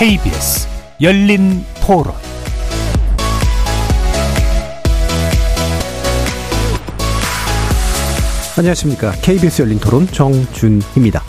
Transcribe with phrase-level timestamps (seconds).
[0.00, 0.66] KBS
[1.02, 2.14] 열린 토론
[8.56, 9.12] 안녕하십니까.
[9.20, 11.22] KBS 열린 토론 정준입니다.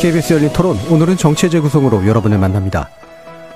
[0.00, 2.90] KBS 열린 토론 오늘은 정체 재구성으로 여러분을 만납니다.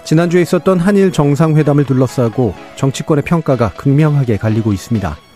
[0.02, 5.27] 지난주에 있었던 한일 정상회담을 둘러싸고 정치권의 평가가 극명하게 갈리고 있습니다.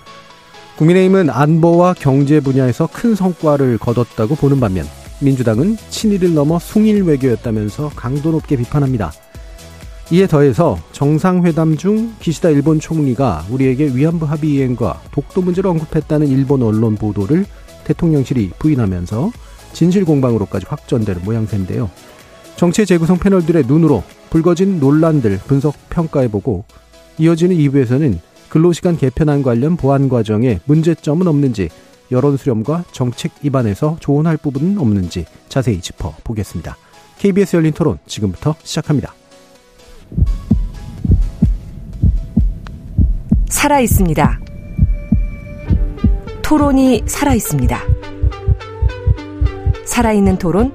[0.76, 4.86] 국민의힘은 안보와 경제 분야에서 큰 성과를 거뒀다고 보는 반면
[5.20, 9.12] 민주당은 친일을 넘어 숭일 외교였다면서 강도 높게 비판합니다.
[10.10, 16.62] 이에 더해서 정상회담 중 기시다 일본 총리가 우리에게 위안부 합의 이행과 독도 문제를 언급했다는 일본
[16.62, 17.46] 언론 보도를
[17.84, 19.30] 대통령실이 부인하면서
[19.72, 21.91] 진실 공방으로까지 확전되는 모양새인데요.
[22.56, 26.64] 정치 재구성 패널들의 눈으로 불거진 논란들 분석 평가해보고
[27.19, 28.19] 이어지는 2부에서는
[28.53, 31.70] 근로시간 개편안 관련 보완 과정에 문제점은 없는지
[32.11, 36.77] 여론 수렴과 정책 입안에서 조언할 부분은 없는지 자세히 짚어보겠습니다.
[37.19, 39.14] KBS 열린 토론 지금부터 시작합니다.
[43.48, 44.41] 살아 있습니다.
[46.42, 47.81] 토론이 살아 있습니다.
[49.87, 50.75] 살아있는 토론,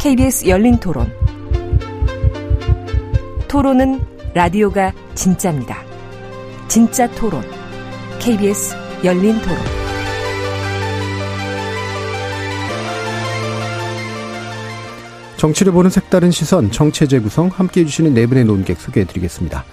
[0.00, 1.12] KBS 열린 토론.
[3.48, 4.00] 토론은
[4.32, 5.87] 라디오가 진짜입니다.
[6.68, 7.42] 진짜 토론,
[8.20, 9.56] KBS 열린 토론.
[15.38, 19.64] 정치를 보는 색다른 시선, 정체재 구성 함께 해 주시는 네 분의 논객 소개해드리겠습니다.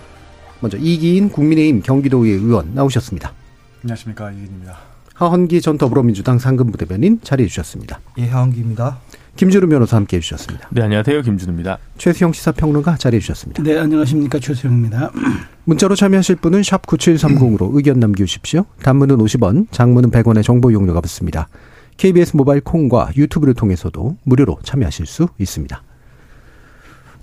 [0.61, 3.33] 먼저 이기인 국민의힘 경기도의 의원 나오셨습니다.
[3.83, 4.77] 안녕하십니까 이기인입니다.
[5.15, 7.99] 하헌기 전 더불어민주당 상근부대변인 자리해 주셨습니다.
[8.19, 8.99] 예, 하헌기입니다.
[9.35, 10.69] 김준우 변호사 함께해 주셨습니다.
[10.71, 11.21] 네, 안녕하세요.
[11.21, 11.77] 김준우입니다.
[11.97, 13.61] 최수영 시사평론가 자리해 주셨습니다.
[13.63, 14.39] 네, 안녕하십니까.
[14.39, 15.11] 최수영입니다.
[15.65, 18.65] 문자로 참여하실 분은 샵 9730으로 의견 남겨주십시오.
[18.81, 21.49] 단문은 50원, 장문은 100원의 정보 용료가 붙습니다.
[21.97, 25.83] KBS 모바일 콩과 유튜브를 통해서도 무료로 참여하실 수 있습니다.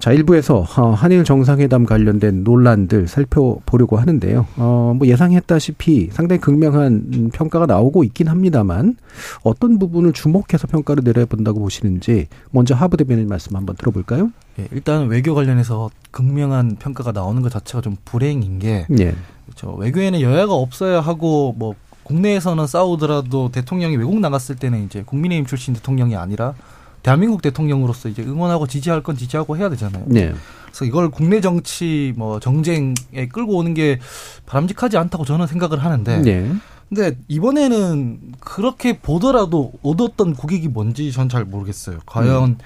[0.03, 4.49] 자, 일부에서 어, 한일 정상회담 관련된 논란들 살펴보려고 하는데요.
[4.57, 8.97] 어, 뭐 예상했다시피 상당히 극명한 평가가 나오고 있긴 합니다만
[9.45, 14.33] 어떤 부분을 주목해서 평가를 내려본다고 보시는지 먼저 하부 대변인 말씀 한번 들어볼까요?
[14.59, 19.15] 예, 일단 외교 관련해서 극명한 평가가 나오는 것 자체가 좀 불행인 게 예.
[19.47, 19.77] 그렇죠.
[19.77, 26.17] 외교에는 여야가 없어야 하고 뭐 국내에서는 싸우더라도 대통령이 외국 나갔을 때는 이제 국민의힘 출신 대통령이
[26.17, 26.55] 아니라
[27.03, 30.05] 대한민국 대통령으로서 이제 응원하고 지지할 건 지지하고 해야 되잖아요.
[30.07, 30.33] 네.
[30.67, 33.99] 그래서 이걸 국내 정치 뭐 정쟁에 끌고 오는 게
[34.47, 36.19] 바람직하지 않다고 저는 생각을 하는데.
[36.23, 36.53] 네.
[36.89, 41.99] 근데 이번에는 그렇게 보더라도 얻었던 국익이 뭔지 전 잘 모르겠어요.
[42.05, 42.59] 과연 음.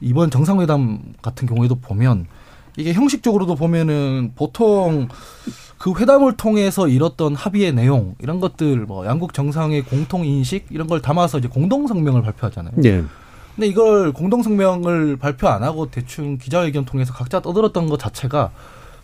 [0.00, 2.26] 이번 정상회담 같은 경우에도 보면
[2.78, 5.08] 이게 형식적으로도 보면은 보통
[5.76, 11.02] 그 회담을 통해서 이뤘던 합의의 내용 이런 것들 뭐 양국 정상의 공통 인식 이런 걸
[11.02, 12.72] 담아서 이제 공동 성명을 발표하잖아요.
[12.76, 13.04] 네.
[13.58, 18.52] 근데 이걸 공동 성명을 발표 안 하고 대충 기자회견 통해서 각자 떠들었던 것 자체가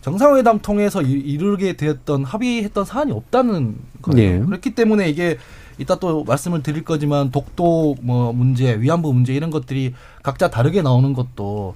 [0.00, 4.41] 정상회담 통해서 이르게 되었던 합의했던 사안이 없다는 거예요.
[4.41, 4.47] 네.
[4.47, 5.38] 그렇기 때문에 이게
[5.78, 9.92] 이따 또 말씀을 드릴 거지만 독도 뭐 문제, 위안부 문제 이런 것들이
[10.22, 11.75] 각자 다르게 나오는 것도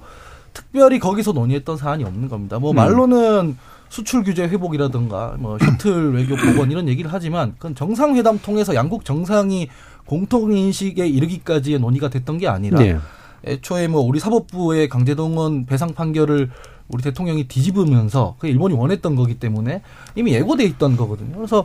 [0.53, 2.59] 특별히 거기서 논의했던 사안이 없는 겁니다.
[2.59, 3.57] 뭐 말로는
[3.89, 9.67] 수출 규제 회복이라든가 뭐 셔틀 외교 복원 이런 얘기를 하지만 그건 정상회담 통해서 양국 정상이
[10.09, 12.97] 공통 인식에 이르기까지의 논의가 됐던 게 아니라 네.
[13.45, 16.49] 애초에 뭐 우리 사법부의 강제동원 배상 판결을
[16.87, 19.83] 우리 대통령이 뒤집으면서 그 일본이 원했던 거기 때문에
[20.15, 21.35] 이미 예고돼 있던 거거든요.
[21.35, 21.63] 그래서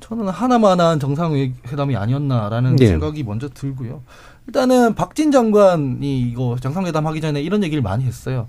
[0.00, 2.88] 저는 하나만한 정상회담이 아니었나라는 네.
[2.88, 4.02] 생각이 먼저 들고요.
[4.48, 8.48] 일단은 박진 장관이 이거 정상회담 하기 전에 이런 얘기를 많이 했어요.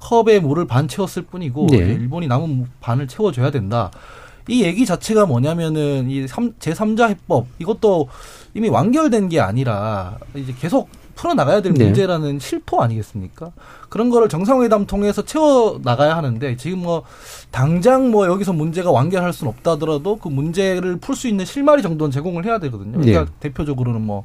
[0.00, 1.76] 컵에 물을 반 채웠을 뿐이고 네.
[1.76, 3.92] 일본이 남은 반을 채워줘야 된다.
[4.48, 8.08] 이 얘기 자체가 뭐냐면은 이 제3자 해법 이것도
[8.54, 11.84] 이미 완결된 게 아니라 이제 계속 풀어나가야 될 네.
[11.84, 13.52] 문제라는 실토 아니겠습니까?
[13.90, 17.02] 그런 거를 정상회담 통해서 채워 나가야 하는데 지금 뭐
[17.50, 22.10] 당장 뭐 여기서 문제가 완결할 수는 없다 하더라도 그 문제를 풀 수 있는 실마리 정도는
[22.10, 22.92] 제공을 해야 되거든요.
[22.92, 23.30] 그러니까 네.
[23.40, 24.24] 대표적으로는 뭐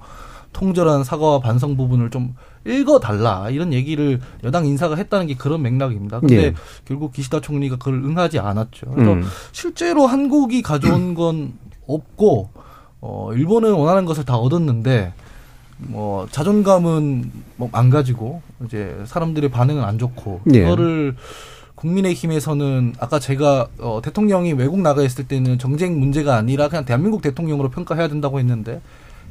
[0.53, 2.33] 통절한 사과와 반성 부분을 좀
[2.65, 6.21] 읽어달라 이런 얘기를 여당 인사가 했다는 게 그런 맥락입니다.
[6.21, 6.53] 근데 예.
[6.85, 8.91] 결국 기시다 총리가 그걸 응하지 않았죠.
[8.91, 9.25] 그래서 음.
[9.51, 11.53] 실제로 한국이 가져온 건
[11.87, 12.49] 없고
[13.07, 15.13] 어 일본은 원하는 것을 다 얻었는데
[15.77, 20.61] 뭐 자존감은 뭐 안 가지고 이제 사람들의 반응은 안 좋고 예.
[20.61, 21.15] 그거를
[21.75, 27.69] 국민의힘에서는 아까 제가 어, 대통령이 외국 나가 있을 때는 정쟁 문제가 아니라 그냥 대한민국 대통령으로
[27.69, 28.81] 평가해야 된다고 했는데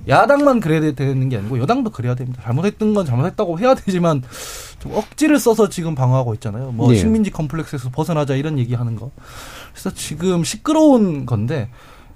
[0.06, 2.42] 야당만 그래야 되는 게 아니고 여당도 그래야 됩니다.
[2.44, 4.22] 잘못했던 건 잘못했다고 해야 되지만
[4.78, 6.70] 좀 억지를 써서 지금 방어하고 있잖아요.
[6.72, 6.96] 뭐 네.
[6.98, 9.10] 식민지 컴플렉스에서 벗어나자 이런 얘기하는 거.
[9.72, 11.70] 그래서 지금 시끄러운 건데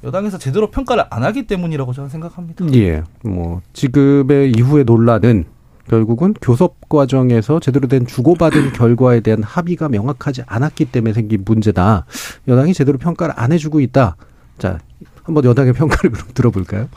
[0.04, 2.64] 여당에서 제대로 평가를 안 하기 때문이라고 저는 생각합니다.
[2.74, 3.02] 예.
[3.22, 5.44] 뭐 지급의 이후의 논란은
[5.88, 12.04] 결국은 교섭 과정에서 제대로 된 주고받은 결과에 대한 합의가 명확하지 않았기 때문에 생긴 문제다.
[12.46, 14.16] 여당이 제대로 평가를 안 해주고 있다.
[14.58, 14.78] 자,
[15.24, 16.88] 한번 여당의 평가를 그럼 들어볼까요?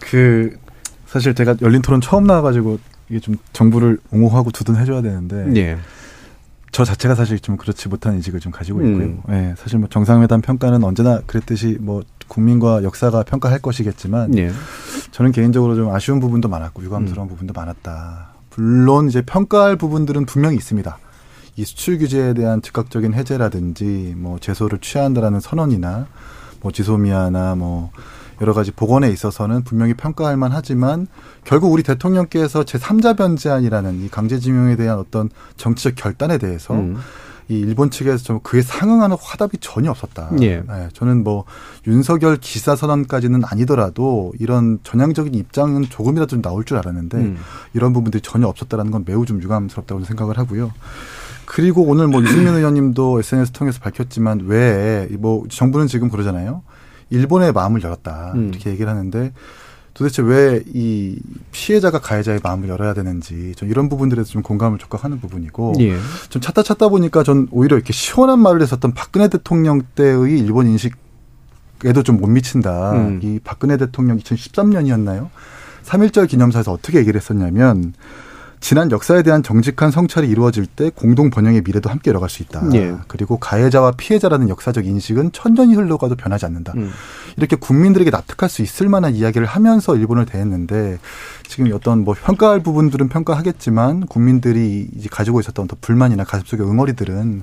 [0.00, 0.56] 그
[1.06, 2.78] 사실 제가 열린 토론 처음 나와가지고
[3.08, 5.78] 이게 좀 정부를 옹호하고 두둔해줘야 되는데 예.
[6.70, 9.04] 저 자체가 사실 좀 그렇지 못한 인식을 좀 가지고 있고요.
[9.04, 9.22] 음.
[9.30, 14.52] 예, 사실 뭐 정상회담 평가는 언제나 그랬듯이 뭐 국민과 역사가 평가할 것이겠지만 예.
[15.10, 17.30] 저는 개인적으로 좀 아쉬운 부분도 많았고 유감스러운 음.
[17.30, 18.28] 부분도 많았다.
[18.54, 20.98] 물론 이제 평가할 부분들은 분명히 있습니다.
[21.56, 26.06] 이 수출 규제에 대한 즉각적인 해제라든지 뭐 제소를 취한다라는 선언이나
[26.60, 27.90] 뭐 지소미아나 뭐
[28.40, 31.06] 여러 가지 복원에 있어서는 분명히 평가할 만하지만
[31.44, 36.96] 결국 우리 대통령께서 제 3자 변제안이라는 이 강제징용에 대한 어떤 정치적 결단에 대해서 음.
[37.50, 40.30] 이 일본 측에서 좀 그에 상응하는 화답이 전혀 없었다.
[40.42, 40.60] 예.
[40.60, 41.44] 네, 저는 뭐
[41.86, 47.38] 윤석열 기사 선언까지는 아니더라도 이런 전향적인 입장은 조금이라도 좀 나올 줄 알았는데 음.
[47.72, 50.72] 이런 부분들이 전혀 없었다라는 건 매우 좀 유감스럽다고 생각을 하고요.
[51.46, 56.62] 그리고 오늘 뭐 유승민 의원님도 SNS 통해서 밝혔지만 왜 뭐 정부는 지금 그러잖아요.
[57.10, 58.48] 일본의 마음을 열었다 음.
[58.48, 59.32] 이렇게 얘기를 하는데
[59.94, 61.18] 도대체 왜 이
[61.50, 65.96] 피해자가 가해자의 마음을 열어야 되는지 좀 이런 부분들에서 좀 공감을 촉각하는 부분이고 예.
[66.28, 70.94] 좀 찾다 찾다 보니까 전 오히려 이렇게 시원한 말을 했었던 박근혜 대통령 때의 일본 인식
[71.84, 72.92] 에도 좀 못 미친다.
[72.92, 73.20] 음.
[73.22, 75.28] 이 박근혜 대통령 2013년이었나요?
[75.84, 77.94] 3.1절 기념사에서 어떻게 얘기를 했었냐면
[78.60, 82.68] 지난 역사에 대한 정직한 성찰이 이루어질 때 공동 번영의 미래도 함께 열어갈 수 있다.
[82.74, 82.94] 예.
[83.06, 86.72] 그리고 가해자와 피해자라는 역사적 인식은 천년이 흘러가도 변하지 않는다.
[86.76, 86.90] 음.
[87.36, 90.98] 이렇게 국민들에게 납득할 수 있을 만한 이야기를 하면서 일본을 대했는데
[91.46, 97.42] 지금 어떤 뭐 평가할 부분들은 평가하겠지만 국민들이 이제 가지고 있었던 어떤 불만이나 가슴속의 응어리들은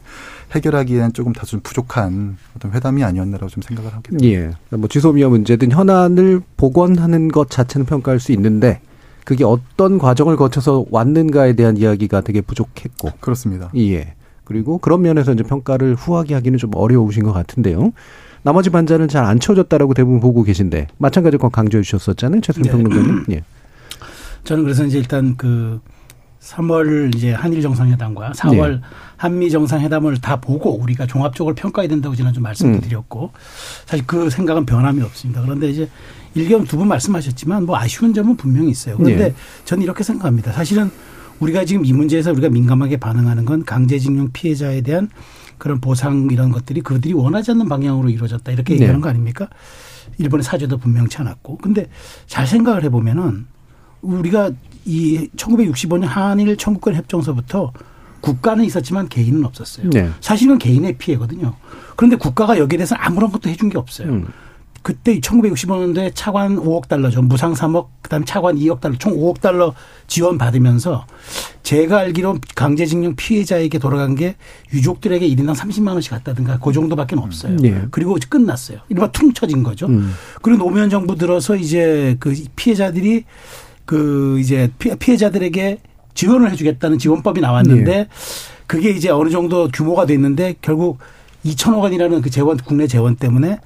[0.51, 4.27] 해결하기에는 조금 다소 좀 부족한 어떤 회담이 아니었나라고 좀 생각을 하게 됩니다.
[4.27, 4.51] 예.
[4.75, 8.81] 뭐 지소미아 문제든 현안을 복원하는 것 자체는 평가할 수 있는데
[9.25, 13.69] 그게 어떤 과정을 거쳐서 왔는가에 대한 이야기가 되게 부족했고 그렇습니다.
[13.75, 14.13] 예.
[14.45, 17.91] 그리고 그런 면에서 이제 평가를 후하게 하기는 좀 어려우신 것 같은데요.
[18.43, 22.69] 나머지 반자는 잘 안 채워졌다라고 대부분 보고 계신데 마찬가지로 그건 강조해 주셨었잖아요, 최승 네.
[22.69, 23.25] 평론가님.
[23.31, 23.43] 예.
[24.43, 25.81] 저는 그래서 이제 일단 그
[26.41, 28.81] 3월 이제 한일 정상회담과 4월 네.
[29.17, 32.81] 한미 정상회담을 다 보고 우리가 종합적으로 평가해야 된다고 저는 좀 말씀도 음.
[32.81, 33.31] 드렸고
[33.87, 35.41] 사실 그 생각은 변함이 없습니다.
[35.41, 35.89] 그런데 이제
[36.35, 38.97] 일견 두 분 말씀하셨지만 뭐 아쉬운 점은 분명히 있어요.
[38.97, 39.35] 그런데 네.
[39.63, 40.51] 저는 이렇게 생각합니다.
[40.51, 40.91] 사실은
[41.39, 45.09] 우리가 지금 이 문제에서 우리가 민감하게 반응하는 건 강제징용 피해자에 대한
[45.57, 48.75] 그런 보상 이런 것들이 그들이 원하지 않는 방향으로 이루어졌다 이렇게 네.
[48.75, 49.47] 얘기하는 거 아닙니까?
[50.17, 51.57] 일본의 사죄도 분명치 않았고.
[51.57, 51.87] 근데
[52.27, 53.47] 잘 생각을 해보면은
[54.01, 54.51] 우리가
[54.85, 57.71] 이 1965년 한일 청구권 협정서부터
[58.21, 59.89] 국가는 있었지만 개인은 없었어요.
[59.91, 60.09] 네.
[60.19, 61.55] 사실은 개인의 피해거든요.
[61.95, 64.09] 그런데 국가가 여기에 대해서 아무런 것도 해준 게 없어요.
[64.09, 64.27] 음.
[64.85, 67.23] 그때 1965년도에 차관 5억 달러죠.
[67.23, 69.73] 무상 3억, 그다음에 차관 2억 달러, 총 5억 달러
[70.05, 71.07] 지원 받으면서
[71.63, 74.35] 제가 알기로 강제징용 피해자에게 돌아간 게
[74.71, 77.57] 유족들에게 1인당 30만 원씩 갔다든가 그 정도밖에 없어요.
[77.63, 77.81] 예.
[77.89, 78.77] 그리고 끝났어요.
[78.87, 79.87] 이른바 퉁 쳐진 거죠.
[79.87, 80.13] 음.
[80.43, 83.23] 그리고 노무현 정부 들어서 이제 그 피해자들이
[83.85, 85.79] 그 이제 피- 피해자들에게
[86.13, 88.07] 지원을 해주겠다는 지원법이 나왔는데 예.
[88.67, 90.99] 그게 이제 어느 정도 규모가 됐는데 결국
[91.43, 93.57] 2천억 원이라는 그 재원 국내 재원 때문에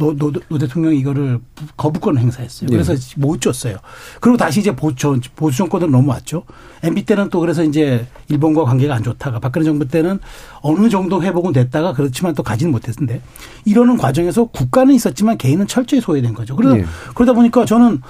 [0.00, 1.38] 노, 노, 노 대통령이 이거를
[1.76, 2.68] 거부권을 행사했어요.
[2.72, 2.76] 예.
[2.76, 3.76] 그래서 못 줬어요.
[4.20, 6.44] 그리고 다시 이제 보수, 보수 정권으로 넘어왔죠.
[6.82, 10.18] MB 때는 또 그래서 이제 일본과 관계가 안 좋다가 박근혜 정부 때는
[10.62, 13.20] 어느 정도 회복은 됐다가 그렇지만 또 가지는 못했는데
[13.66, 16.56] 이러는 과정에서 국가는 있었지만 개인은 철저히 소외된 거죠.
[16.56, 16.86] 그러다, 예.
[17.14, 18.00] 그러다 보니까 저는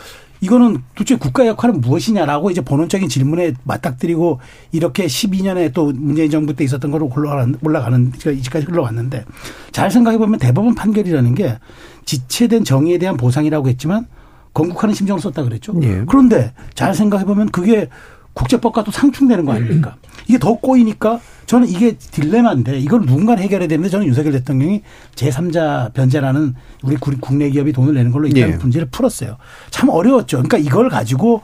[0.41, 4.41] 이거는 도대체 국가 역할은 무엇이냐라고 이제 본원적인 질문에 맞닥뜨리고
[4.73, 9.25] 이렇게 12년에 또 문재인 정부 때 있었던 거로 올라가는, 올라가는, 이제까지 흘러왔는데
[9.73, 11.59] 잘 생각해 보면 대법원 판결이라는 게
[12.05, 14.07] 지체된 정의에 대한 보상이라고 했지만
[14.55, 15.75] 건국하는 심정을 썼다 그랬죠.
[15.83, 16.05] 예.
[16.09, 17.89] 그런데 잘 생각해 보면 그게
[18.33, 19.97] 국제법과 또 상충되는 거 아닙니까?
[20.31, 24.83] 이게 더 꼬이니까 저는 이게 딜레마인데 이걸 누군가 해결해야 되는데 저는 윤석열 대통령이
[25.17, 28.57] 제3자 변제라는 우리 구- 국내 기업이 돈을 내는 걸로 일단 예.
[28.57, 29.37] 문제를 풀었어요.
[29.71, 30.37] 참 어려웠죠.
[30.37, 31.43] 그러니까 이걸 가지고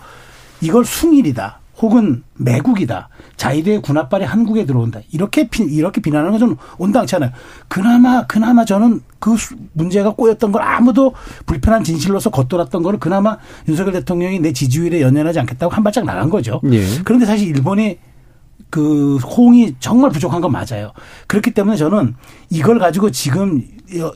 [0.60, 1.58] 이걸 숭일이다.
[1.78, 3.08] 혹은 매국이다.
[3.36, 5.00] 자위대 군합발이 한국에 들어온다.
[5.12, 7.32] 이렇게 비, 이렇게 비난하는 건 저는 온당치 않아요.
[7.68, 11.12] 그나마 그나마 저는 그 수- 문제가 꼬였던 걸 아무도
[11.44, 13.36] 불편한 진실로서 겉돌았던 거를 그나마
[13.68, 16.60] 윤석열 대통령이 내 지지율에 연연하지 않겠다고 한 발짝 나간 거죠.
[16.72, 16.82] 예.
[17.04, 17.98] 그런데 사실 일본이
[18.70, 20.92] 그 호응이 정말 부족한 건 맞아요.
[21.26, 22.14] 그렇기 때문에 저는
[22.50, 23.62] 이걸 가지고 지금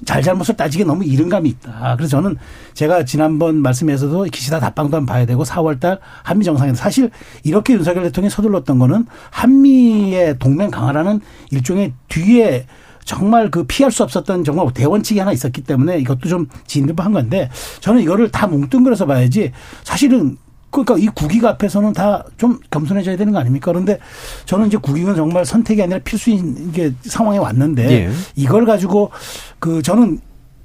[0.05, 1.95] 잘잘못을 따지기 너무 이른 감이 있다.
[1.97, 2.37] 그래서 저는
[2.75, 7.11] 제가 지난번 말씀에서도 기시다 답방도 한번 봐야 되고 4월달 한미 정상회담 사실
[7.45, 12.67] 이렇게 윤석열 대통령이 서둘렀던 거는 한미의 동맹 강화라는 일종의 뒤에
[13.05, 17.49] 정말 그 피할 수 없었던 정말 대원칙이 하나 있었기 때문에 이것도 좀 진급한 건데
[17.81, 19.53] 저는 이거를 다 뭉뚱그려서 봐야지
[19.85, 20.37] 사실은
[20.71, 23.71] 그러니까 이 국익 앞에서는 다 좀 겸손해져야 되는 거 아닙니까?
[23.73, 23.99] 그런데
[24.47, 28.11] 저는 이제 국익은 정말 선택이 아니라 필수인 게 상황에 왔는데 예.
[28.37, 29.11] 이걸 가지고
[29.59, 30.21] 그 저는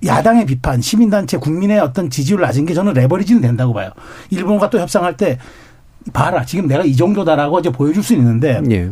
[0.06, 3.90] 야당의 비판, 시민단체, 국민의 어떤 지지율 낮은 게 저는 레버리지는 된다고 봐요.
[4.30, 5.38] 일본과 또 협상할 때
[6.14, 8.92] 봐라 지금 내가 이 정도다라고 이제 보여줄 수 있는데 예.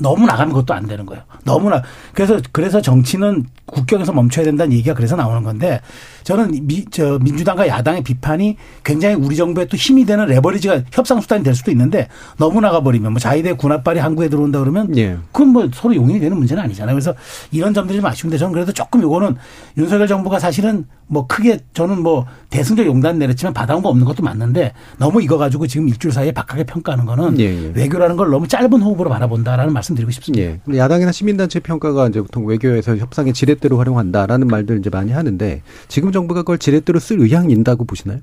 [0.00, 1.22] 너무 나가면 그것도 안 되는 거예요.
[1.44, 1.82] 너무나
[2.12, 5.80] 그래서 그래서 정치는 국경에서 멈춰야 된다는 얘기가 그래서 나오는 건데
[6.24, 11.44] 저는 미, 저 민주당과 야당의 비판이 굉장히 우리 정부에 또 힘이 되는 레버리지가 협상 수단이
[11.44, 12.08] 될 수도 있는데
[12.38, 15.16] 너무 나가 버리면 뭐 자위대 군합발이 한국에 들어온다 그러면 예.
[15.32, 16.94] 그건 뭐 서로 용인이 되는 문제는 아니잖아요.
[16.94, 17.14] 그래서
[17.52, 19.36] 이런 점들이 좀 아쉬운데 저는 그래도 조금 요거는
[19.76, 24.72] 윤석열 정부가 사실은 뭐 크게 저는 뭐 대승적 용단 내렸지만 받아온 거 없는 것도 맞는데
[24.98, 27.72] 너무 이거 가지고 지금 일주일 사이에 박하게 평가하는 거는 예, 예.
[27.74, 30.44] 외교라는 걸 너무 짧은 호흡으로 바라본다라는 말 씀드리고 싶습니다.
[30.44, 30.60] 예.
[30.78, 36.40] 야당이나 시민단체 평가가 이제 보통 외교에서 협상의 지렛대로 활용한다라는 말들 이제 많이 하는데 지금 정부가
[36.42, 38.18] 그걸 지렛대로 쓸 의향이 있다고 보시나요?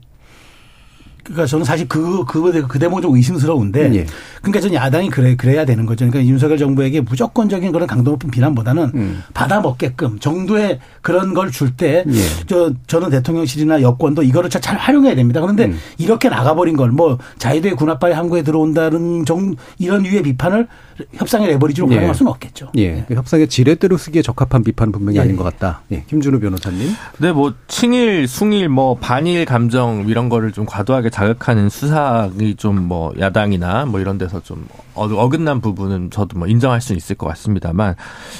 [1.23, 3.93] 그러니까 저는 사실 그, 그, 그 대목은 좀 의심스러운데.
[3.93, 4.05] 예.
[4.39, 6.09] 그러니까 저는 야당이 그래, 그래야 되는 거죠.
[6.09, 9.23] 그러니까 윤석열 정부에게 무조건적인 그런 강도 높은 비난보다는 음.
[9.31, 12.45] 받아 먹게끔 정도의 그런 걸 줄 때, 예.
[12.47, 15.41] 저, 저는 대통령실이나 여권도 이거를 잘 활용해야 됩니다.
[15.41, 15.77] 그런데 음.
[15.99, 20.67] 이렇게 나가버린 걸 뭐 자유도의 군합발이 한국에 들어온다는 정, 이런 유의 비판을
[21.13, 21.95] 협상의 레버리지로 예.
[21.95, 22.71] 활용할 수는 없겠죠.
[22.77, 23.05] 예.
[23.07, 23.15] 네.
[23.15, 25.21] 협상의 지렛대로 쓰기에 적합한 비판은 분명히 예.
[25.21, 25.81] 아닌 것 같다.
[25.91, 26.03] 예.
[26.07, 26.89] 김준우 변호사님.
[27.19, 33.13] 네, 뭐, 친일, 숭일, 뭐, 반일 감정 이런 거를 좀 과도하게 자극하는 수사이 좀 뭐
[33.19, 37.95] 야당이나 뭐 이런 데서 좀 어긋난 부분은 저도 뭐 인정할 수 있을 것 같습니다만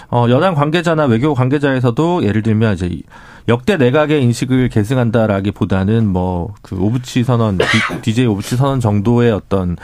[0.10, 2.90] 어 여당 관계자나 외교 관계자에서도 예를 들면 이제
[3.48, 7.58] 역대 내각의 인식을 계승한다라기보다는 뭐 그 오부치 선언
[8.02, 9.78] DJ 오부치 선언 정도의 어떤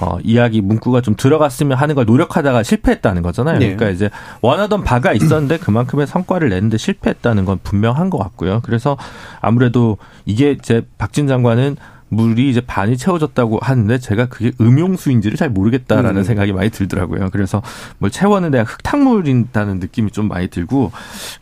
[0.00, 3.58] 어, 이야기 문구가 좀 들어갔으면 하는 걸 노력하다가 실패했다는 거잖아요.
[3.58, 3.74] 네.
[3.74, 4.10] 그러니까 이제
[4.40, 8.60] 원하던 바가 있었는데 그만큼의 성과를 냈는데 실패했다는 건 분명한 것 같고요.
[8.64, 8.96] 그래서
[9.40, 11.76] 아무래도 이게 이제 박진 장관은
[12.14, 16.24] 물이 이제 반이 채워졌다고 하는데 제가 그게 음용수인지를 잘 모르겠다라는 음.
[16.24, 17.30] 생각이 많이 들더라고요.
[17.30, 17.62] 그래서
[17.98, 20.92] 뭘 채웠는데 흙탕물인다는 느낌이 좀 많이 들고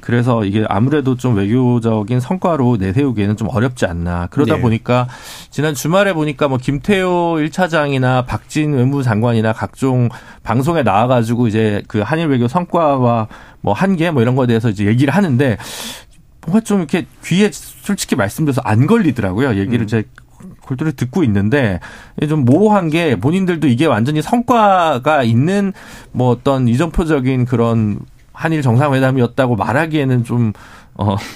[0.01, 4.29] 그래서 이게 아무래도 좀 외교적인 성과로 내세우기에는 좀 어렵지 않나.
[4.31, 4.61] 그러다 네.
[4.61, 5.09] 보니까
[5.51, 10.09] 지난 주말에 보니까 뭐 김태호 1차장이나 박진 외무장관이나 각종
[10.43, 13.29] 방송에 나와가지고 이제 그 한일 외교 성과와
[13.61, 15.57] 뭐 한계 뭐 이런 거에 대해서 이제 얘기를 하는데
[16.47, 19.57] 뭔가 좀 이렇게 귀에 솔직히 말씀드려서 안 걸리더라고요.
[19.57, 19.87] 얘기를 음.
[19.87, 20.05] 제
[20.63, 21.81] 골똘히 듣고 있는데
[22.29, 25.73] 좀 모호한 게 본인들도 이게 완전히 성과가 있는
[26.13, 27.99] 뭐 어떤 이정표적인 그런
[28.33, 30.53] 한일 정상회담이었다고 말하기에는 좀
[30.95, 31.17] 어.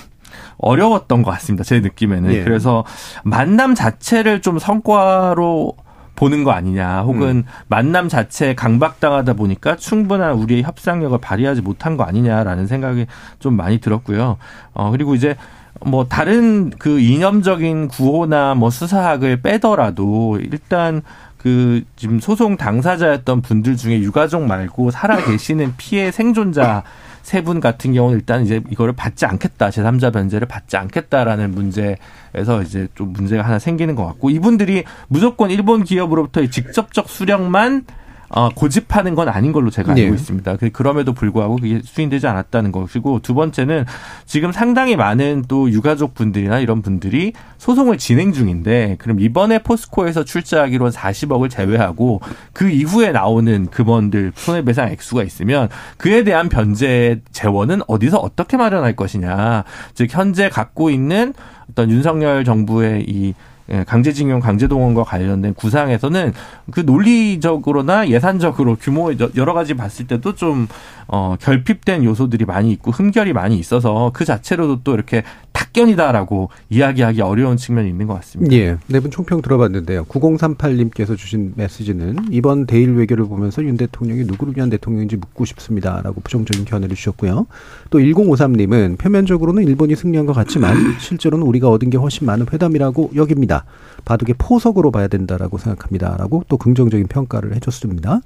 [0.59, 1.65] 어려웠던 것 같습니다.
[1.65, 2.33] 제 느낌에는.
[2.33, 2.43] 예.
[2.43, 2.83] 그래서
[3.25, 5.75] 만남 자체를 좀 성과로
[6.15, 7.45] 보는 거 아니냐, 혹은 음.
[7.69, 13.07] 만남 자체에 강박당하다 보니까 충분한 우리의 협상력을 발휘하지 못한 거 아니냐라는 생각이
[13.39, 14.39] 좀 많이 들었고요.
[14.73, 15.37] 어, 그리고 이제
[15.85, 21.03] 뭐 다른 그 이념적인 구호나 뭐 수사학을 빼더라도 일단
[21.37, 26.83] 그 지금 소송 당사자였던 분들 중에 유가족 말고 살아 계시는 피해 생존자
[27.23, 29.71] 세 분 같은 경우는 일단 이제 이거를 받지 않겠다.
[29.71, 35.83] 제3자 변제를 받지 않겠다라는 문제에서 이제 좀 문제가 하나 생기는 것 같고 이분들이 무조건 일본
[35.83, 37.85] 기업으로부터 직접적 수령만
[38.29, 40.15] 어, 고집하는 건 아닌 걸로 제가 알고 네.
[40.15, 40.57] 있습니다.
[40.57, 43.85] 그, 그럼에도 불구하고 그게 수인되지 않았다는 것이고 두 번째는
[44.25, 50.87] 지금 상당히 많은 또 유가족 분들이나 이런 분들이 소송을 진행 중인데 그럼 이번에 포스코에서 출자하기로
[50.87, 52.21] 한 40억을 제외하고
[52.53, 59.65] 그 이후에 나오는 금원들 손해배상 액수가 있으면 그에 대한 변제 재원은 어디서 어떻게 마련할 것이냐.
[59.95, 61.35] 즉 현재 갖고 있는
[61.71, 63.35] 어떤 윤석열 정부의 이
[63.71, 66.33] 예, 강제징용, 강제동원과 관련된 구상에서는
[66.71, 70.69] 그 논리적으로나 예산적으로 규모 여러 가지 봤을 때도 좀
[71.09, 75.23] 어, 결핍된 요소들이 많이 있고 흠결이 많이 있어서 그 자체로도 또 이렇게
[75.57, 78.55] 탁견이다라고 이야기하기 어려운 측면이 있는 것 같습니다.
[78.55, 78.77] 예.
[78.89, 80.05] 네분 총평 들어봤는데요.
[80.05, 86.67] 9038님께서 주신 메시지는 이번 대일 외교를 보면서 윤 대통령이 누구를 위한 대통령인지 묻고 싶습니다라고 부정적인
[86.67, 87.47] 견해를 주셨고요.
[87.89, 93.65] 또 1053님은 표면적으로는 일본이 승리한 것 같지만 실제로는 우리가 얻은 게 훨씬 많은 회담이라고 여깁니다.
[94.05, 98.21] 바둑의 포석으로 봐야 된다라고 생각합니다라고 또 긍정적인 평가를 해줬습니다.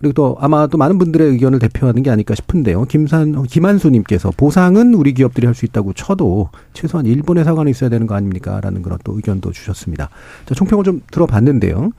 [0.00, 2.84] 그리고 또 아마 또 많은 분들의 의견을 대표하는 게 아닐까 싶은데요.
[2.84, 8.14] 김산 김한수님께서 보상은 우리 기업들이 할 수 있다고 쳐도 최소한 일본의 사관이 있어야 되는 거
[8.14, 10.08] 아닙니까?라는 그런 또 의견도 주셨습니다.
[10.46, 11.90] 자, 총평을 좀 들어봤는데요.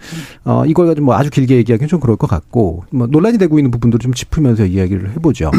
[0.46, 3.70] 어, 이걸 가지고 뭐 아주 길게 얘기하기는 좀 그럴 것 같고 뭐 논란이 되고 있는
[3.70, 5.52] 부분도 좀 짚으면서 이야기를 해보죠.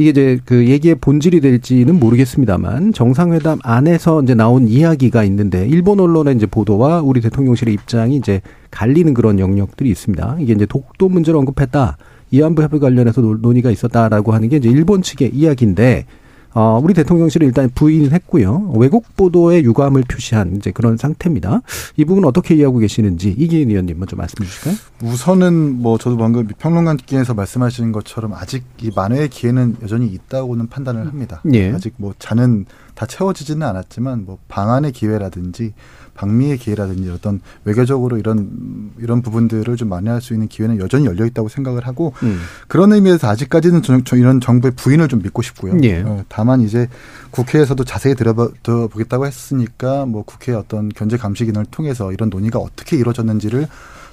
[0.00, 6.36] 이게 이제 그 얘기의 본질이 될지는 모르겠습니다만 정상회담 안에서 이제 나온 이야기가 있는데 일본 언론의
[6.36, 8.40] 이제 보도와 우리 대통령실의 입장이 이제
[8.70, 10.38] 갈리는 그런 영역들이 있습니다.
[10.40, 11.98] 이게 이제 독도 문제를 언급했다.
[12.30, 16.06] 이안부 협의 관련해서 논의가 있었다라고 하는 게 이제 일본 측의 이야기인데
[16.52, 18.72] 어, 우리 대통령실은 일단 부인을 했고요.
[18.76, 21.62] 왜곡 보도에 유감을 표시한 이제 그런 상태입니다.
[21.96, 24.74] 이 부분 어떻게 이해하고 계시는지 이기인 의원님 먼저 말씀해 주실까요?
[25.02, 31.40] 우선은 뭐 저도 방금 평론가님께서 말씀하신 것처럼 아직 이 만회의 기회는 여전히 있다고는 판단을 합니다.
[31.52, 31.72] 예.
[31.72, 35.72] 아직 뭐 잔은 다 채워지지는 않았지만 뭐 방안의 기회라든지
[36.20, 41.48] 방미의 기회라든지 어떤 외교적으로 이런 이런 부분들을 좀 만회할 수 있는 기회는 여전히 열려 있다고
[41.48, 42.40] 생각을 하고 음.
[42.68, 45.78] 그런 의미에서 아직까지는 저, 저 이런 정부의 부인을 좀 믿고 싶고요.
[45.82, 46.02] 예.
[46.02, 46.88] 어, 다만 이제
[47.30, 53.66] 국회에서도 자세히 들어보겠다고 했으니까 뭐 국회 어떤 견제 감시 기능을 통해서 이런 논의가 어떻게 이루어졌는지를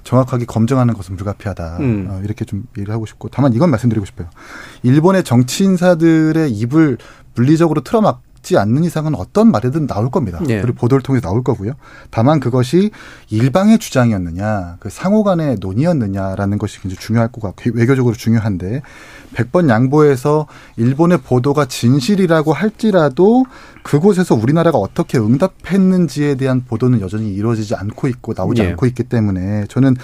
[0.05, 1.77] 정확하게 검증하는 것은 불가피하다.
[1.81, 2.07] 음.
[2.09, 4.29] 어, 이렇게 좀 얘기를 하고 싶고 다만 이건 말씀드리고 싶어요.
[4.83, 6.97] 일본의 정치 인사들의 입을
[7.35, 10.39] 물리적으로 틀어막 지 않는 이상은 어떤 말이든 나올 겁니다.
[10.47, 10.61] 예.
[10.61, 11.73] 그리고 보도를 통해서 나올 거고요.
[12.09, 12.91] 다만 그것이
[13.29, 18.83] 일방의 주장이었느냐, 그 상호 간의 논의였느냐라는 것이 굉장히 중요할 것 같고 외교적으로 중요한데
[19.35, 23.45] 100번 양보해서 일본의 보도가 진실이라고 할지라도
[23.83, 28.67] 그곳에서 우리나라가 어떻게 응답했는지에 대한 보도는 여전히 이루어지지 않고 있고 나오지 예.
[28.69, 29.95] 않고 있기 때문에 저는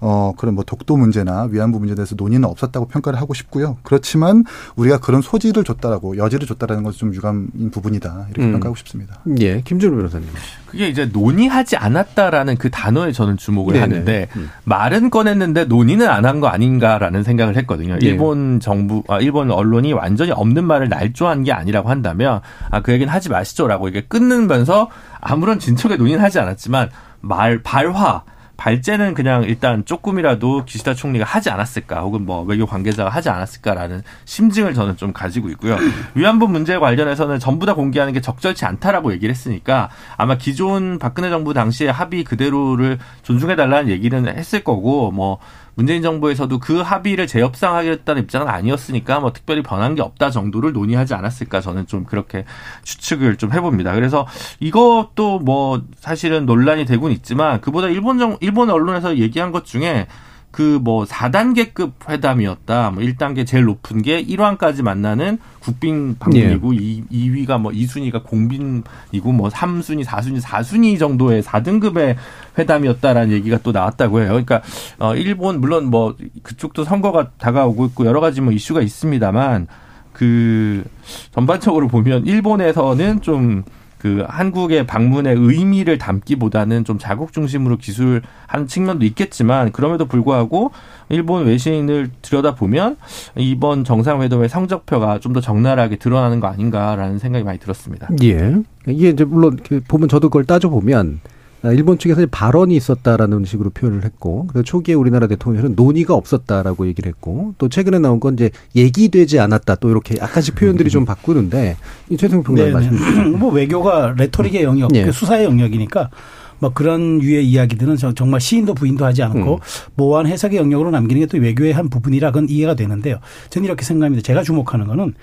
[0.00, 3.78] 어 그런 뭐 독도 문제나 위안부 문제에 대해서 논의는 없었다고 평가를 하고 싶고요.
[3.82, 4.44] 그렇지만
[4.76, 8.52] 우리가 그런 소지를 줬다라고 여지를 줬다라는 것은 좀 유감인 부분이다 이렇게 음.
[8.52, 9.20] 평가하고 싶습니다.
[9.40, 10.28] 예, 김준우 변호사님.
[10.66, 13.82] 그게 이제 논의하지 않았다라는 그 단어에 저는 주목을 네네.
[13.82, 14.50] 하는데 음.
[14.64, 17.98] 말은 꺼냈는데 논의는 안 한 거 아닌가라는 생각을 했거든요.
[18.02, 18.06] 예.
[18.06, 23.12] 일본 정부, 아, 일본 언론이 완전히 없는 말을 날조한 게 아니라고 한다면 아, 그 얘기는
[23.12, 24.88] 하지 마시죠라고 이게 끊으면서
[25.20, 26.88] 아무런 진척의 논의는 하지 않았지만
[27.20, 28.22] 말 발화
[28.56, 34.72] 발제는 그냥 일단 조금이라도 기시다 총리가 하지 않았을까 혹은 뭐 외교 관계자가 하지 않았을까라는 심증을
[34.72, 35.76] 저는 좀 가지고 있고요.
[36.14, 41.52] 위안부 문제 관련해서는 전부 다 공개하는 게 적절치 않다라고 얘기를 했으니까 아마 기존 박근혜 정부
[41.52, 45.38] 당시의 합의 그대로를 존중해 달라는 얘기는 했을 거고 뭐
[45.74, 51.60] 문재인 정부에서도 그 합의를 재협상하겠다는 입장은 아니었으니까 뭐 특별히 변한 게 없다 정도를 논의하지 않았을까
[51.60, 52.44] 저는 좀 그렇게
[52.84, 53.94] 추측을 좀 해봅니다.
[53.94, 54.26] 그래서
[54.60, 60.06] 이것도 뭐 사실은 논란이 되곤 있지만 그보다 일본 정 일본 언론에서 얘기한 것 중에
[60.52, 62.90] 그 뭐 4단계급 회담이었다.
[62.90, 69.48] 뭐 1단계 제일 높은 게 1왕까지 만나는 국빈 방문이고 이 2위가 뭐 2순위가 공빈이고 뭐
[69.48, 72.16] 3순위, 4순위, 4순위 정도의 4등급의
[72.58, 74.28] 회담이었다라는 얘기가 또 나왔다고 해요.
[74.28, 74.60] 그러니까
[74.98, 79.68] 어 일본 물론 뭐 그쪽도 선거가 다가오고 있고 여러 가지 뭐 이슈가 있습니다만
[80.12, 80.84] 그
[81.32, 83.64] 전반적으로 보면 일본에서는 좀
[84.02, 90.72] 그 한국의 방문의 의미를 담기보다는 좀 자국 중심으로 기술한 측면도 있겠지만 그럼에도 불구하고
[91.08, 92.96] 일본 외신을 들여다보면
[93.36, 98.06] 이번 정상회담의 성적표가 좀 더 적나라하게 드러나는 거 아닌가라는 생각이 많이 들었습니다.
[98.22, 98.54] 예.
[98.86, 101.31] 이게 이제 물론 그 보면 저도 그걸 따져보면 아,
[101.64, 107.54] 일본 측에서 발언이 있었다라는 식으로 표현을 했고, 그래서 초기에 우리나라 대통령은 논의가 없었다라고 얘기를 했고,
[107.58, 111.76] 또 최근에 나온 건 이제 얘기되지 않았다, 또 이렇게 약간씩 표현들이 좀 바꾸는데,
[112.10, 113.22] 이 최승 평론가 말씀 주시죠.
[113.38, 115.04] 뭐 외교가 레토릭의 영역, 예.
[115.04, 116.10] 그 수사의 영역이니까
[116.58, 119.58] 뭐 그런 유의 이야기들은 저- 정말 시인도 부인도 하지 않고 음.
[119.96, 123.18] 모호한 해석의 영역으로 남기는 게 또 외교의 한 부분이라 그건 이해가 되는데요.
[123.50, 124.22] 저는 이렇게 생각합니다.
[124.22, 125.14] 제가 주목하는 거는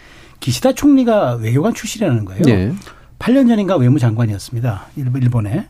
[0.41, 2.41] 기시다 총리가 외교관 출신이라는 거예요.
[2.49, 2.73] 예.
[3.19, 4.87] 8년 전인가 외무장관이었습니다.
[4.97, 5.67] 일본- 일본에.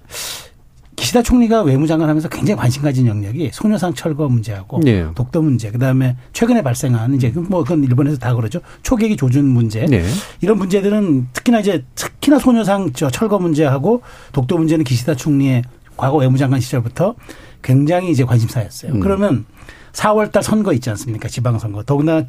[1.00, 5.08] 기시다 총리가 외무장관 하면서 굉장히 관심 가진 영역이 소녀상 철거 문제하고 예.
[5.16, 8.60] 독도 문제, 그다음에 최근에 발생한 이제 뭐 그건 일본에서 다 그러죠.
[8.84, 9.86] 초계기 조준 문제.
[9.86, 10.06] 네.
[10.42, 14.02] 이런 문제들은 특히나 이제 특히나 소녀상 저 철거 문제하고
[14.34, 15.64] 독도 문제는 기시다 총리의
[15.96, 17.16] 과거 외무장관 시절부터
[17.64, 18.94] 굉장히 이제 관심사였어요.
[18.94, 19.00] 음.
[19.00, 19.46] 그러면
[19.94, 21.30] 4월 달 선거 있지 않습니까?
[21.30, 21.84] 지방선거.
[21.84, 22.26] 더구나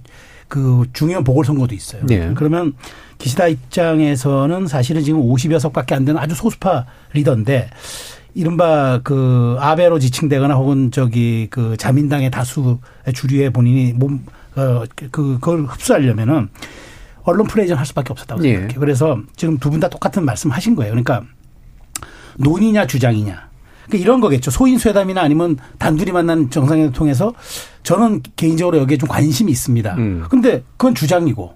[0.46, 2.06] 그 중요한 보궐선거도 있어요.
[2.06, 2.30] 네.
[2.35, 2.74] 그러면
[3.18, 7.68] 기시다 입장에서는 사실은 지금 50여석밖에 안 되는 아주 소수파 리더인데
[8.35, 12.77] 이른바 그 아베로 지칭되거나 혹은 저기 그 자민당의 다수의
[13.14, 14.25] 주류에 본인이 몸,
[14.57, 16.49] 어, 그, 그걸 흡수하려면은
[17.23, 18.53] 언론 플레이전 할 수밖에 없었다고 예.
[18.55, 18.81] 생각해요.
[18.81, 20.93] 그래서 지금 두 분 다 똑같은 말씀 하신 거예요.
[20.93, 21.23] 그러니까
[22.38, 23.51] 논의냐 주장이냐.
[23.87, 24.51] 그러니까 이런 거겠죠.
[24.51, 27.35] 소인수회담이나 아니면 단둘이 만난 정상회담 통해서
[27.83, 29.95] 저는 개인적으로 여기에 좀 관심이 있습니다.
[29.97, 30.25] 음.
[30.31, 31.55] 근데 그건 주장이고.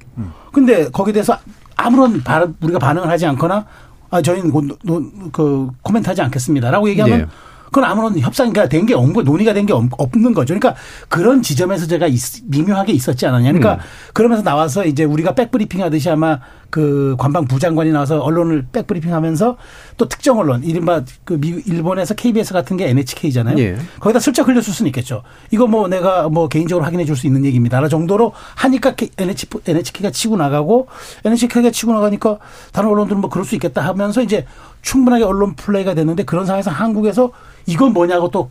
[0.53, 1.39] 근데 거기에 대해서
[1.77, 3.67] 아무런 바- 우리가 반응을 하지 않거나
[4.15, 7.27] 아, 저희는 그, 노- 그 코멘트 하지 않겠습니다라고 얘기하면 네.
[7.67, 10.55] 그건 아무런 협상이 된게 없고 논의가 된 게 없는 거죠.
[10.55, 13.51] 그러니까 그런 지점에서 제가 있- 미묘하게 있었지 않았냐.
[13.51, 13.89] 그러니까 음.
[14.13, 16.39] 그러면서 나와서 이제 우리가 백브리핑 하듯이 아마
[16.75, 19.57] 그 관방 부 장관이 나와서 언론을 백브리핑 하면서
[19.97, 23.57] 또 특정 언론, 이른바 그 미국, 일본에서 KBS 같은 게 NHK잖아요.
[23.59, 23.77] 예.
[24.01, 25.23] 거기다 슬쩍 흘렸을 수는 있겠죠.
[25.53, 27.79] 이거 뭐 내가 뭐 개인적으로 확인해 줄 수 있는 얘기입니다.
[27.79, 30.89] 라 정도로 하니까 NH, NHK가 치고 나가고
[31.25, 32.39] NHK가 치고 나가니까
[32.73, 34.45] 다른 언론들은 뭐 그럴 수 있겠다 하면서 이제
[34.83, 37.31] 충분하게 언론 플레이가 됐는데 그런 상황에서 한국에서
[37.67, 38.51] 이건 뭐냐고 또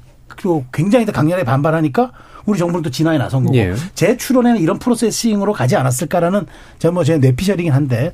[0.72, 2.12] 굉장히 강렬하게 반발하니까
[2.46, 3.74] 우리 정부는 또 진화에 나선 거고 예.
[3.96, 6.46] 재출원에는 이런 프로세싱으로 가지 않았을까라는
[6.80, 8.14] 저뭐제 뇌피셜이긴 한데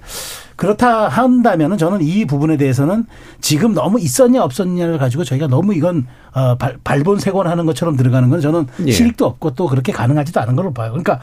[0.56, 3.06] 그렇다 한다면은 저는 이 부분에 대해서는
[3.42, 8.68] 지금 너무 있었냐 없었냐를 가지고 저희가 너무 이건 어 발, 발본색원하는 것처럼 들어가는 건 저는
[8.86, 8.92] 예.
[8.92, 10.92] 실익도 없고 또 그렇게 가능하지도 않은 걸로 봐요.
[10.92, 11.20] 그러니까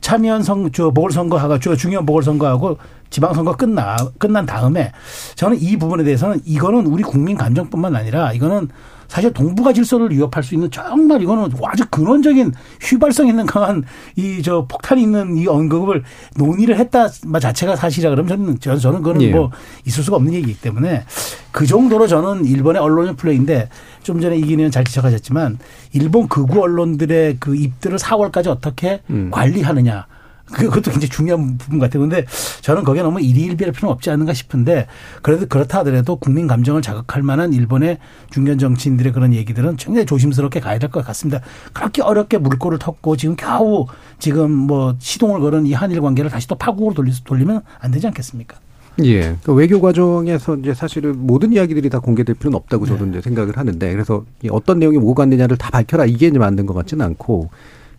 [0.00, 2.78] 참여연 선, 저 보궐선거하고 저 중요한 보궐선거하고
[3.10, 4.90] 지방선거 끝나 끝난 다음에
[5.36, 8.68] 저는 이 부분에 대해서는 이거는 우리 국민 감정뿐만 아니라 이거는
[9.12, 13.84] 사실 동북아 질서를 위협할 수 있는 정말 이거는 아주 근원적인 휘발성 있는 강한
[14.16, 16.02] 이 저 폭탄이 있는 이 언급을
[16.36, 19.30] 논의를 했다 자체가 사실이라 그러면 저는 저는 저는 그거는 예.
[19.30, 19.50] 뭐
[19.84, 21.04] 있을 수가 없는 얘기이기 때문에
[21.50, 23.68] 그 정도로 저는 일본의 언론의 플레이인데
[24.02, 25.58] 좀 전에 이기는 잘 지적하셨지만
[25.92, 29.28] 일본 극우 언론들의 그 입들을 4월까지 어떻게 음.
[29.30, 30.06] 관리하느냐
[30.52, 32.00] 그것도 굉장히 중요한 부분 같아요.
[32.02, 32.24] 근데
[32.60, 34.86] 저는 거기에 너무 일희일비할 필요는 없지 않는가 싶은데
[35.22, 37.98] 그래도 그렇다 하더라도 국민 감정을 자극할 만한 일본의
[38.30, 41.40] 중견 정치인들의 그런 얘기들은 굉장히 조심스럽게 가야 될 것 같습니다.
[41.72, 43.86] 그렇게 어렵게 물꼬를 텄고 지금 겨우
[44.18, 48.58] 지금 뭐 시동을 걸은 이 한일 관계를 다시 또 파국으로 돌리면 안 되지 않겠습니까?
[49.04, 49.36] 예.
[49.42, 53.12] 그 외교 과정에서 이제 사실은 모든 이야기들이 다 공개될 필요는 없다고 저도 네.
[53.12, 56.74] 이제 생각을 하는데 그래서 어떤 내용이 뭐가 안 되냐를 다 밝혀라 이게 이제 맞는 것
[56.74, 57.48] 같지는 않고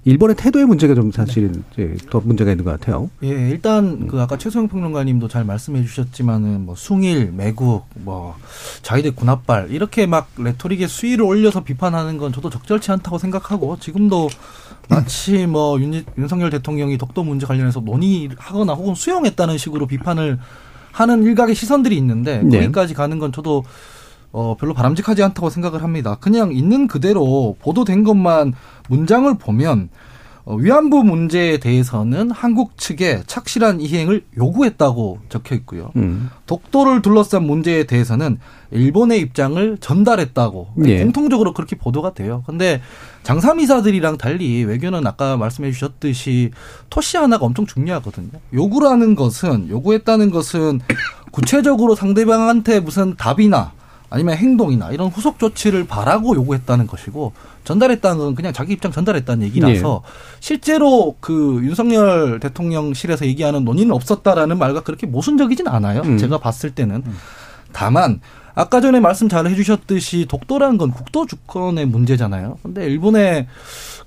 [0.05, 1.95] 일본의 태도의 문제가 좀 사실은 네.
[2.09, 3.09] 더 문제가 있는 것 같아요.
[3.23, 8.35] 예, 일단 그 아까 최소영 평론가님도 잘 말씀해 주셨지만은 뭐 숭일, 매국, 뭐
[8.81, 14.29] 자위대 군합발 이렇게 막 레토릭의 수위를 올려서 비판하는 건 저도 적절치 않다고 생각하고 지금도
[14.89, 20.37] 마치 뭐 윤, 윤석열 대통령이 독도 문제 관련해서 논의하거나 혹은 수용했다는 식으로 비판을
[20.91, 22.59] 하는 일각의 시선들이 있는데 네.
[22.59, 23.63] 거기까지 가는 건 저도
[24.33, 26.17] 어, 별로 바람직하지 않다고 생각을 합니다.
[26.19, 28.53] 그냥 있는 그대로 보도된 것만
[28.89, 29.89] 문장을 보면
[30.45, 35.91] 어, 위안부 문제에 대해서는 한국 측에 착실한 이행을 요구했다고 적혀 있고요.
[35.95, 36.29] 음.
[36.47, 38.39] 독도를 둘러싼 문제에 대해서는
[38.71, 41.03] 일본의 입장을 전달했다고 예.
[41.03, 42.43] 공통적으로 그렇게 보도가 돼요.
[42.45, 42.81] 근데
[43.21, 46.51] 장사미사들이랑 달리 외교는 아까 말씀해 주셨듯이
[46.89, 48.31] 토시 하나가 엄청 중요하거든요.
[48.53, 50.81] 요구라는 것은 요구했다는 것은
[51.31, 53.71] 구체적으로 상대방한테 무슨 답이나
[54.13, 60.03] 아니면 행동이나 이런 후속 조치를 바라고 요구했다는 것이고 전달했다는 건 그냥 자기 입장 전달했다는 얘기라서
[60.05, 60.11] 네.
[60.39, 66.01] 실제로 그 윤석열 대통령실에서 얘기하는 논의는 없었다라는 말과 그렇게 모순적이진 않아요.
[66.01, 66.19] 음.
[66.19, 67.01] 제가 봤을 때는.
[67.07, 67.17] 음.
[67.71, 68.21] 다만
[68.53, 72.59] 아까 전에 말씀 잘 해주셨듯이 독도라는 건 국도 주권의 문제잖아요.
[72.61, 73.47] 근데 일본의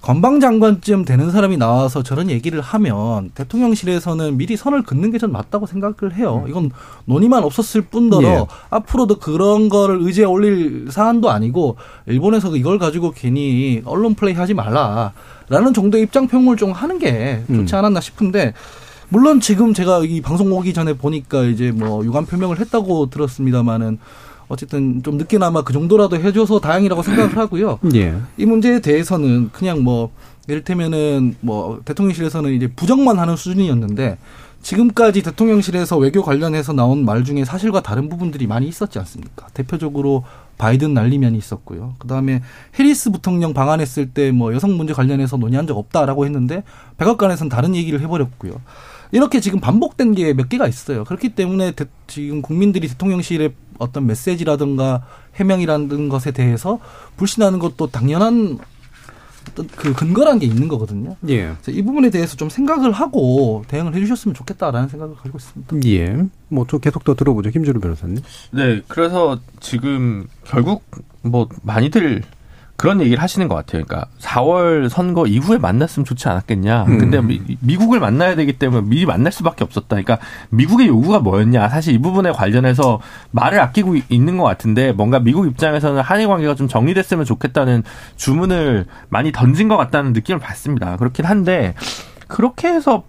[0.07, 6.14] 관방장관쯤 되는 사람이 나와서 저런 얘기를 하면 대통령실에서는 미리 선을 긋는 게 전 맞다고 생각을
[6.14, 6.42] 해요.
[6.45, 6.51] 음.
[6.51, 6.71] 이건
[7.07, 8.47] 논의만 없었을 뿐더러 예.
[8.69, 15.73] 앞으로도 그런 거를 의지에 올릴 사안도 아니고 일본에서 이걸 가지고 괜히 언론 플레이 하지 말라라는
[15.75, 17.79] 정도의 입장 표명을 좀 하는 게 좋지 음.
[17.79, 18.53] 않았나 싶은데
[19.09, 23.99] 물론 지금 제가 이 방송 오기 전에 보니까 이제 뭐 유감 표명을 했다고 들었습니다마는
[24.49, 27.79] 어쨌든 좀 늦게나마 그 정도라도 해줘서 다행이라고 생각을 하고요.
[27.95, 28.15] 예.
[28.37, 30.11] 이 문제에 대해서는 그냥 뭐
[30.49, 34.19] 이를테면은 뭐 대통령실에서는 이제 부정만 하는 수준이었는데
[34.63, 39.47] 지금까지 대통령실에서 외교 관련해서 나온 말 중에 사실과 다른 부분들이 많이 있었지 않습니까?
[39.55, 40.25] 대표적으로
[40.59, 41.95] 바이든 날리면이 있었고요.
[41.99, 42.43] 그 다음에
[42.79, 46.63] 해리스 부통령 방한했을 때 뭐 여성 문제 관련해서 논의한 적 없다라고 했는데
[46.97, 48.55] 백악관에서는 다른 얘기를 해버렸고요.
[49.13, 51.05] 이렇게 지금 반복된 게 몇 개가 있어요.
[51.05, 55.03] 그렇기 때문에 대, 지금 국민들이 대통령실의 어떤 메시지라든가
[55.37, 56.79] 해명이라는 것에 대해서
[57.17, 58.59] 불신하는 것도 당연한
[59.51, 61.17] 어떤 그 근거란 게 있는 거거든요.
[61.29, 61.55] 예.
[61.69, 65.89] 이 부분에 대해서 좀 생각을 하고 대응을 해주셨으면 좋겠다라는 생각을 가지고 있습니다.
[65.89, 66.27] 예.
[66.49, 68.19] 뭐좀 계속 더 들어보죠, 김준우 변호사님.
[68.53, 70.85] 네, 그래서 지금 결국
[71.23, 72.23] 뭐 많이들
[72.77, 73.85] 그런 얘기를 하시는 것 같아요.
[73.85, 76.85] 그러니까 4월 선거 이후에 만났으면 좋지 않았겠냐.
[76.85, 76.99] 음.
[76.99, 79.89] 근데 미, 국을 만나야 되기 때문에 미리 만날 수밖에 없었다.
[79.89, 80.19] 그러니까
[80.51, 81.69] 미국의 요구가 뭐였냐.
[81.69, 86.69] 사실 이 부분에 관련해서 말을 아끼고 있는 것 같은데 뭔가 미국 입장에서는 한일 관계가 좀
[86.69, 87.83] 정리됐으면 좋겠다는
[88.17, 90.97] 주문을 많이 던진 것 같다는 느낌을 받습니다.
[90.97, 91.75] 그렇긴 한데
[92.29, 93.05] 그렇게 해서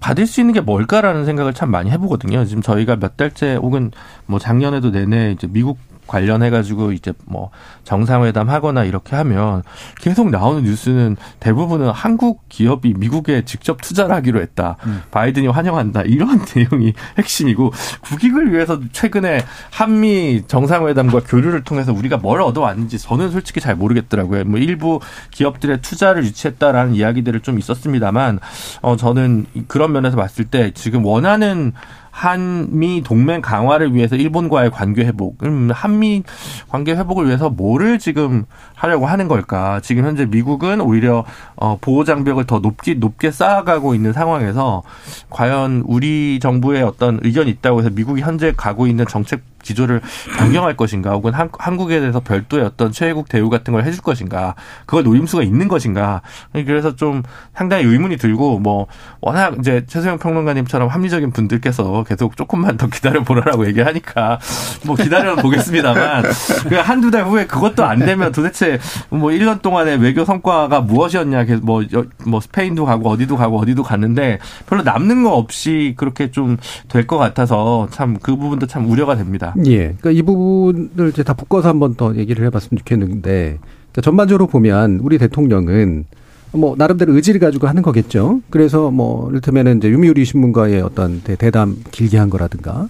[0.00, 2.44] 받을 수 있는 게 뭘까라는 생각을 참 많이 해보거든요.
[2.44, 3.92] 지금 저희가 몇 달째 혹은
[4.26, 5.78] 뭐 작년에도 내내 이제 미국
[6.10, 7.50] 관련해 가지고 이제 뭐
[7.84, 9.62] 정상회담 하거나 이렇게 하면
[10.00, 14.76] 계속 나오는 뉴스는 대부분은 한국 기업이 미국에 직접 투자를 하기로 했다.
[14.86, 15.02] 음.
[15.12, 16.02] 바이든이 환영한다.
[16.02, 23.60] 이런 내용이 핵심이고 국익을 위해서 최근에 한미 정상회담과 교류를 통해서 우리가 뭘 얻어왔는지 저는 솔직히
[23.60, 24.44] 잘 모르겠더라고요.
[24.46, 24.98] 뭐 일부
[25.30, 28.40] 기업들의 투자를 유치했다라는 이야기들을 좀 있었습니다만
[28.82, 31.72] 어 저는 그런 면에서 봤을 때 지금 원하는
[32.10, 36.22] 한미 동맹 강화를 위해서 일본과의 관계 회복, 음, 한미
[36.68, 38.44] 관계 회복을 위해서 뭐를 지금
[38.74, 39.80] 하려고 하는 걸까?
[39.80, 41.24] 지금 현재 미국은 오히려
[41.56, 44.82] 어, 보호 장벽을 더 높게 높게 쌓아가고 있는 상황에서
[45.30, 50.00] 과연 우리 정부의 어떤 의견이 있다고 해서 미국이 현재 가고 있는 정책 기조를
[50.38, 54.54] 변경할 것인가 혹은 한, 한국에 대해서 별도의 어떤 최애국 대우 같은 걸 해줄 것인가
[54.86, 57.22] 그걸 노림수가 있는 것인가 그래서 좀
[57.54, 58.86] 상당히 의문이 들고 뭐
[59.20, 64.38] 워낙 이제 최소영 평론가님처럼 합리적인 분들께서 계속 조금만 더 기다려 보라라고 얘기하니까
[64.86, 66.24] 뭐 기다려 보겠습니다만
[66.68, 68.78] 그 한두 달 후에 그것도 안 되면 도대체
[69.10, 71.82] 뭐 1년 동안의 외교 성과가 무엇이었냐 뭐,
[72.26, 76.56] 뭐 스페인도 가고 어디도 가고 어디도 갔는데 별로 남는 거 없이 그렇게 좀
[76.88, 79.54] 될 것 같아서 참 그 부분도 참 우려가 됩니다.
[79.66, 79.94] 예.
[80.00, 85.18] 그러니까 이 부분을 이제 다 묶어서 한번 더 얘기를 해봤으면 좋겠는데 그러니까 전반적으로 보면 우리
[85.18, 86.04] 대통령은
[86.52, 88.40] 뭐 나름대로 의지를 가지고 하는 거겠죠.
[88.50, 92.88] 그래서 뭐 이를테면은 이제 유미우리 신문가의 어떤 대담 길게 한 거라든가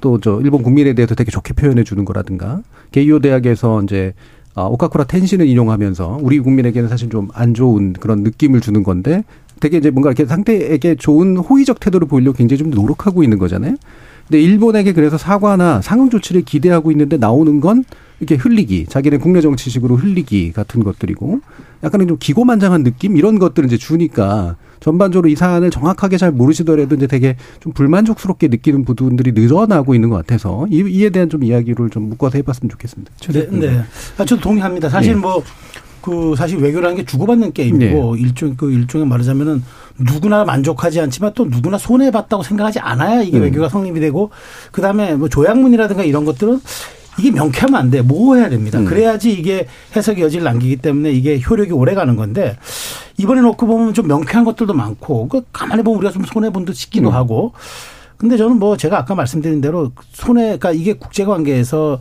[0.00, 4.14] 또 저 일본 국민에 대해서 되게 좋게 표현해 주는 거라든가 게이오 대학에서 이제
[4.54, 9.24] 아, 오카쿠라 텐신을 인용하면서 우리 국민에게는 사실 좀 안 좋은 그런 느낌을 주는 건데
[9.60, 13.76] 되게 이제 뭔가 이렇게 상대에게 좋은 호의적 태도를 보이려고 굉장히 좀 노력하고 있는 거잖아요.
[14.30, 17.84] 근데 일본에게 그래서 사과나 상응 조치를 기대하고 있는데 나오는 건
[18.20, 21.40] 이렇게 흘리기, 자기네 국내 정치식으로 흘리기 같은 것들이고
[21.82, 27.08] 약간은 좀 기고만장한 느낌 이런 것들을 이제 주니까 전반적으로 이 사안을 정확하게 잘 모르시더라도 이제
[27.08, 32.10] 되게 좀 불만족스럽게 느끼는 부분들이 늘어나고 있는 것 같아서 이, 이에 대한 좀 이야기를 좀
[32.10, 33.10] 묶어서 해봤으면 좋겠습니다.
[33.32, 33.82] 네, 네.
[34.16, 34.88] 아, 저도 동의합니다.
[34.88, 35.20] 사실 네.
[35.20, 35.42] 뭐.
[36.02, 38.22] 그 사실 외교라는 게 주고받는 게임이고 네.
[38.22, 39.62] 일종 그 일종의 말하자면은
[40.00, 43.42] 누구나 만족하지 않지만 또 누구나 손해 봤다고 생각하지 않아야 이게 음.
[43.42, 44.30] 외교가 성립이 되고
[44.72, 46.60] 그다음에 뭐 조약문이라든가 이런 것들은
[47.18, 48.00] 이게 명쾌하면 안 돼.
[48.02, 48.78] 모호해야 됩니다.
[48.78, 48.84] 음.
[48.86, 52.56] 그래야지 이게 해석의 여지를 남기기 때문에 이게 효력이 오래 가는 건데
[53.18, 56.74] 이번에 놓고 보면 좀 명쾌한 것들도 많고 그 가만히 보면 우리가 좀 손해 본 듯
[56.74, 57.14] 싶기도 음.
[57.14, 57.52] 하고
[58.16, 62.00] 근데 저는 뭐 제가 아까 말씀드린 대로 손해 그러니까 이게 국제 관계에서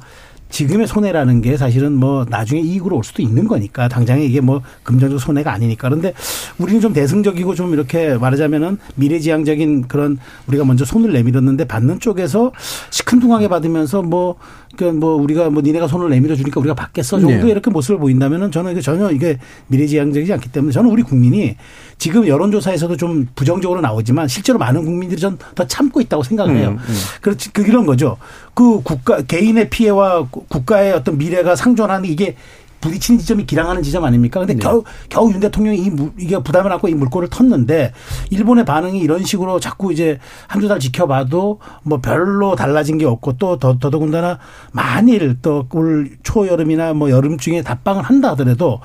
[0.49, 5.19] 지금의 손해라는 게 사실은 뭐 나중에 이익으로 올 수도 있는 거니까 당장에 이게 뭐 금전적
[5.19, 5.89] 손해가 아니니까.
[5.89, 6.13] 그런데
[6.57, 12.51] 우리는 좀 대승적이고 좀 이렇게 말하자면은 미래지향적인 그런 우리가 먼저 손을 내밀었는데 받는 쪽에서
[12.89, 14.35] 시큰둥하게 받으면서 뭐
[14.79, 17.51] 그뭐 그러니까 우리가 뭐 니네가 손을 내밀어 주니까 우리가 받겠어 정도 네.
[17.51, 19.37] 이렇게 모습을 보인다면은 저는 이게 전혀 이게
[19.67, 21.57] 미래지향적이지 않기 때문에 저는 우리 국민이
[21.97, 26.69] 지금 여론조사에서도 좀 부정적으로 나오지만 실제로 많은 국민들이 전 더 참고 있다고 생각을 해요.
[26.69, 26.95] 음, 음.
[27.21, 28.17] 그렇지 그 이런 거죠.
[28.53, 32.35] 그 국가 개인의 피해와 국가의 어떤 미래가 상존하는 이게
[32.81, 34.39] 부딪히는 지점이 기량하는 지점 아닙니까?
[34.39, 34.59] 근데 네.
[34.59, 37.91] 겨우 겨우 윤 대통령이 이 이게 부담을 안고 이 물꼬를 텄는데
[38.29, 43.57] 일본의 반응이 이런 식으로 자꾸 이제 한두 달 지켜봐도 뭐 별로 달라진 게 없고 또
[43.57, 44.39] 더, 더더군다나
[44.71, 48.79] 만일 또 올 초여름이나 뭐 여름 중에 답방을 한다 하더라도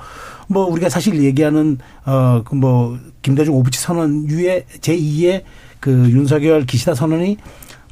[0.47, 5.43] 뭐 우리가 사실 얘기하는 어그 뭐 김대중 오부치 선언 유의 제2의
[5.79, 7.37] 그 윤석열 기시다 선언이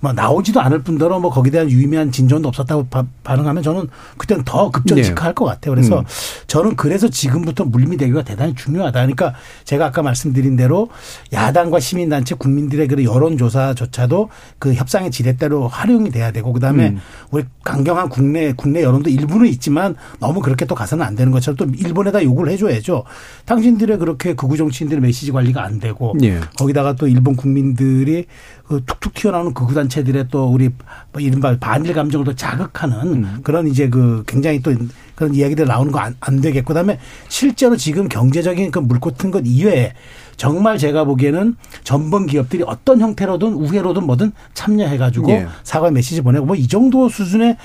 [0.04, 3.88] 뭐 나오지도 않을 뿐더러 뭐 거기에 대한 유의미한 진전도 없었다고 바, 반응하면 저는
[4.18, 5.34] 그때는 더 급전직하할 네.
[5.34, 5.74] 것 같아요.
[5.74, 6.06] 그래서 음.
[6.48, 9.00] 저는 그래서 지금부터 물밑 대교가 대단히 중요하다.
[9.00, 10.90] 그러니까 제가 아까 말씀드린 대로
[11.32, 14.28] 야당과 시민단체 국민들의 그 여론조사조차도
[14.60, 17.00] 그 협상의 지렛대로 활용이 돼야 되고 그다음에 음.
[17.32, 21.66] 우리 강경한 국내 국내 여론도 일부는 있지만 너무 그렇게 또 가서는 안 되는 것처럼 또
[21.78, 23.06] 일본에다 요구를 해줘야죠.
[23.46, 26.42] 당신들의 그렇게 극우 정치인들의 메시지 관리가 안 되고 네.
[26.58, 28.26] 거기다가 또 일본 국민들이
[28.68, 30.70] 그 툭툭 튀어나오는 극우 단체들의 또 우리
[31.12, 33.40] 뭐 이른바 반일 감정을 또 자극하는 음.
[33.44, 34.74] 그런 이제 그 굉장히 또
[35.16, 36.98] 그런 이야기들 나오는 거안 되겠고 그다음에
[37.28, 39.94] 실제로 지금 경제적인 그 물고 튼것 이외에
[40.38, 45.48] 정말 제가 보기에는 전범 기업들이 어떤 형태로든 우회로든 뭐든 참여해 가지고 예.
[45.64, 47.58] 사과 메시지 보내고 뭐 이 정도 수준의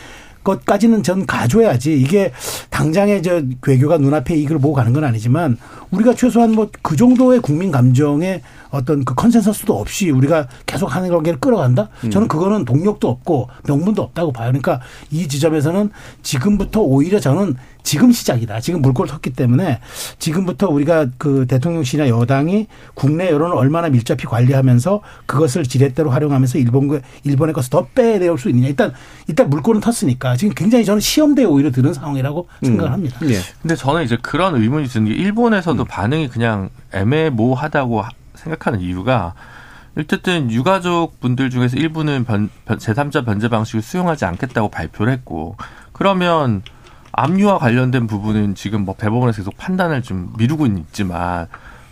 [0.44, 2.32] 것까지는 전 가져야지 이게
[2.70, 5.58] 당장에 저 외교가 눈앞에 이걸 보고 가는 건 아니지만
[5.90, 11.40] 우리가 최소한 뭐 그 정도의 국민 감정에 어떤 그 컨센서스도 없이 우리가 계속 하는 관계를
[11.40, 11.88] 끌어간다?
[12.04, 12.10] 음.
[12.10, 14.48] 저는 그거는 동력도 없고 명분도 없다고 봐요.
[14.48, 15.90] 그러니까 이 지점에서는
[16.22, 18.60] 지금부터 오히려 저는 지금 시작이다.
[18.60, 19.80] 지금 물꼬를 텄기 때문에
[20.18, 27.54] 지금부터 우리가 그 대통령실이나 여당이 국내 여론을 얼마나 밀접히 관리하면서 그것을 지렛대로 활용하면서 일본 일본의
[27.54, 28.68] 것을 더 빼내올 수 있느냐.
[28.68, 28.92] 일단
[29.26, 32.66] 일단 물꼬는 텄으니까 지금 굉장히 저는 시험대에 오히려 드는 상황이라고 음.
[32.66, 33.18] 생각을 합니다.
[33.24, 33.38] 예.
[33.62, 35.86] 근데 저는 이제 그런 의문이 드는 게 일본에서도 음.
[35.88, 38.04] 반응이 그냥 애매모호하다고
[38.38, 39.34] 생각하는 이유가
[39.98, 45.56] 어쨌든 유가족 분들 중에서 일부는 변, 제3자 변제 방식을 수용하지 않겠다고 발표를 했고
[45.92, 46.62] 그러면
[47.12, 51.48] 압류와 관련된 부분은 지금 뭐 대법원에서 계속 판단을 좀 미루고 있지만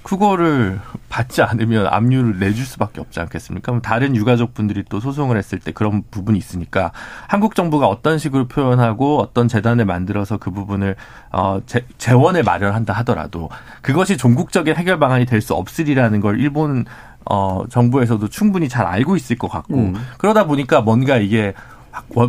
[0.07, 3.73] 그거를 받지 않으면 압류를 내줄 수밖에 없지 않겠습니까?
[3.73, 6.93] 그럼 다른 유가족 분들이 또 소송을 했을 때 그런 부분이 있으니까
[7.27, 10.95] 한국 정부가 어떤 식으로 표현하고 어떤 재단을 만들어서 그 부분을
[11.33, 13.51] 어 재, 재원을 마련한다 하더라도
[13.83, 16.85] 그것이 종국적인 해결 방안이 될 수 없으리라는 걸 일본
[17.29, 19.97] 어 정부에서도 충분히 잘 알고 있을 것 같고 음.
[20.19, 21.53] 그러다 보니까 뭔가 이게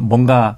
[0.01, 0.57] 뭔가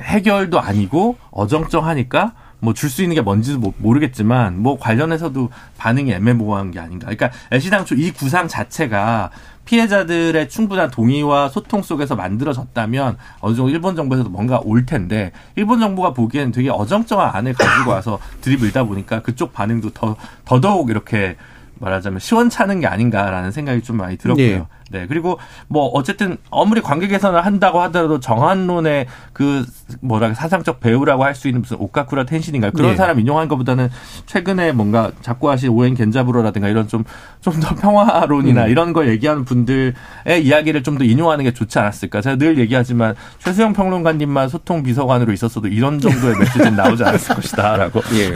[0.00, 6.70] 해결도 아니고 어정쩡하니까 뭐 줄 수 있는 게 뭔지도 뭐 모르겠지만 뭐 관련해서도 반응이 애매모호한
[6.70, 7.06] 게 아닌가.
[7.06, 9.30] 그러니까 애시당초 이 구상 자체가
[9.66, 16.12] 피해자들의 충분한 동의와 소통 속에서 만들어졌다면 어느 정도 일본 정부에서도 뭔가 올 텐데 일본 정부가
[16.12, 21.36] 보기엔 되게 어정쩡한 안을 가지고 와서 들이밀다 보니까 그쪽 반응도 더 더더욱 이렇게
[21.78, 24.46] 말하자면 시원찮은 게 아닌가라는 생각이 좀 많이 들었고요.
[24.46, 24.64] 네.
[24.90, 25.06] 네.
[25.06, 29.64] 그리고 뭐 어쨌든 아무리 관계 개선을 한다고 하더라도 정한론의 그
[30.00, 32.96] 뭐라 사상적 배우라고 할 수 있는 무슨 오카쿠라 텐신인가 그런 네.
[32.96, 33.90] 사람 인용한 것보다는
[34.24, 37.04] 최근에 뭔가 자꾸 하신 오엔 겐자부로라든가 이런 좀
[37.40, 38.70] 좀 더 평화론이나 음.
[38.70, 39.94] 이런 걸 얘기하는 분들의
[40.42, 42.22] 이야기를 좀 더 인용하는 게 좋지 않았을까.
[42.22, 48.00] 제가 늘 얘기하지만 최수영 평론가님만 소통 비서관으로 있었어도 이런 정도의 메시지는 나오지 않았을 것이다라고.
[48.14, 48.32] 예.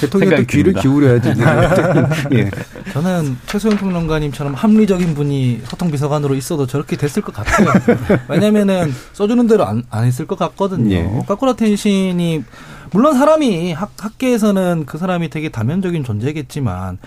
[0.00, 1.34] 대통령도 귀를 기울여야지.
[2.34, 2.50] 예.
[2.92, 7.68] 저는 최수영 평론가님처럼 합리적인 분이 소통 비서관으로 있어도 저렇게 됐을 것 같아요.
[8.28, 10.94] 왜냐면은 써주는 대로 안, 안 했을 것 같거든요.
[10.94, 11.22] 예.
[11.26, 12.44] 까꾸라 텐신이
[12.92, 16.98] 물론 사람이 학, 학계에서는 그 사람이 되게 다면적인 존재겠지만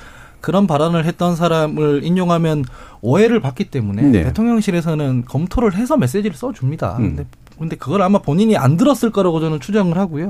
[0.41, 2.63] 그런 발언을 했던 사람을 인용하면
[3.01, 4.23] 오해를 받기 때문에 네.
[4.23, 6.97] 대통령실에서는 검토를 해서 메시지를 써줍니다.
[6.97, 7.15] 음.
[7.15, 7.25] 근데,
[7.59, 10.29] 근데 그걸 아마 본인이 안 들었을 거라고 저는 추정을 하고요.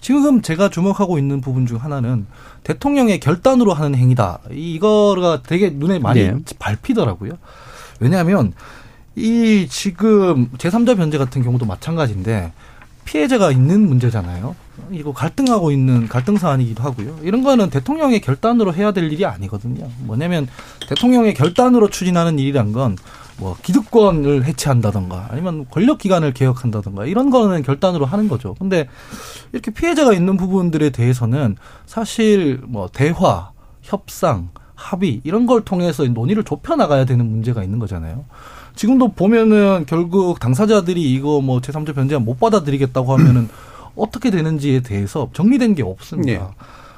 [0.00, 2.26] 지금 제가 주목하고 있는 부분 중 하나는
[2.62, 4.40] 대통령의 결단으로 하는 행위다.
[4.50, 6.34] 이거가 되게 눈에 많이 네.
[6.58, 7.32] 밟히더라고요.
[8.00, 8.52] 왜냐하면
[9.16, 12.52] 이 지금 제3자 변제 같은 경우도 마찬가지인데
[13.04, 14.56] 피해자가 있는 문제잖아요.
[14.90, 17.18] 이거 갈등하고 있는 갈등 사안이기도 하고요.
[17.22, 19.88] 이런 거는 대통령의 결단으로 해야 될 일이 아니거든요.
[20.00, 20.48] 뭐냐면
[20.88, 22.96] 대통령의 결단으로 추진하는 일이란 건
[23.36, 28.54] 뭐 기득권을 해체한다던가 아니면 권력 기관을 개혁한다던가 이런 거는 결단으로 하는 거죠.
[28.58, 28.88] 근데
[29.52, 33.50] 이렇게 피해자가 있는 부분들에 대해서는 사실 뭐 대화,
[33.82, 38.24] 협상, 합의 이런 걸 통해서 논의를 좁혀 나가야 되는 문제가 있는 거잖아요.
[38.74, 43.48] 지금도 보면은 결국 당사자들이 이거 뭐 제3자 변제안 못 받아들이겠다고 하면은
[43.96, 46.44] 어떻게 되는지에 대해서 정리된 게 없습니다.
[46.44, 46.50] 네.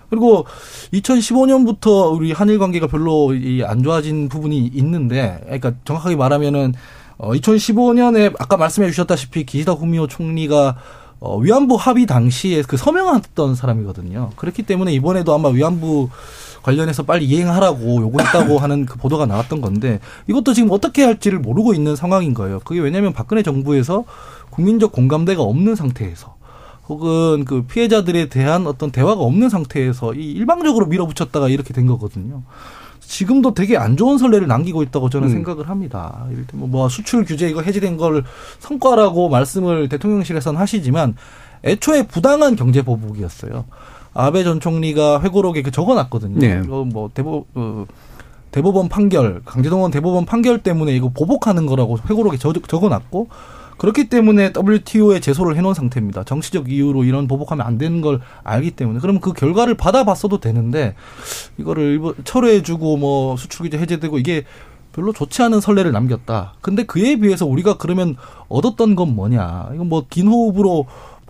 [0.09, 0.47] 그리고
[0.93, 3.35] 2015년부터 우리 한일 관계가 별로
[3.65, 6.75] 안 좋아진 부분이 있는데, 그러니까 정확하게 말하면은
[7.19, 10.77] 어 2015년에 아까 말씀해 주셨다시피 기시다 후미오 총리가
[11.19, 14.31] 어 위안부 합의 당시에 그 서명했던 사람이거든요.
[14.37, 16.11] 그렇기 때문에 이번에도 아마 위안부
[16.67, 21.95] 관련해서 빨리 이행하라고 요구했다고 하는 그 보도가 나왔던 건데 이것도 지금 어떻게 할지를 모르고 있는
[21.95, 22.59] 상황인 거예요.
[22.65, 24.05] 그게 왜냐하면 박근혜 정부에서
[24.51, 26.35] 국민적 공감대가 없는 상태에서
[26.89, 32.43] 혹은 그 피해자들에 대한 어떤 대화가 없는 상태에서 이 일방적으로 밀어붙였다가 이렇게 된 거거든요.
[33.01, 35.33] 지금도 되게 안 좋은 선례를 남기고 있다고 저는 음.
[35.33, 36.27] 생각을 합니다.
[36.33, 38.25] 이를테면 뭐 수출 규제 이거 해제된 걸
[38.59, 41.15] 성과라고 말씀을 대통령실에서는 하시지만
[41.65, 43.65] 애초에 부당한 경제 보복이었어요.
[44.17, 46.39] 아베 전 총리가 회고록에 그 적어놨거든요.
[46.39, 46.61] 네.
[46.65, 47.87] 이거 뭐 대법 어,
[48.51, 53.29] 대법원 판결 강제동원 대법원 판결 때문에 이거 보복하는 거라고 회고록에 적, 적어놨고
[53.77, 56.25] 그렇기 때문에 WTO에 제소를 해놓은 상태입니다.
[56.25, 60.95] 정치적 이유로 이런 보복하면 안 되는 걸 알기 때문에 그러면 그 결과를 받아봤어도 되는데
[61.59, 64.45] 이거를 철회해주고 뭐 수출 규제 해제되고 이게
[64.95, 66.55] 별로 좋지 않은 선례를 남겼다.
[66.63, 68.17] 근데 그에 비해서 우리가 그러면
[68.49, 69.69] 얻었던 건 뭐냐?
[69.75, 70.87] 이건 뭐 긴 호흡으로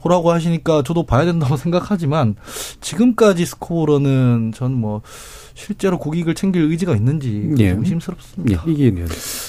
[0.06, 2.36] 보라고 하시니까 저도 봐야 된다고 생각하지만
[2.80, 5.02] 지금까지 스코어로는 전뭐
[5.54, 7.70] 실제로 고객을 챙길 의지가 있는지 예.
[7.70, 8.64] 의심스럽습니다.
[8.66, 8.72] 예.
[8.72, 9.04] 이게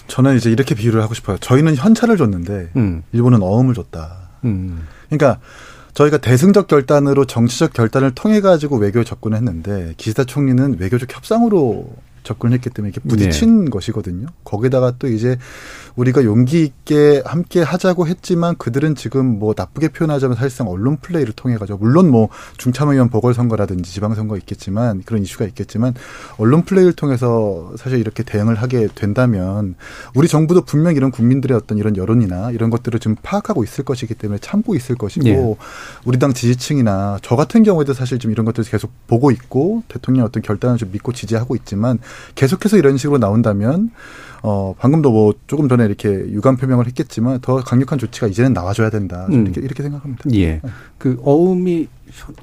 [0.07, 1.37] 저는 이제 이렇게 비유를 하고 싶어요.
[1.37, 3.03] 저희는 현찰을 줬는데 음.
[3.11, 4.29] 일본은 어음을 줬다.
[4.45, 4.87] 음.
[5.09, 5.39] 그러니까
[5.93, 11.89] 저희가 대승적 결단으로 정치적 결단을 통해 가지고 외교 접근했는데 기시다 총리는 외교적 협상으로
[12.23, 13.69] 접근했기 때문에 이렇게 부딪힌 네.
[13.69, 14.27] 것이거든요.
[14.43, 15.37] 거기다가 또 이제
[15.97, 21.57] 우리가 용기 있게 함께 하자고 했지만 그들은 지금 뭐 나쁘게 표현하자면 사실상 언론 플레이를 통해
[21.57, 25.95] 가지고 물론 뭐 중참의원 보궐선거라든지 지방선거 있겠지만 그런 이슈가 있겠지만
[26.37, 29.75] 언론 플레이를 통해서 사실 이렇게 대응을 하게 된다면
[30.13, 34.39] 우리 정부도 분명 이런 국민들의 어떤 이런 여론이나 이런 것들을 좀 파악하고 있을 것이기 때문에
[34.39, 35.55] 참고 있을 것이고 네.
[36.05, 40.43] 우리 당 지지층이나 저 같은 경우에도 사실 좀 이런 것들을 계속 보고 있고 대통령 어떤
[40.43, 41.97] 결단을 좀 믿고 지지하고 있지만
[42.35, 43.89] 계속해서 이런 식으로 나온다면
[44.43, 49.27] 어 방금도 뭐 조금 전에 이렇게 유감 표명을 했겠지만 더 강력한 조치가 이제는 나와줘야 된다.
[49.29, 49.45] 음.
[49.45, 50.23] 이렇게 이렇게 생각합니다.
[50.33, 50.61] 예.
[50.97, 51.87] 그 어음이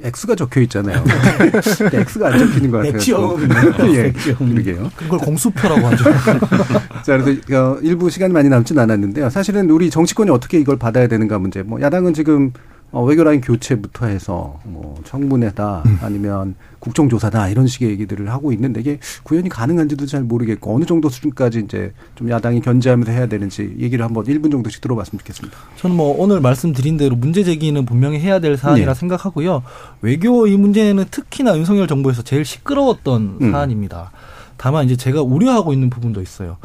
[0.03, 1.03] X가 적혀 있잖아요.
[1.93, 2.95] X가 안 적히는 것 같아요.
[2.95, 3.49] 액지어음.
[3.95, 4.13] 예.
[4.13, 4.91] 그러게요.
[4.97, 6.05] 그걸 공수표라고 하죠.
[7.03, 9.31] 자, 그래서 어, 일부 시간이 많이 남진 않았는데요.
[9.31, 11.63] 사실은 우리 정치권이 어떻게 이걸 받아야 되는가 문제.
[11.63, 12.53] 뭐 야당은 지금
[12.95, 15.99] 어, 외교라인 교체부터 해서 뭐 청문회다 음.
[16.01, 21.63] 아니면 국정조사다 이런 식의 얘기들을 하고 있는데 이게 구현이 가능한지도 잘 모르겠고 어느 정도 수준까지
[21.65, 25.59] 이제 좀 야당이 견제하면서 해야 되는지 얘기를 한번 1분 정도씩 들어봤으면 좋겠습니다.
[25.75, 29.01] 저는 뭐 오늘 말씀드린 대로 문제 제기는 분명히 해야 될 사안이라 네.
[29.01, 29.65] 생각하고요.
[30.01, 33.51] 외교 이 문제는 특히나 윤석열 정부에서 제일 시끄러웠던 음.
[33.51, 34.13] 사안입니다.
[34.57, 36.59] 다만 이제 제가 우려하고 있는 부분도 있어요.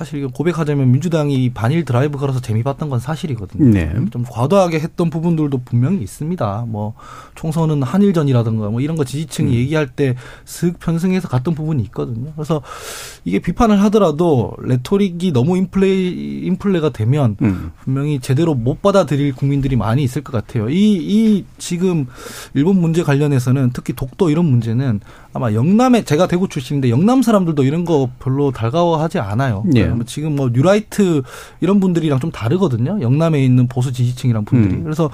[0.00, 3.70] 사실 고백하자면 민주당이 반일 드라이브 걸어서 재미 봤던 건 사실이거든요.
[3.70, 3.94] 네.
[4.10, 6.64] 좀 과도하게 했던 부분들도 분명히 있습니다.
[6.68, 6.94] 뭐
[7.34, 9.54] 총선은 한일전이라든가 뭐 이런 거 지지층이 음.
[9.54, 12.32] 얘기할 때 슥 편승해서 갔던 부분이 있거든요.
[12.34, 12.62] 그래서
[13.24, 15.88] 이게 비판을 하더라도 레토릭이 너무 인플레
[16.46, 17.72] 인플레가 되면 음.
[17.84, 20.70] 분명히 제대로 못 받아들일 국민들이 많이 있을 것 같아요.
[20.70, 22.06] 이, 이 지금
[22.54, 25.00] 일본 문제 관련해서는 특히 독도 이런 문제는
[25.32, 29.64] 아마 영남에 제가 대구 출신인데 영남 사람들도 이런 거 별로 달가워하지 않아요.
[29.74, 29.86] 예.
[29.86, 31.22] 뭐 지금 뭐 뉴라이트
[31.60, 33.00] 이런 분들이랑 좀 다르거든요.
[33.00, 34.74] 영남에 있는 보수 지지층이랑 분들이.
[34.74, 34.82] 음.
[34.82, 35.08] 그래서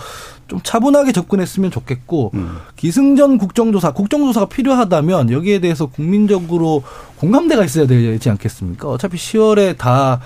[0.49, 2.57] 좀 차분하게 접근했으면 좋겠고 음.
[2.77, 6.83] 기승전 국정조사, 국정조사가 필요하다면 여기에 대해서 국민적으로
[7.19, 8.89] 공감대가 있어야 되지 않겠습니까?
[8.89, 10.21] 어차피 10월에 다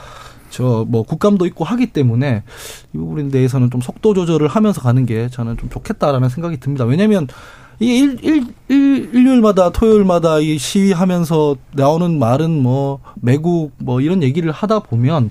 [0.51, 2.43] 저뭐 국감도 있고 하기 때문에
[2.93, 6.85] 이 부분에 대해서는 좀 속도 조절을 하면서 가는 게 저는 좀 좋겠다라는 생각이 듭니다.
[6.85, 7.29] 왜냐하면
[7.81, 14.53] 이게 일, 일, 일, 일요일마다 토요일마다 이 시위하면서 나오는 말은 뭐 매국 뭐 이런 얘기를
[14.53, 15.31] 하다 보면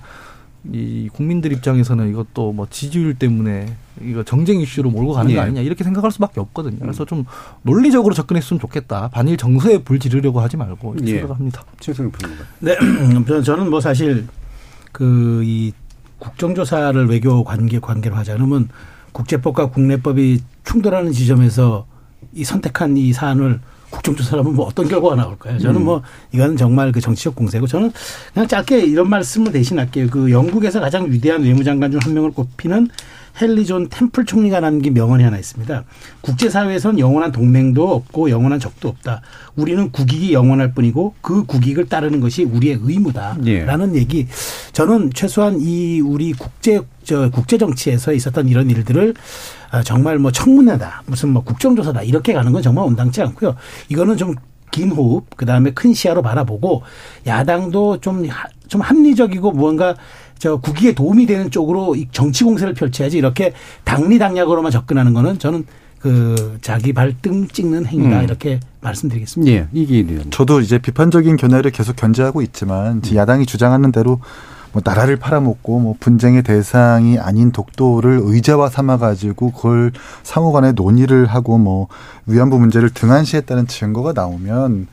[0.74, 5.36] 이 국민들 입장에서는 이것도 뭐 지지율 때문에 이거 정쟁 이슈로 몰고 가는 예.
[5.36, 6.80] 거 아니냐 이렇게 생각할 수밖에 없거든요.
[6.80, 7.24] 그래서 좀
[7.62, 9.10] 논리적으로 접근했으면 좋겠다.
[9.10, 11.18] 반일 정서에 불 지르려고 하지 말고 이렇게 예.
[11.20, 11.64] 생각합니다.
[11.80, 12.43] 최승희 평론가.
[12.60, 12.78] 네,
[13.43, 14.28] 저는 뭐 사실
[14.91, 15.72] 그 이
[16.20, 18.70] 국정조사를 외교 관계 관계로 하자 그러면
[19.14, 21.86] 국제법과 국내법이 충돌하는 지점에서
[22.34, 23.59] 이 선택한 이 사안을
[23.89, 25.57] 국정조사라면 뭐 어떤 결과가 나올까요?
[25.57, 27.91] 저는 뭐 이거는 정말 그 정치적 공세고 저는
[28.34, 30.07] 그냥 짧게 이런 말씀을 대신할게요.
[30.09, 32.88] 그 영국에서 가장 위대한 외무장관 중 한 명을 꼽히는
[33.41, 35.84] 헨리 존 템플 총리가 남긴 명언이 하나 있습니다.
[36.21, 39.21] 국제사회에선 영원한 동맹도 없고 영원한 적도 없다.
[39.55, 44.27] 우리는 국익이 영원할 뿐이고 그 국익을 따르는 것이 우리의 의무다라는 얘기.
[44.73, 51.03] 저는 최소한 이 우리 국제 저 국제 정치에서 있었던 이런 일들을 아, 정말 뭐 청문회다
[51.05, 53.55] 무슨 뭐 국정조사다 이렇게 가는 건 정말 온당치 않고요.
[53.89, 56.82] 이거는 좀긴 호흡, 그 다음에 큰 시야로 바라보고
[57.28, 59.95] 야당도 좀, 하- 좀 합리적이고 무언가
[60.39, 63.53] 저 국익에 도움이 되는 쪽으로 이 정치 공세를 펼쳐야지 이렇게
[63.84, 65.65] 당리당략으로만 접근하는 거는 저는
[65.99, 68.24] 그 자기 발등 찍는 행위다 음.
[68.24, 69.51] 이렇게 말씀드리겠습니다.
[69.51, 70.32] 예, 이게 의원.
[70.32, 74.22] 저도 이제 비판적인 견해를 계속 견제하고 있지만 지금 야당이 주장하는 대로
[74.72, 79.91] 뭐 나라를 팔아먹고 뭐 분쟁의 대상이 아닌 독도를 의제화 삼아가지고 그걸
[80.24, 81.88] 상호간에 논의를 하고 뭐
[82.28, 84.88] 위안부 문제를 등한시했다는 증거가 나오면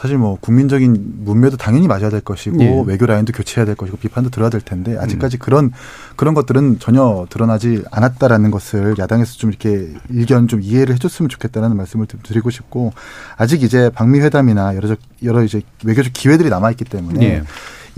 [0.00, 2.82] 사실 뭐 국민적인 문매도 당연히 맞아야 될 것이고 예.
[2.86, 5.72] 외교 라인도 교체해야 될 것이고 비판도 들어야 될 텐데 아직까지 그런
[6.16, 12.06] 그런 것들은 전혀 드러나지 않았다라는 것을 야당에서 좀 이렇게 일견 좀 이해를 해줬으면 좋겠다는 말씀을
[12.06, 12.94] 드리고 싶고
[13.36, 17.42] 아직 이제 방미 회담이나 여러 여러 이제 외교적 기회들이 남아 있기 때문에 예.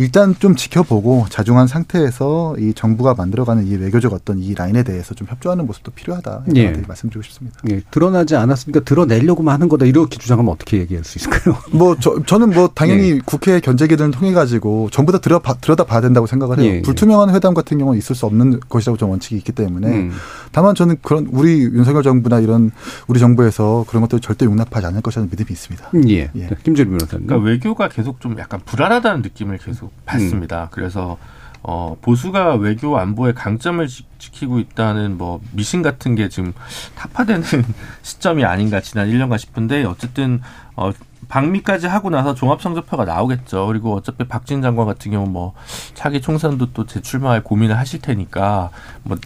[0.03, 5.29] 일단 좀 지켜보고 자중한 상태에서 이 정부가 만들어가는 이 외교적 어떤 이 라인에 대해서 좀
[5.31, 6.63] 협조하는 모습도 필요하다 예.
[6.63, 7.61] 이렇게 말씀드리고 싶습니다.
[7.71, 11.57] 예, 드러나지 않았으니까 드러내려고만 하는 거다 이렇게 주장하면 어떻게 얘기할 수 있을까요?
[11.71, 13.21] 뭐 저, 저는 뭐 당연히 예.
[13.25, 16.69] 국회 견제기들을 통해 가지고 전부 다 들여 들여다 봐야 된다고 생각을 해요.
[16.69, 16.83] 예, 예.
[16.83, 20.13] 불투명한 회담 같은 경우는 있을 수 없는 것이라고 좀 원칙이 있기 때문에 음.
[20.51, 22.73] 다만 저는 그런 우리 윤석열 정부나 이런
[23.07, 25.91] 우리 정부에서 그런 것들을 절대 용납하지 않을 것이라는 믿음이 있습니다.
[26.09, 26.31] 예.
[26.35, 26.49] 예.
[26.49, 27.29] 자, 김재리 변호사님.
[27.29, 30.69] 그러니까 외교가 계속 좀 약간 불안하다는 느낌을 계속 받습니다.
[30.71, 31.19] 그래서
[31.65, 36.53] 어, 보수가 외교 안보의 강점을 지, 지키고 있다는 뭐 미신 같은 게 지금
[36.97, 37.43] 타파되는
[38.03, 40.41] 시점이 아닌가 지난 1년간 싶은데 어쨌든
[40.75, 40.91] 어,
[41.29, 43.67] 방미까지 하고 나서 종합성적표가 나오겠죠.
[43.69, 45.55] 그리고 어차피 박진 장관 같은 경우 뭐
[45.95, 48.71] 차기 총선도 또 재출마할 고민을 하실 테니까
[49.05, 49.17] 뭐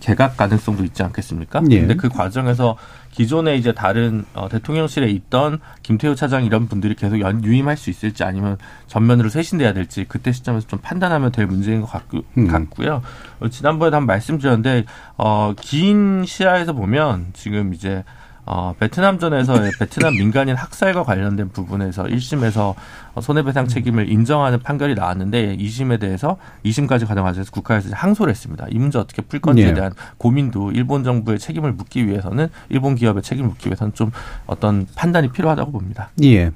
[0.00, 1.62] 개각 가능성도 있지 않겠습니까?
[1.70, 1.80] 예.
[1.80, 2.76] 근데 그 과정에서
[3.14, 8.24] 기존에 이제 다른 어, 대통령실에 있던 김태우 차장 이런 분들이 계속 연, 유임할 수 있을지
[8.24, 8.58] 아니면
[8.88, 12.48] 전면으로 쇄신돼야 될지 그때 시점에서 좀 판단하면 될 문제인 것 같고, 음.
[12.48, 13.02] 같고요.
[13.38, 14.84] 어, 지난번에도 한번 말씀드렸는데
[15.16, 18.02] 어, 긴 시야에서 보면 지금 이제
[18.46, 22.74] 어, 베트남전에서의 베트남 민간인 학살과 관련된 부분에서 1심에서
[23.20, 28.66] 손해배상 책임을 인정하는 판결이 나왔는데 2심에 대해서 2심까지 가는 과정에서 국가에서 항소를 했습니다.
[28.70, 29.74] 이 문제 어떻게 풀 건지에 예.
[29.74, 34.10] 대한 고민도 일본 정부의 책임을 묻기 위해서는 일본 기업의 책임을 묻기 위해서는 좀
[34.46, 36.10] 어떤 판단이 필요하다고 봅니다.
[36.22, 36.50] 예.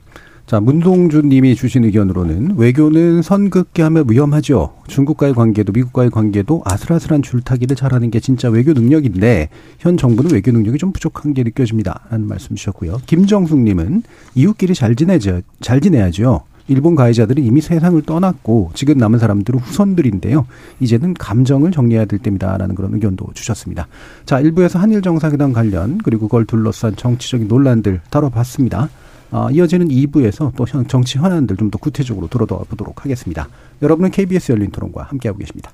[0.48, 4.72] 자, 문동준 님이 주신 의견으로는 외교는 선긋게 하면 위험하죠.
[4.86, 10.78] 중국과의 관계도 미국과의 관계도 아슬아슬한 줄타기를 잘하는 게 진짜 외교 능력인데 현 정부는 외교 능력이
[10.78, 12.00] 좀 부족한 게 느껴집니다.
[12.08, 13.02] 라는 말씀 주셨고요.
[13.04, 14.04] 김정숙 님은
[14.36, 15.42] 이웃끼리 잘 지내죠.
[15.60, 16.44] 잘 지내야죠.
[16.68, 20.46] 일본 가해자들은 이미 세상을 떠났고 지금 남은 사람들은 후손들인데요.
[20.80, 23.86] 이제는 감정을 정리해야 될 때입니다라는 그런 의견도 주셨습니다.
[24.24, 28.88] 자, 일부에서 한일 정상회담 관련 그리고 그걸 둘러싼 정치적인 논란들 다뤄봤습니다.
[29.30, 33.48] 아, 이어지는 2부에서 또 현- 정치 현안들 좀 더 구체적으로 들어다 보도록 하겠습니다.
[33.82, 35.70] 여러분은 KBS 열린 토론과 함께하고 계십니다.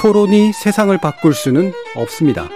[0.00, 2.46] 토론이 세상을 바꿀 수는 없습니다.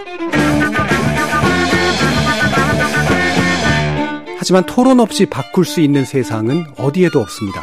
[4.38, 7.62] 하지만 토론 없이 바꿀 수 있는 세상은 어디에도 없습니다.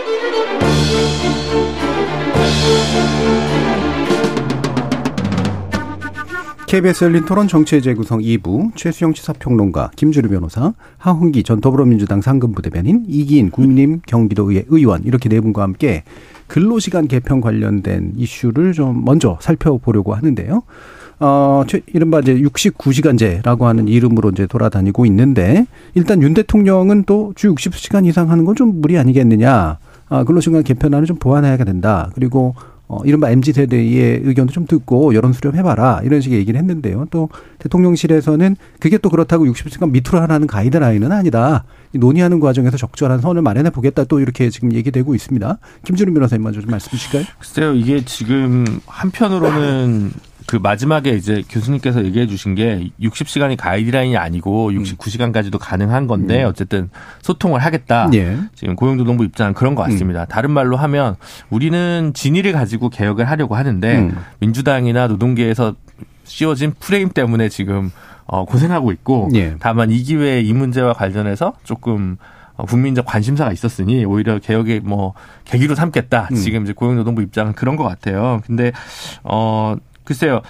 [6.71, 13.03] KBS 열린 토론 정치의 재구성 2부 최수영 시사평론가 김주루 변호사 하훈기 전 더불어민주당 상근부 대변인
[13.09, 16.05] 이기인 국민님 경기도의회 의원 이렇게 네 분과 함께
[16.47, 20.63] 근로시간 개편 관련된 이슈를 좀 먼저 살펴보려고 하는데요.
[21.19, 28.05] 어, 이른바 이제 69시간제라고 하는 이름으로 이제 돌아다니고 있는데 일단 윤 대통령은 또 주 60시간
[28.05, 29.77] 이상 하는 건 좀 무리 아니겠느냐.
[30.07, 32.09] 아, 근로시간 개편안을 좀 보완해야 된다.
[32.15, 32.55] 그리고
[32.91, 37.07] 어, 이른바 MZ 세대의 의견도 좀 듣고 여론 수렴해봐라 이런 식의 얘기를 했는데요.
[37.09, 37.29] 또
[37.59, 41.63] 대통령실에서는 그게 또 그렇다고 60시간 밑으로 하라는 가이드라인은 아니다.
[41.93, 44.03] 논의하는 과정에서 적절한 선을 마련해 보겠다.
[44.03, 45.57] 또 이렇게 지금 얘기되고 있습니다.
[45.85, 47.23] 김준우 변호사님 먼저 좀 말씀 주실까요?
[47.39, 50.11] 글쎄요, 이게 지금 한편으로는
[50.51, 56.49] 그 마지막에 이제 교수님께서 얘기해 주신 게 60시간이 가이드라인이 아니고 69시간까지도 가능한 건데 음.
[56.49, 56.89] 어쨌든
[57.21, 58.09] 소통을 하겠다.
[58.15, 58.37] 예.
[58.53, 60.23] 지금 고용노동부 입장은 그런 것 같습니다.
[60.23, 60.25] 음.
[60.27, 61.15] 다른 말로 하면
[61.49, 64.17] 우리는 진위를 가지고 개혁을 하려고 하는데 음.
[64.39, 65.75] 민주당이나 노동계에서
[66.25, 67.89] 씌워진 프레임 때문에 지금
[68.25, 69.55] 어 고생하고 있고 예.
[69.61, 72.17] 다만 이 기회에 이 문제와 관련해서 조금
[72.57, 75.13] 어, 국민적 관심사가 있었으니 오히려 개혁의 뭐
[75.45, 76.27] 계기로 삼겠다.
[76.29, 76.35] 음.
[76.35, 78.41] 지금 이제 고용노동부 입장은 그런 것 같아요.
[78.45, 78.73] 근데
[79.23, 80.41] 어 글쎄요.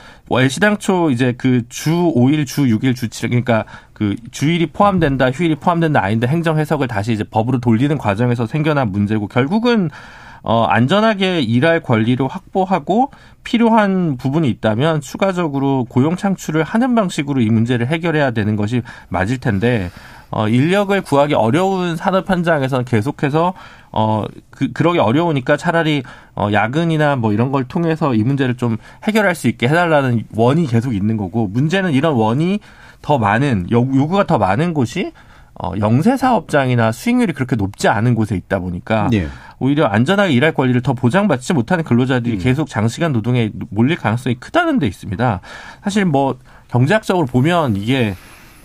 [0.49, 6.27] 시당초 이제 그주 5일, 주 6일, 주 7일 그러니까 그 주일이 포함된다, 휴일이 포함된다 아닌데
[6.27, 9.89] 행정 해석을 다시 이제 법으로 돌리는 과정에서 생겨난 문제고 결국은
[10.43, 13.11] 어 안전하게 일할 권리를 확보하고
[13.43, 19.91] 필요한 부분이 있다면 추가적으로 고용 창출을 하는 방식으로 이 문제를 해결해야 되는 것이 맞을 텐데
[20.31, 23.53] 어, 인력을 구하기 어려운 산업 현장에서는 계속해서
[23.91, 26.03] 어, 그, 그러기 어려우니까 차라리
[26.35, 30.93] 어, 야근이나 뭐 이런 걸 통해서 이 문제를 좀 해결할 수 있게 해달라는 원이 계속
[30.95, 32.59] 있는 거고 문제는 이런 원이
[33.01, 35.11] 더 많은 요구가 더 많은 곳이
[35.61, 39.27] 어, 영세 사업장이나 수익률이 그렇게 높지 않은 곳에 있다 보니까 네.
[39.59, 42.39] 오히려 안전하게 일할 권리를 더 보장받지 못하는 근로자들이 음.
[42.39, 45.41] 계속 장시간 노동에 몰릴 가능성이 크다는 데 있습니다.
[45.83, 46.37] 사실 뭐
[46.69, 48.15] 경제학적으로 보면 이게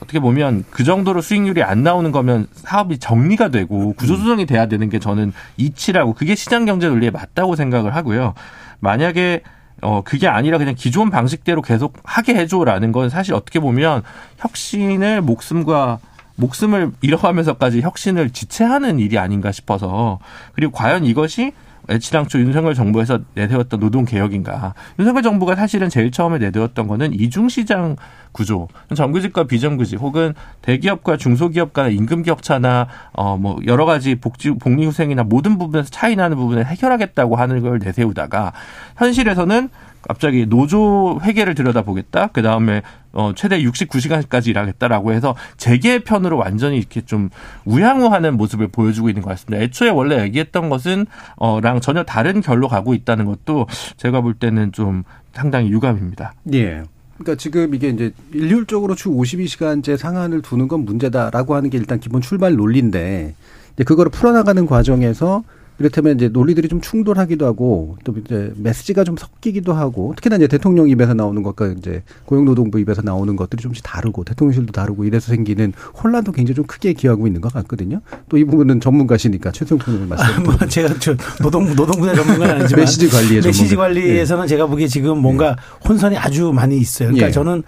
[0.07, 4.99] 어떻게 보면 그 정도로 수익률이 안 나오는 거면 사업이 정리가 되고 구조조정이 돼야 되는 게
[4.99, 8.35] 저는 이치라고 그게 시장 경제 논리에 맞다고 생각을 하고요.
[8.79, 9.43] 만약에
[9.83, 14.03] 어 그게 아니라 그냥 기존 방식대로 계속 하게 해줘라는 건 사실 어떻게 보면
[14.39, 15.99] 혁신을 목숨과
[16.37, 20.19] 목숨을 잃어가면서까지 혁신을 지체하는 일이 아닌가 싶어서
[20.55, 21.53] 그리고 과연 이것이
[21.89, 24.75] 애치당초 윤석열 정부에서 내세웠던 노동 개혁인가.
[24.99, 27.97] 윤석열 정부가 사실은 제일 처음에 내세웠던 거는 이중시장
[28.33, 35.23] 구조, 정규직과 비정규직 혹은 대기업과 중소기업 간의 임금 격차나 어 뭐 여러 가지 복지 복리후생이나
[35.23, 38.53] 모든 부분에서 차이 나는 부분을 해결하겠다고 하는 걸 내세우다가
[38.97, 39.69] 현실에서는
[40.07, 42.29] 갑자기 노조 회계를 들여다보겠다.
[42.29, 42.83] 그 다음에
[43.13, 47.31] 어 최대 69시간까지 일하겠다라고 해서 재계 편으로 완전히 이렇게 좀
[47.65, 49.63] 우양우하는 모습을 보여주고 있는 것 같습니다.
[49.63, 55.03] 애초에 원래 얘기했던 것은 어랑 전혀 다른 결로 가고 있다는 것도 제가 볼 때는 좀
[55.33, 56.35] 상당히 유감입니다.
[56.55, 56.85] 예.
[57.19, 62.21] 그러니까 지금 이게 이제 일률적으로 주 52시간제 상한을 두는 건 문제다라고 하는 게 일단 기본
[62.21, 63.35] 출발 논리인데
[63.75, 65.43] 이제 그거를 풀어나가는 과정에서
[65.79, 70.89] 이를테면 이제 논리들이 좀 충돌하기도 하고 또 이제 메시지가 좀 섞이기도 하고 특히나 이제 대통령
[70.89, 75.73] 입에서 나오는 것과 이제 고용노동부 입에서 나오는 것들이 좀씩 다르고 대통령실도 다르고 이래서 생기는
[76.03, 78.01] 혼란도 굉장히 좀 크게 기하고 있는 것 같거든요.
[78.29, 80.25] 또 이 부분은 전문가시니까 최승 의원 말씀.
[80.27, 83.75] 아, 뭐 제가 저 노동 노동부의 전문가는 아니지만 메시지 관리에 메시지.
[83.75, 84.49] 관리에서는 예.
[84.49, 85.89] 제가 보기에 지금 뭔가 예.
[85.89, 87.09] 혼선이 아주 많이 있어요.
[87.09, 87.31] 그러니까 예.
[87.33, 87.63] 저는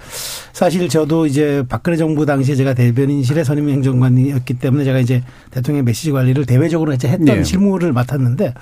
[0.52, 6.12] 사실 저도 이제 박근혜 정부 당시에 제가 대변인실의 선임 행정관이었기 때문에 제가 이제 대통령 메시지
[6.12, 7.42] 관리를 대외적으로 이제 했던 예.
[7.44, 8.54] 실무를 맡았는데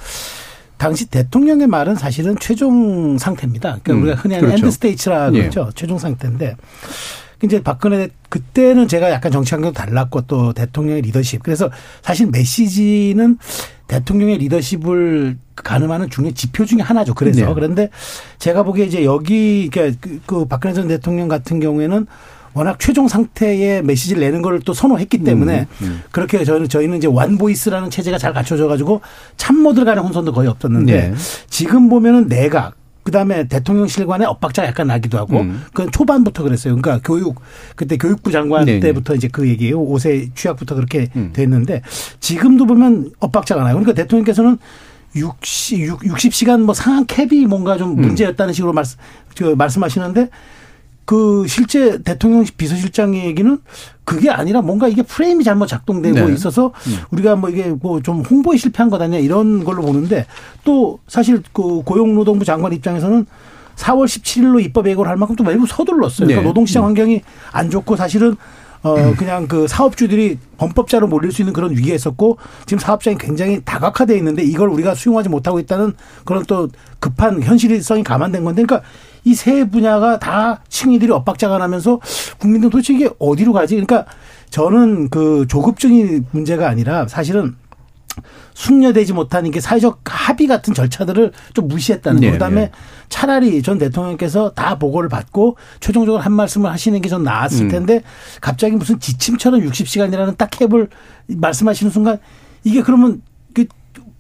[0.77, 3.79] 당시 대통령의 말은 사실은 최종 상태입니다.
[3.83, 4.67] 그러니까 음, 우리가 흔히 하는 그렇죠.
[4.67, 5.41] end state라 예.
[5.41, 5.67] 그러죠.
[5.69, 5.73] 예.
[5.75, 6.57] 최종 상태인데
[7.43, 11.43] 이제 박근혜 그때는 제가 약간 정치 환경도 달랐고 또 대통령의 리더십.
[11.43, 11.71] 그래서
[12.03, 13.39] 사실 메시지는
[13.89, 17.15] 대통령의 리더십을 가늠하는 중요한 지표 중의 하나죠.
[17.15, 17.55] 그래서 네.
[17.55, 17.91] 그런데
[18.39, 22.07] 제가 보기에 이제 여기 그러니까 그, 그 박근혜 전 대통령 같은 경우에는
[22.57, 26.03] 워낙 최종 상태의 메시지를 내는 걸 또 선호했기 때문에 음, 음.
[26.11, 29.01] 그렇게 저는 저희는 이제 완보이스라는 체제가 잘 갖춰져 가지고
[29.37, 31.15] 참모들 간의 혼선도 거의 없었는데 네.
[31.49, 35.63] 지금 보면은 내각 그다음에 대통령실 관의 엇박자가 약간 나기도 하고 음.
[35.67, 36.75] 그건 초반부터 그랬어요.
[36.77, 37.41] 그러니까 교육
[37.77, 38.81] 그때 교육부 장관 네네.
[38.81, 39.79] 때부터 이제 그 얘기예요.
[39.79, 41.31] 5세 취약부터 그렇게 음.
[41.33, 41.83] 됐는데
[42.19, 43.75] 지금도 보면 엇박자가 나요.
[43.75, 44.59] 그러니까 대통령께서는
[45.15, 48.01] 60, 60시간 뭐 상한 캡이 뭔가 좀 음.
[48.01, 48.99] 문제였다는 식으로 말씀,
[49.35, 50.29] 저 말씀하시는데
[51.07, 53.59] 그 실제 대통령 비서실장의 얘기는
[54.05, 56.35] 그게 아니라 뭔가 이게 프레임이 잘못 작동되고 네.
[56.35, 56.99] 있어서 음.
[57.11, 60.27] 우리가 뭐 이게 뭐 좀 홍보에 실패한 것 아니냐 이런 걸로 보는데
[60.65, 63.27] 또 사실 그 고용노동부 장관 입장에서는
[63.77, 66.27] 4월 17일로 입법 예고를 할 만큼 또 매우 서둘렀어요.
[66.27, 66.47] 그러니까 네.
[66.49, 66.87] 노동시장 음.
[66.89, 68.37] 환경이 안 좋고 사실은
[68.83, 74.17] 어 그냥 그 사업주들이 범법자로 몰릴 수 있는 그런 위기에 있었고 지금 사업장이 굉장히 다각화돼
[74.19, 75.95] 있는데 이걸 우리가 수용하지 못하고 있다는
[76.25, 76.69] 그런 또
[77.01, 78.87] 급한 현실성이 감안된 건데 그러니까
[79.27, 82.01] 이 세 분야가 다 층위들이 엇박자가 나면서
[82.39, 83.75] 국민들 도대체 이게 어디로 가지?
[83.75, 84.07] 그러니까
[84.51, 87.57] 저는 그 조급증이 문제가 아니라 사실은
[88.55, 92.27] 숙려되지 못한 이게 사회적 합의 같은 절차들을 좀 무시했다는 거.
[92.27, 92.71] 네, 그다음에 네.
[93.11, 97.69] 차라리 전 대통령께서 다 보고를 받고 최종적으로 한 말씀을 하시는 게 전 나았을 음.
[97.69, 98.03] 텐데
[98.41, 100.89] 갑자기 무슨 지침처럼 60시간이라는 딱 캡을
[101.29, 102.19] 말씀하시는 순간
[102.65, 103.21] 이게 그러면
[103.55, 103.67] 그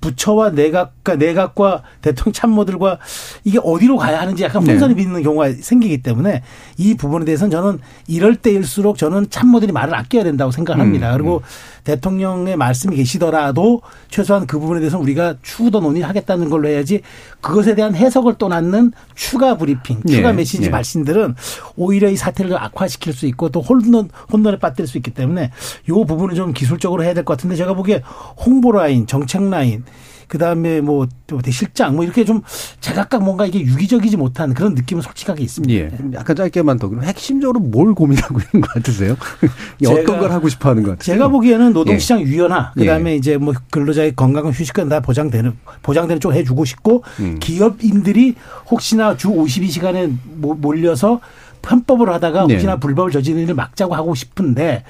[0.06, 2.98] 부처와 내각과 내각과 대통령 참모들과
[3.44, 4.72] 이게 어디로 가야 하는지 약간 네.
[4.72, 6.42] 혼선이 빚는 경우가 생기기 때문에
[6.78, 11.12] 이 부분에 대해서는 저는 이럴 때일수록 저는 참모들이 말을 아껴야 된다고 생각합니다.
[11.12, 11.42] 음, 그리고
[11.84, 17.02] 대통령의 말씀이 계시더라도 최소한 그 부분에 대해서 우리가 추후 더 논의를 하겠다는 걸로 해야지
[17.40, 20.68] 그것에 대한 해석을 떠났는 추가 브리핑, 추가 예, 메시지 예.
[20.70, 21.34] 말씀들은
[21.76, 25.50] 오히려 이 사태를 악화시킬 수 있고 또 혼돈, 혼돈에 빠뜨릴 수 있기 때문에
[25.88, 28.02] 이 부분은 좀 기술적으로 해야 될 것 같은데 제가 보기에
[28.44, 29.84] 홍보 라인, 정책 라인,
[30.28, 32.42] 그 다음에 뭐, 또 실장 뭐 이렇게 좀
[32.80, 35.74] 제각각 뭔가 이게 유기적이지 못한 그런 느낌은 솔직하게 있습니다.
[35.74, 35.90] 예.
[36.14, 36.88] 약간 짧게만 더.
[36.88, 39.16] 그럼 핵심적으로 뭘 고민하고 있는 것 같으세요?
[39.82, 41.04] 제가- 어떤 걸 하고 싶어 하는 것 같아요?
[41.14, 42.80] 제가 보기에는 노동시장 유연화, 예.
[42.80, 45.52] 그다음에 이제 뭐 근로자의 건강한 휴식은 다 보장되는
[45.82, 47.38] 보장되는 쪽 해주고 싶고 음.
[47.40, 48.34] 기업인들이
[48.70, 51.20] 혹시나 주 52시간에 몰려서
[51.62, 52.54] 편법을 하다가 네.
[52.54, 54.84] 혹시나 불법을 저지르는 일을 막자고 하고 싶은데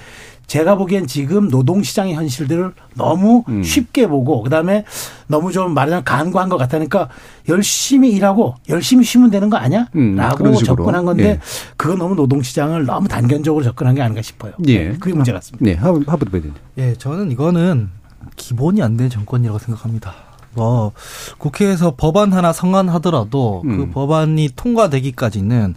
[0.47, 3.63] 제가 보기엔 지금 노동시장의 현실들을 너무 음.
[3.65, 4.85] 쉽게 보고 그다음에
[5.27, 7.09] 너무 좀 말하자면 간과한 것 같다니까
[7.49, 9.89] 열심히 일하고 열심히 쉬면 되는 거 아니야?
[9.97, 10.55] 음, 라고.
[10.57, 11.41] 접근한 건데 예.
[11.77, 14.53] 그건 너무 노동시장을 너무 단견적으로 접근한 게 아닌가 싶어요.
[14.69, 14.93] 예.
[14.93, 15.65] 그게 문제 같습니다.
[15.65, 16.55] 네, 하- 하버드 배드님.
[16.79, 17.89] 예, 저는 이거는
[18.37, 20.15] 기본이 안 된 정권이라고 생각합니다.
[20.55, 20.93] 뭐
[21.39, 23.91] 국회에서 법안 하나 성안하더라도 그 음.
[23.91, 25.75] 법안이 통과되기까지는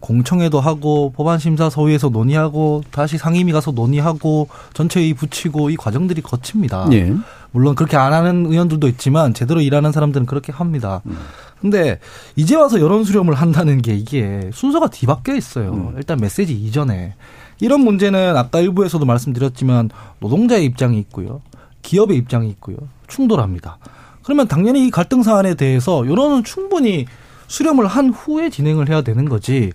[0.00, 6.88] 공청회도 하고 법안 심사 소위에서 논의하고 다시 상임위 가서 논의하고 전체의 붙이고 이 과정들이 거칩니다.
[6.92, 7.14] 예.
[7.52, 11.02] 물론 그렇게 안 하는 의원들도 있지만 제대로 일하는 사람들은 그렇게 합니다.
[11.06, 11.18] 음.
[11.60, 11.98] 근데
[12.36, 15.72] 이제 와서 여론 수렴을 한다는 게 이게 순서가 뒤바뀌어 있어요.
[15.72, 15.94] 음.
[15.96, 17.14] 일단 메시지 이전에
[17.60, 19.90] 이런 문제는 아까 일부에서도 말씀드렸지만
[20.20, 21.42] 노동자의 입장이 있고요.
[21.82, 22.76] 기업의 입장이 있고요.
[23.08, 23.78] 충돌합니다.
[24.22, 27.06] 그러면 당연히 이 갈등 사안에 대해서 여론은 충분히
[27.50, 29.72] 수렴을 한 후에 진행을 해야 되는 거지.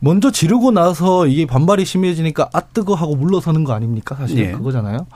[0.00, 4.16] 먼저 지르고 나서 이게 반발이 심해지니까 아 뜨거 하고 물러서는 거 아닙니까?
[4.16, 4.50] 사실 예.
[4.50, 5.06] 그거잖아요.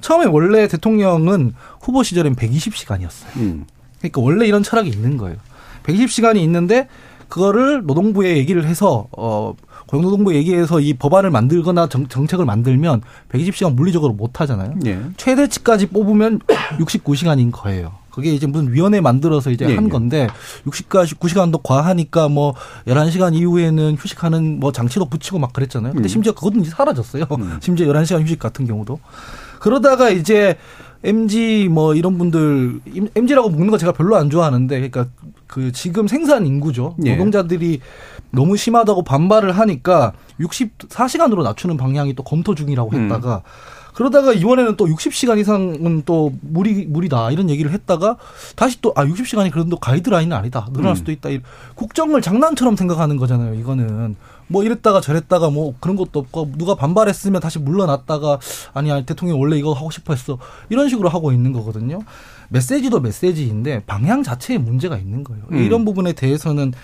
[0.00, 3.36] 처음에 원래 대통령은 후보 시절엔 120시간이었어요.
[3.36, 3.64] 음.
[3.98, 5.36] 그러니까 원래 이런 철학이 있는 거예요.
[5.84, 6.88] 120시간이 있는데
[7.28, 9.54] 그거를 노동부에 얘기를 해서 어
[9.86, 14.74] 고용노동부 얘기해서 이 법안을 만들거나 정, 정책을 만들면 120시간 물리적으로 못 하잖아요.
[14.84, 15.00] 예.
[15.16, 16.40] 최대치까지 뽑으면
[16.80, 17.92] 69시간인 거예요.
[18.16, 19.88] 그게 이제 무슨 위원회 만들어서 이제 예, 한 예.
[19.90, 20.26] 건데
[20.66, 22.54] 69시간도 과하니까 뭐
[22.86, 25.92] 11시간 이후에는 휴식하는 뭐 장치도 붙이고 막 그랬잖아요.
[25.92, 26.08] 근데 음.
[26.08, 27.26] 심지어 그것도 이제 사라졌어요.
[27.32, 27.58] 음.
[27.60, 28.98] 심지어 11시간 휴식 같은 경우도.
[29.60, 30.56] 그러다가 이제
[31.04, 32.80] MG 뭐 이런 분들
[33.14, 35.08] MG라고 묶는 거 제가 별로 안 좋아하는데 그러니까
[35.46, 36.96] 그 지금 생산 인구죠.
[37.04, 37.12] 예.
[37.16, 37.80] 노동자들이
[38.30, 43.04] 너무 심하다고 반발을 하니까 64시간으로 낮추는 방향이 또 검토 중이라고 음.
[43.04, 43.42] 했다가
[43.96, 48.18] 그러다가 이번에는 또 60시간 이상은 또 무리 무리다 이런 얘기를 했다가
[48.54, 50.68] 다시 또 아 60시간이 그래도 가이드라인은 아니다.
[50.72, 50.96] 늘어날 음.
[50.96, 51.30] 수도 있다.
[51.30, 51.40] 이-
[51.76, 54.16] 국정을 장난처럼 생각하는 거잖아요 이거는.
[54.48, 58.38] 뭐 이랬다가 저랬다가 뭐 그런 것도 없고 누가 반발했으면 다시 물러났다가
[58.74, 60.38] 아니 아니 대통령 원래 이거 하고 싶어 했어.
[60.68, 62.00] 이런 식으로 하고 있는 거거든요.
[62.50, 65.42] 메시지도 메시지인데 방향 자체에 문제가 있는 거예요.
[65.52, 65.56] 음.
[65.58, 66.74] 이런 부분에 대해서는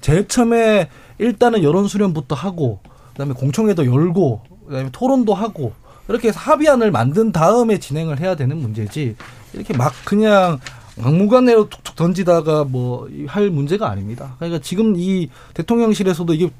[0.00, 0.88] 제일 처음에
[1.18, 2.80] 일단은 여론 수렴부터 하고
[3.12, 5.72] 그다음에 공청회도 열고 그다음에 토론도 하고
[6.08, 9.16] 이렇게 합의안을 만든 다음에 진행을 해야 되는 문제지
[9.52, 10.58] 이렇게 막 그냥
[10.96, 14.36] 막무가내로 툭툭 던지다가 뭐 할 문제가 아닙니다.
[14.38, 16.50] 그러니까 지금 이 대통령실에서도 이게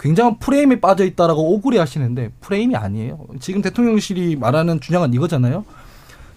[0.00, 3.26] 굉장한 프레임에 빠져 있다라고 억울해 하시는데 프레임이 아니에요.
[3.40, 5.64] 지금 대통령실이 말하는 주장은 이거잖아요.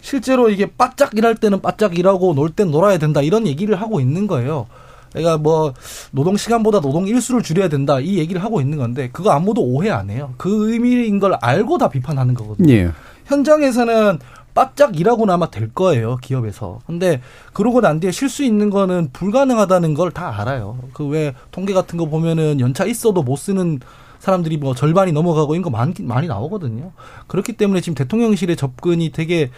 [0.02, 4.28] 실제로 이게 바짝 일할 때는 바짝 일하고 놀 땐 놀아야 된다 이런 얘기를 하고 있는
[4.28, 4.68] 거예요.
[5.12, 5.74] 그러니까 뭐
[6.12, 10.10] 노동 시간보다 노동 일수를 줄여야 된다 이 얘기를 하고 있는 건데 그거 아무도 오해 안
[10.10, 10.34] 해요.
[10.38, 12.74] 그 의미인 걸 알고 다 비판하는 거거든요.
[12.74, 12.92] 예.
[13.26, 14.20] 현장에서는
[14.54, 16.80] 바짝 일하고는 아마 될 거예요 기업에서.
[16.86, 17.22] 근데
[17.54, 20.78] 그러고 난 뒤에 쉴 수 있는 거는 불가능하다는 걸 다 알아요.
[20.94, 23.80] 그 왜 통계 같은 거 보면은 연차 있어도 못 쓰는
[24.20, 26.92] 사람들이 뭐 절반이 넘어가고 이런 거 많이 많이 나오거든요.
[27.28, 29.50] 그렇기 때문에 지금 대통령실의 접근이 되게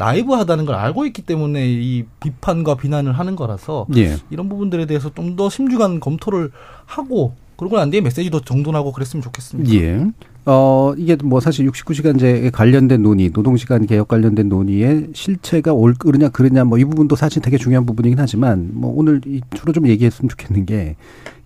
[0.00, 4.16] 나이브하다는 걸 알고 있기 때문에 이 비판과 비난을 하는 거라서 예.
[4.30, 6.50] 이런 부분들에 대해서 좀 더 심중한 검토를
[6.86, 9.72] 하고 그러고 난 뒤에 메시지도 정돈하고 그랬으면 좋겠습니다.
[9.74, 10.06] 예.
[10.46, 16.78] 어, 이게 뭐 사실 69시간제에 관련된 논의, 노동시간 개혁 관련된 논의의 실체가 옳으냐, 그르냐, 뭐
[16.78, 19.20] 이 부분도 사실 되게 중요한 부분이긴 하지만, 뭐 오늘
[19.54, 20.96] 주로 좀 얘기했으면 좋겠는 게,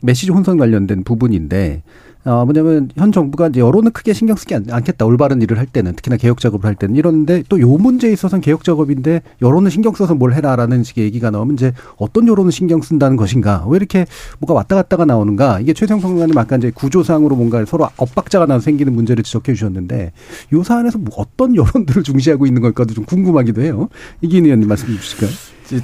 [0.01, 1.83] 메시지 혼선 관련된 부분인데,
[2.27, 5.05] 어, 뭐냐면 현 정부가 이제 여론은 크게 신경 쓰지 않겠다.
[5.05, 8.65] 올바른 일을 할 때는 특히나 개혁 작업을 할 때는 이런데 또 요 문제에 있어서는 개혁
[8.65, 13.65] 작업인데 여론은 신경 써서 뭘 해라라는 식의 얘기가 나오면 이제 어떤 여론을 신경 쓴다는 것인가?
[13.69, 14.07] 왜 이렇게
[14.39, 15.61] 뭐가 왔다 갔다가 나오는가?
[15.61, 20.13] 이게 최성성 의원님 아까 이제 구조상으로 뭔가 서로 엇박자가 나서 생기는 문제를 지적해 주셨는데
[20.53, 23.89] 요 사안에서 뭐 어떤 여론들을 중시하고 있는 걸까도 좀 궁금하기도 해요.
[24.23, 25.31] 이기인 의원님 말씀 주실까요?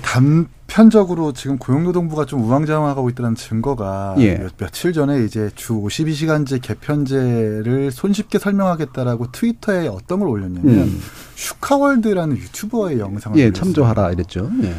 [0.02, 4.46] 단편적으로 지금 고용노동부가 좀 우왕좌왕하고 있다는 증거가 예.
[4.56, 11.00] 며 칠 전에 이제 주 52시간제 개편제를 손쉽게 설명하겠다라고 트위터에 어떤 걸 올렸냐면 음.
[11.34, 13.52] 슈카월드라는 유튜버의 영상을 예, 올렸어요.
[13.62, 14.50] 참조하라 이랬죠.
[14.62, 14.74] 예.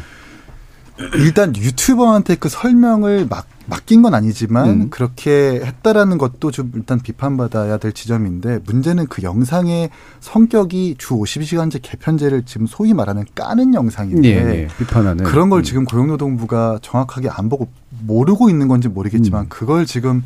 [1.14, 4.90] 일단 유튜버한테 그 설명을 막 맡긴 건 아니지만 음.
[4.90, 9.90] 그렇게 했다라는 것도 좀 일단 비판받아야 될 지점인데 문제는 그 영상의
[10.20, 14.68] 성격이 주 52시간제 개편제를 지금 소위 말하는 까는 영상인데 예, 예.
[14.78, 15.62] 비판하는 그런 걸 음.
[15.62, 17.68] 지금 고용노동부가 정확하게 안 보고
[18.00, 19.46] 모르고 있는 건지 모르겠지만 음.
[19.48, 20.22] 그걸 지금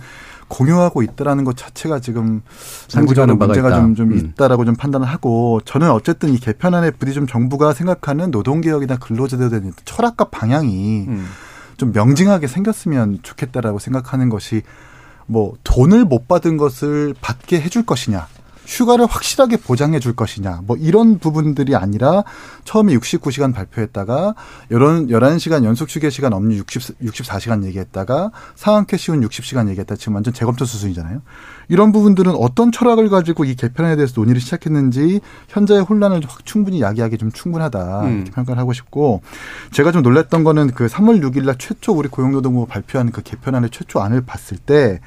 [0.48, 2.42] 공유하고 있다라는 것 자체가 지금
[3.38, 3.80] 바가 문제가 있다.
[3.80, 4.18] 좀, 좀 음.
[4.18, 9.72] 있다라고 좀 판단을 하고 저는 어쨌든 이 개편안에 부디 좀 정부가 생각하는 노동개혁이나 근로제도에 대한
[9.84, 11.26] 철학과 방향이 음.
[11.76, 14.62] 좀 명징하게 생겼으면 좋겠다라고 생각하는 것이
[15.26, 18.28] 뭐 돈을 못 받은 것을 받게 해줄 것이냐.
[18.66, 20.62] 휴가를 확실하게 보장해 줄 것이냐.
[20.66, 22.24] 뭐 이런 부분들이 아니라
[22.64, 24.34] 처음에 69시간 발표했다가
[24.70, 29.96] 이런 11시간 연속 휴게 시간 없는 60, 64시간 얘기했다가 상한캐 쉬운 60시간 얘기했다.
[29.96, 31.22] 지금 완전 재검토 수준이잖아요.
[31.68, 37.18] 이런 부분들은 어떤 철학을 가지고 이 개편에 대해서 논의를 시작했는지 현재의 혼란을 확 충분히 야기하기
[37.18, 38.02] 좀 충분하다.
[38.02, 38.14] 음.
[38.16, 39.22] 이렇게 평가를 하고 싶고
[39.72, 44.00] 제가 좀 놀랐던 거는 그 3월 6일 날 최초 우리 고용노동부가 발표한 그 개편안의 최초
[44.00, 45.00] 안을 봤을 때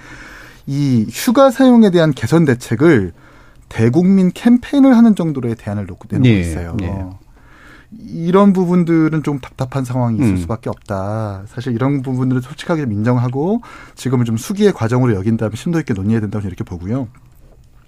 [0.70, 3.12] 이 휴가 사용에 대한 개선 대책을
[3.70, 6.76] 대국민 캠페인을 하는 정도로의 대안을 놓고 내놓고 예, 있어요.
[6.82, 7.06] 예.
[7.92, 10.38] 이런 부분들은 좀 답답한 상황이 있을 음.
[10.38, 11.44] 수밖에 없다.
[11.48, 13.62] 사실 이런 부분들은 솔직하게 인정하고
[13.96, 17.08] 지금은 좀 수기의 과정으로 여긴다면 심도 있게 논의해야 된다고 이렇게 보고요.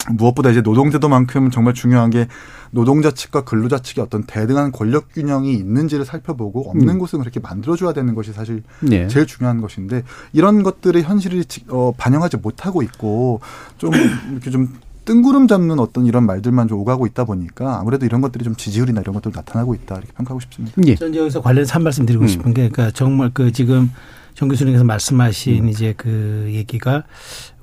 [0.09, 2.27] 무엇보다 이제 노동제도만큼 정말 중요한 게
[2.71, 6.97] 노동자 측과 근로자 측의 어떤 대등한 권력 균형이 있는지를 살펴보고 없는 음.
[6.97, 9.07] 곳은 그렇게 만들어줘야 되는 것이 사실 예.
[9.07, 10.01] 제일 중요한 것인데
[10.33, 13.41] 이런 것들의 현실을 지- 어, 반영하지 못하고 있고
[13.77, 13.91] 좀
[14.31, 14.69] 이렇게 좀
[15.05, 19.13] 뜬구름 잡는 어떤 이런 말들만 좀 오가고 있다 보니까 아무래도 이런 것들이 좀 지지율이나 이런
[19.15, 20.81] 것들 나타나고 있다 이렇게 평가하고 싶습니다.
[20.85, 20.95] 예.
[20.95, 22.27] 전 여기서 관련해서 한 말씀 드리고 음.
[22.27, 23.91] 싶은 게, 그러니까 정말 그 지금
[24.35, 25.69] 정 교수님께서 말씀하신 음.
[25.69, 27.03] 이제 그 얘기가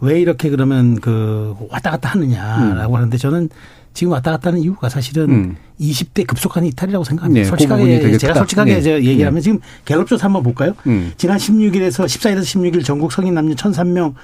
[0.01, 3.49] 왜 이렇게 그러면 그 왔다 갔다 하느냐라고 하는데 저는
[3.95, 5.57] 지금 왔다 갔다 하는 이유가 사실은 음.
[5.80, 7.39] 20대 급속한 이탈이라고 생각합니다.
[7.39, 8.41] 네, 그 솔직하게 되게 제가 크다.
[8.41, 8.78] 솔직하게 네.
[8.80, 9.41] 이제 얘기하면 네.
[9.41, 10.74] 지금 갤럽조사 한번 볼까요?
[10.86, 11.12] 음.
[11.16, 14.14] 지난 16일에서 14일에서 16일 전국 성인 남녀 1,003명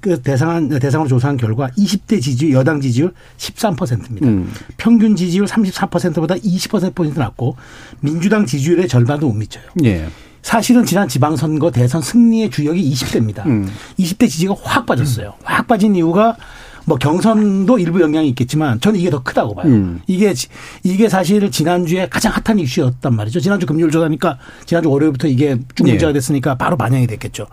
[0.00, 4.26] 그 대상한 대상으로 조사한 결과 20대 지지율 여당 지지율 13%입니다.
[4.28, 4.52] 음.
[4.76, 7.56] 평균 지지율 34%보다 20%포인트 낮고
[8.00, 9.64] 민주당 지지율의 절반도 못 미쳐요.
[9.84, 10.06] 예.
[10.42, 13.46] 사실은 지난 지방선거 대선 승리의 주역이 20대입니다.
[13.46, 13.68] 음.
[13.98, 15.34] 20대 지지가 확 빠졌어요.
[15.42, 16.36] 확 빠진 이유가
[16.84, 19.66] 뭐 경선도 일부 영향이 있겠지만 저는 이게 더 크다고 봐요.
[19.66, 20.00] 음.
[20.06, 20.46] 이게 지-
[20.84, 23.40] 이게 사실 지난주에 가장 핫한 이슈였단 말이죠.
[23.40, 25.90] 지난주 금요일 조사니까 지난주 월요일부터 이게 쭉 예.
[25.92, 27.48] 문제가 됐으니까 바로 반영이 됐겠죠.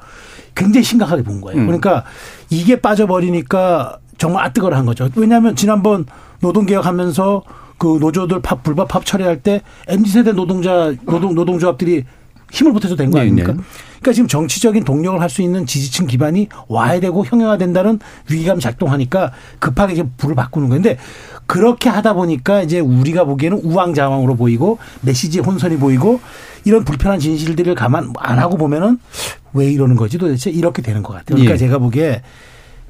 [0.55, 1.61] 굉장히 심각하게 본 거예요.
[1.61, 1.65] 음.
[1.65, 2.03] 그러니까
[2.49, 5.09] 이게 빠져버리니까 정말 아뜨거라 한 거죠.
[5.15, 6.05] 왜냐하면 지난번
[6.41, 7.43] 노동개혁하면서
[7.77, 12.05] 그 노조들 팝 불법 팝 처리할 때 MZ세대 노동자 노동 노동조합들이
[12.51, 13.53] 힘을 보태서 된거 네, 아닙니까?
[13.53, 13.57] 네.
[13.99, 17.99] 그러니까 지금 정치적인 동력을 할 수 있는 지지층 기반이 와야 되고 형용화된다는
[18.29, 20.97] 위기감이 작동하니까 급하게 이제 불을 바꾸는 건데
[21.47, 26.19] 그렇게 하다 보니까 이제 우리가 보기에는 우왕좌왕으로 보이고 메시지 혼선이 보이고
[26.65, 28.99] 이런 불편한 진실들을 가만 안 하고 보면은
[29.53, 31.35] 왜 이러는 거지 도대체 이렇게 되는 것 같아요.
[31.35, 31.57] 그러니까 예.
[31.57, 32.21] 제가 보기에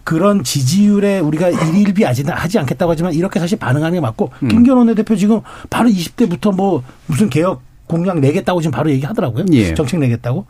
[0.04, 4.48] 그런 지지율에 우리가 일일비 하지 않겠다고 하지만 이렇게 사실 반응하는 게 맞고 음.
[4.50, 7.62] 김경원 대표 지금 바로 20대부터 뭐 무슨 개혁
[7.94, 9.46] 공약 내겠다고 지금 바로 얘기하더라고요.
[9.52, 9.74] 예.
[9.76, 10.46] 정책 내겠다고.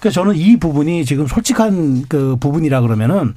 [0.00, 3.34] 그래서 저는 이 부분이 지금 솔직한 그 부분이라 그러면은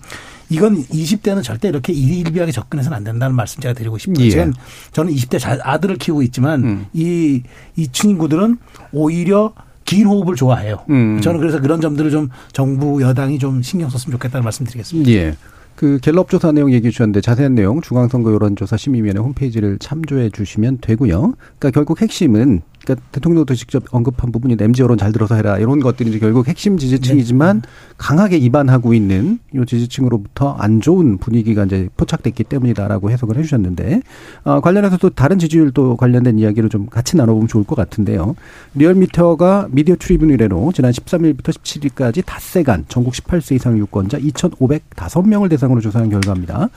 [0.50, 4.26] 이건 20대는 절대 이렇게 일일비하게 접근해서는 안 된다는 말씀 제가 드리고 싶어요.
[4.26, 4.30] 예.
[4.32, 4.54] 지금
[4.92, 6.86] 저는 20대 자- 아들을 키우고 있지만 음.
[6.94, 7.44] 이,
[7.76, 8.58] 이 친구들은
[8.92, 9.54] 오히려
[9.86, 10.80] 긴 호흡을 좋아해요.
[10.90, 11.22] 음.
[11.22, 15.12] 저는 그래서 그런 점들을 좀 정부 여당이 좀 신경 썼으면 좋겠다는 말씀 드리겠습니다.
[15.12, 15.36] 예.
[15.76, 21.34] 그 갤럽 조사 내용 얘기해 주셨는데 자세한 내용 중앙선거 여론조사 심의위원회 홈페이지를 참조해 주시면 되고요.
[21.60, 26.10] 그러니까 결국 핵심은 그러니까 대통령도 직접 언급한 부분이 MZ 여론 잘 들어서 해라 이런 것들이
[26.10, 27.70] 이제 결국 핵심 지지층이지만 네.
[27.98, 34.02] 강하게 입안하고 있는 요 지지층으로부터 안 좋은 분위기가 이제 포착됐기 때문이다라고 해석을 해주셨는데
[34.44, 38.36] 어, 관련해서 또 다른 지지율도 관련된 이야기를 좀 같이 나눠보면 좋을 것 같은데요.
[38.76, 45.82] 리얼미터가 미디어 트리뷴 의뢰로 지난 13일부터 17일까지 닷새간 전국 18세 이상 유권자 2,505명을 대상 으로
[45.82, 46.70] 조사한 결과입니다.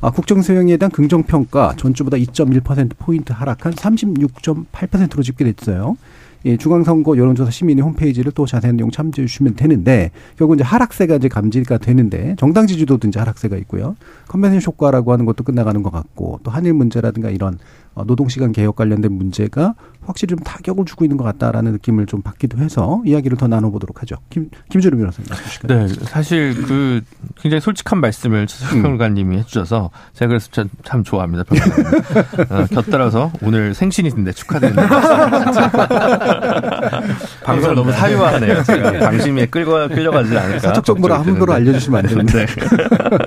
[0.00, 5.96] 아, 국정수행에 대한 긍정평가 전주보다 2.1%포인트 하락한 36.8%로 집계됐어요.
[6.46, 11.28] 예, 중앙선거 여론조사 시민의 홈페이지를 또 자세한 내용 참조해 주시면 되는데 결국 이제 하락세가 이제
[11.28, 13.94] 감지가 되는데 정당 지지도도 이제 하락세가 있고요.
[14.26, 17.58] 컨벤션 효과라고 하는 것도 끝나가는 것 같고 또 한일 문제라든가 이런
[17.89, 22.58] 어, 노동시간 개혁 관련된 문제가 확실히 좀 타격을 주고 있는 것 같다라는 느낌을 좀 받기도
[22.58, 24.16] 해서 이야기를 더 나눠보도록 하죠.
[24.30, 25.30] 김, 김주름 변호사님.
[25.64, 27.02] 네, 사실 그
[27.36, 29.40] 굉장히 솔직한 말씀을 최평론가님이 음.
[29.40, 31.44] 해주셔서 제가 그래서 참, 참 좋아합니다.
[32.48, 34.88] 어, 곁들어서 오늘 생신이신데 축하드립니다.
[37.44, 38.62] 방송 너무 사유화하네요.
[38.64, 40.58] 제가 방심에 끌고 끌려가지 않을까.
[40.60, 42.46] 사적 정보를 함부로 알려주시면 안 되는데.
[42.46, 43.18] 네.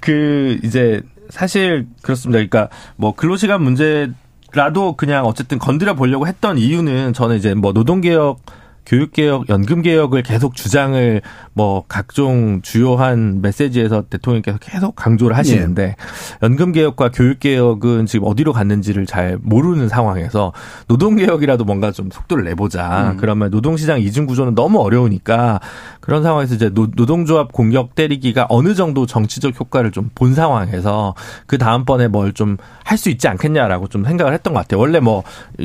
[0.00, 2.38] 그 이제 사실 그렇습니다.
[2.38, 8.40] 그러니까 뭐 근로시간 문제라도 그냥 어쨌든 건드려 보려고 했던 이유는 저는 이제 뭐 노동개혁
[8.88, 11.20] 교육개혁, 연금개혁을 계속 주장을
[11.52, 15.96] 뭐 각종 주요한 메시지에서 대통령께서 계속 강조를 하시는데 예.
[16.42, 20.52] 연금개혁과 교육개혁은 지금 어디로 갔는지를 잘 모르는 상황에서
[20.88, 23.12] 노동개혁이라도 뭔가 좀 속도를 내보자.
[23.12, 23.16] 음.
[23.18, 25.60] 그러면 노동시장 이중구조는 너무 어려우니까
[26.00, 31.14] 그런 상황에서 이제 노동조합 공격 때리기가 어느 정도 정치적 효과를 좀 본 상황에서
[31.46, 34.80] 그 다음번에 뭘 좀 할 수 있지 않겠냐라고 좀 생각을 했던 것 같아요.
[34.80, 35.22] 원래 뭐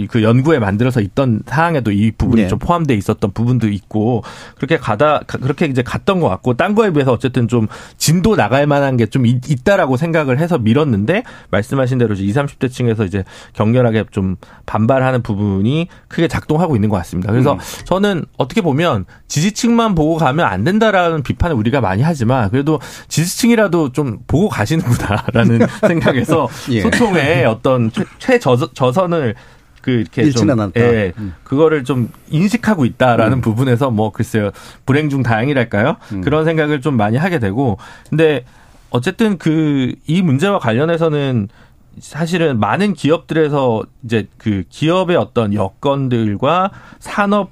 [0.10, 2.48] 그 연구에 만들어서 있던 사항에도 이 부분이 네.
[2.48, 4.24] 좀 포함돼 있 었던 부분도 있고
[4.56, 8.98] 그렇게 가다 그렇게 이제 갔던 것 같고 딴 거에 비해서 어쨌든 좀 진도 나갈 만한
[8.98, 14.38] 게 좀 있다라고 생각을 해서 밀었는데 말씀하신 대로 이제 20, 30대 층에서 이제 격렬하게 좀
[14.66, 17.32] 반발하는 부분이 크게 작동하고 있는 것 같습니다.
[17.32, 17.60] 그래서 음.
[17.86, 23.92] 저는 어떻게 보면 지지층만 보고 가면 가면 안 된다라는 비판을 우리가 많이 하지만 그래도 지지층이라도
[23.92, 26.82] 좀 보고 가시는구나라는 생각에서 예.
[26.82, 29.36] 소통의 어떤 최저선을
[29.84, 31.36] 그 이렇게 좀 예, 음.
[31.44, 33.42] 그거를 좀 인식하고 있다라는 음.
[33.42, 34.50] 부분에서 뭐 글쎄요
[34.88, 36.22] 불행 중 다행이랄까요 음.
[36.22, 37.78] 그런 생각을 좀 많이 하게 되고
[38.10, 38.46] 근데
[38.90, 41.50] 어쨌든 그 이 문제와 관련해서는
[42.00, 47.52] 사실은 많은 기업들에서 이제 그 기업의 어떤 여건들과 산업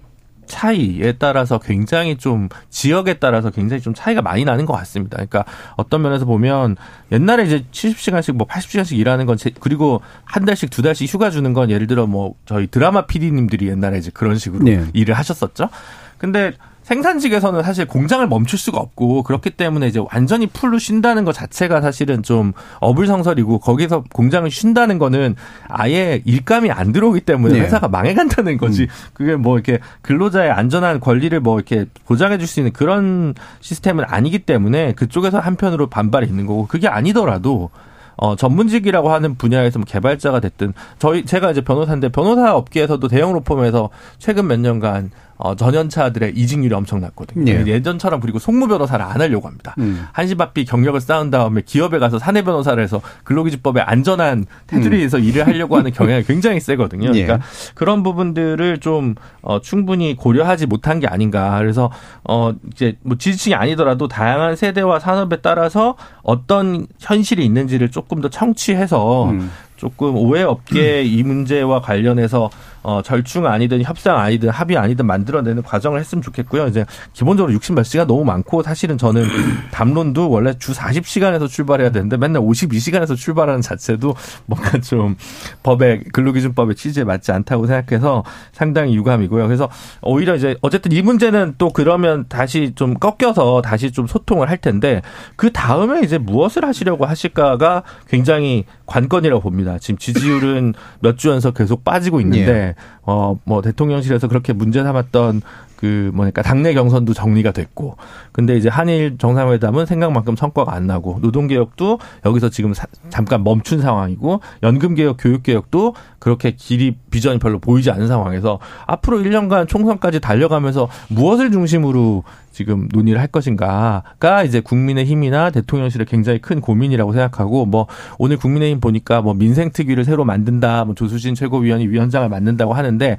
[0.52, 5.16] 차이에 따라서 굉장히 좀 지역에 따라서 굉장히 좀 차이가 많이 나는 것 같습니다.
[5.16, 5.46] 그러니까
[5.78, 6.76] 어떤 면에서 보면
[7.14, 11.70] 옛날에 이제 70시간씩 뭐 80시간씩 일하는 건 그리고 한 달씩 두 달씩 휴가 주는 건
[11.70, 14.86] 예를 들어 뭐 저희 드라마 PD님들이 옛날에 이제 그런 식으로 네.
[14.94, 15.70] 일을 하셨었죠.
[16.18, 16.52] 근데
[16.84, 22.22] 생산직에서는 사실 공장을 멈출 수가 없고 그렇기 때문에 이제 완전히 풀로 쉰다는 것 자체가 사실은
[22.24, 25.36] 좀 어불성설이고 거기서 공장을 쉰다는 거는
[25.68, 27.62] 아예 일감이 안 들어오기 때문에 네.
[27.62, 28.84] 회사가 망해간다는 거지.
[28.84, 28.88] 음.
[29.14, 34.40] 그게 뭐 이렇게 근로자의 안전한 권리를 뭐 이렇게 보장해 줄 수 있는 그런 시스템은 아니기
[34.40, 37.70] 때문에 그쪽에서 한편으로 반발이 있는 거고 그게 아니더라도
[38.18, 43.90] 어, 전문직이라고 하는 분야에서 뭐 개발자가 됐든 저희 제가 이제 변호사인데 변호사 업계에서도 대형 로펌에서
[44.20, 45.12] 최근 몇 년간
[45.44, 47.46] 어, 전연차들의 이직률이 엄청 났거든요.
[47.46, 47.66] 네.
[47.66, 49.74] 예전처럼 그리고 송무 변호사를 안 하려고 합니다.
[49.80, 50.06] 음.
[50.14, 55.24] 한시바삐 경력을 쌓은 다음에 기업에 가서 사내 변호사를 해서 근로기준법의 안전한 테두리에서 음.
[55.24, 57.10] 일을 하려고 하는 경향이 굉장히 세거든요.
[57.16, 57.24] 예.
[57.24, 61.58] 그러니까 그런 부분들을 좀 어, 충분히 고려하지 못한 게 아닌가.
[61.58, 61.92] 그래서
[62.24, 69.32] 어, 이제 뭐 지지층이 아니더라도 다양한 세대와 산업에 따라서 어떤 현실이 있는지를 조금 더 청취해서
[69.32, 69.50] 음.
[69.82, 72.52] 조금 오해 없게 이 문제와 관련해서
[72.84, 76.68] 어, 절충 아니든 협상 아니든 합의 아니든 만들어내는 과정을 했으면 좋겠고요.
[76.68, 79.26] 이제 기본적으로 60 몇 시간 너무 많고 사실은 저는
[79.72, 84.16] 담론도 원래 주 40시간에서 출발해야 되는데 맨날 52시간에서 출발하는 자체도
[84.46, 85.16] 뭔가 좀
[85.64, 89.46] 법의 근로기준법의 취지에 맞지 않다고 생각해서 상당히 유감이고요.
[89.48, 89.70] 그래서
[90.02, 95.02] 오히려 이제 어쨌든 이 문제는 또 그러면 다시 좀 꺾여서 다시 좀 소통을 할 텐데
[95.38, 99.78] 그 다음에 이제 무엇을 하시려고 하실까가 굉장히 관건이라고 봅니다.
[99.80, 102.71] 지금 지지율은 몇 주 연속 계속 빠지고 있는데 예.
[103.04, 105.42] 어, 뭐 대통령실에서 그렇게 문제 삼았던
[105.82, 107.98] 그 뭐랄까 당내 경선도 정리가 됐고
[108.32, 114.42] 근데 이제 한일 정상회담은 생각만큼 성과가 안 나고 노동개혁도 여기서 지금 사, 잠깐 멈춘 상황이고
[114.62, 122.24] 연금개혁 교육개혁도 그렇게 길이 비전이 별로 보이지 않는 상황에서 앞으로 1년간 총선까지 달려가면서 무엇을 중심으로
[122.52, 128.80] 지금 논의를 할 것인가가 이제 국민의 힘이나 대통령실의 굉장히 큰 고민이라고 생각하고 뭐 오늘 국민의힘
[128.82, 133.18] 보니까 뭐 민생 특위를 새로 만든다 뭐 조수진 최고위원이 위원장을 만든다고 하는데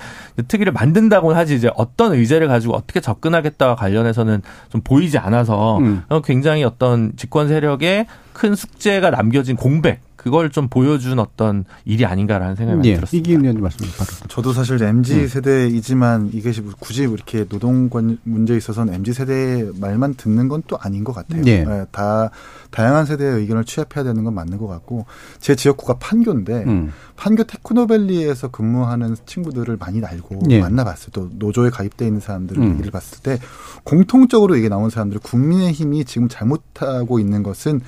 [0.48, 6.02] 특위를 만든다고는 하지 이제 어떤 의제를 가지고 어떻게 접근하겠다와 관련해서는 좀 보이지 않아서 음.
[6.24, 12.76] 굉장히 어떤 집권 세력의 큰 숙제가 남겨진 공백 그걸 좀 보여준 어떤 일이 아닌가라는 생각이
[12.76, 12.94] 많이 예.
[12.96, 13.18] 들었습니다.
[13.20, 14.28] 이기훈 의원님 말씀 바로.
[14.28, 20.48] 저도 사실 MZ 세대이지만 이게 굳이 이렇게 노동 관 문제에 있어서는 MZ 세대의 말만 듣는
[20.48, 21.42] 건 또 아닌 것 같아요.
[21.46, 21.64] 예.
[21.68, 22.30] 예, 다
[22.70, 25.06] 다양한 세대의 의견을 취합해야 되는 건 맞는 것 같고
[25.40, 26.92] 제 지역구가 판교인데 음.
[27.16, 30.60] 판교 테크노밸리에서 근무하는 친구들을 많이 알고 예.
[30.60, 31.08] 만나봤어요.
[31.12, 32.70] 또 노조에 가입돼 있는 사람들을 음.
[32.72, 33.38] 얘기를 봤을 때
[33.84, 37.80] 공통적으로 이게 나온 사람들 국민의힘이 지금 잘못하고 있는 것은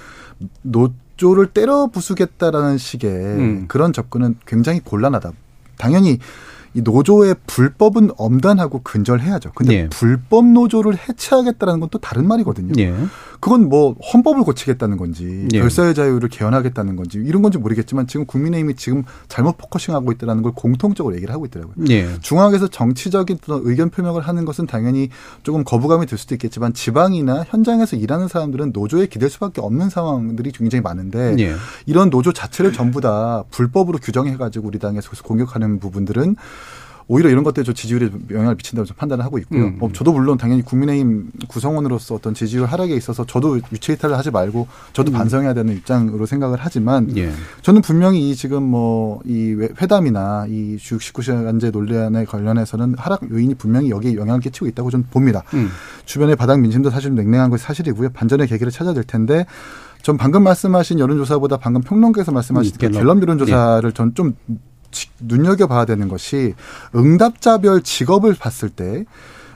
[0.62, 3.64] 노 조를 때려 부수겠다라는 식의 음.
[3.68, 5.32] 그런 접근은 굉장히 곤란하다.
[5.76, 6.18] 당연히
[6.74, 9.52] 이 노조의 불법은 엄단하고 근절해야죠.
[9.54, 9.88] 근데 예.
[9.88, 12.72] 불법 노조를 해체하겠다라는 건 또 다른 말이거든요.
[12.78, 12.92] 예.
[13.38, 15.60] 그건 뭐 헌법을 고치겠다는 건지 예.
[15.60, 21.14] 결사의 자유를 개헌하겠다는 건지 이런 건지 모르겠지만 지금 국민의힘이 지금 잘못 focusing하고 있다는 걸 공통적으로
[21.14, 21.74] 얘기를 하고 있더라고요.
[21.90, 22.08] 예.
[22.20, 25.10] 중앙에서 정치적인 의견 표명을 하는 것은 당연히
[25.42, 30.80] 조금 거부감이 들 수도 있겠지만 지방이나 현장에서 일하는 사람들은 노조에 기댈 수밖에 없는 상황들이 굉장히
[30.82, 31.54] 많은데 예.
[31.86, 36.34] 이런 노조 자체를 전부 다 불법으로 규정해가지고 우리 당에서 공격하는 부분들은
[37.08, 39.64] 오히려 이런 것들이 저 지지율에 영향을 미친다고 좀 판단을 하고 있고요.
[39.64, 39.76] 음.
[39.78, 44.68] 뭐 저도 물론 당연히 국민의힘 구성원으로서 어떤 지지율 하락에 있어서 저도 유체 이탈을 하지 말고
[44.92, 47.16] 저도 반성해야 되는 입장으로 생각을 하지만 음.
[47.16, 47.32] 예.
[47.62, 54.16] 저는 분명히 이 지금 뭐 이 회담이나 이주 69시간제 논란에 관련해서는 하락 요인이 분명히 여기에
[54.16, 55.42] 영향을 끼치고 있다고 저는 봅니다.
[55.54, 55.70] 음.
[56.04, 58.10] 주변의 바닥 민심도 사실 냉랭한 것이 사실이고요.
[58.10, 59.46] 반전의 계기를 찾아야 될 텐데
[60.02, 62.98] 전 방금 말씀하신 여론조사보다 방금 평론가에서 말씀하신 음, 그 갤럽.
[63.00, 64.34] 갤럽 여론조사를 전좀
[65.20, 66.54] 눈여겨봐야 되는 것이
[66.94, 69.04] 응답자별 직업을 봤을 때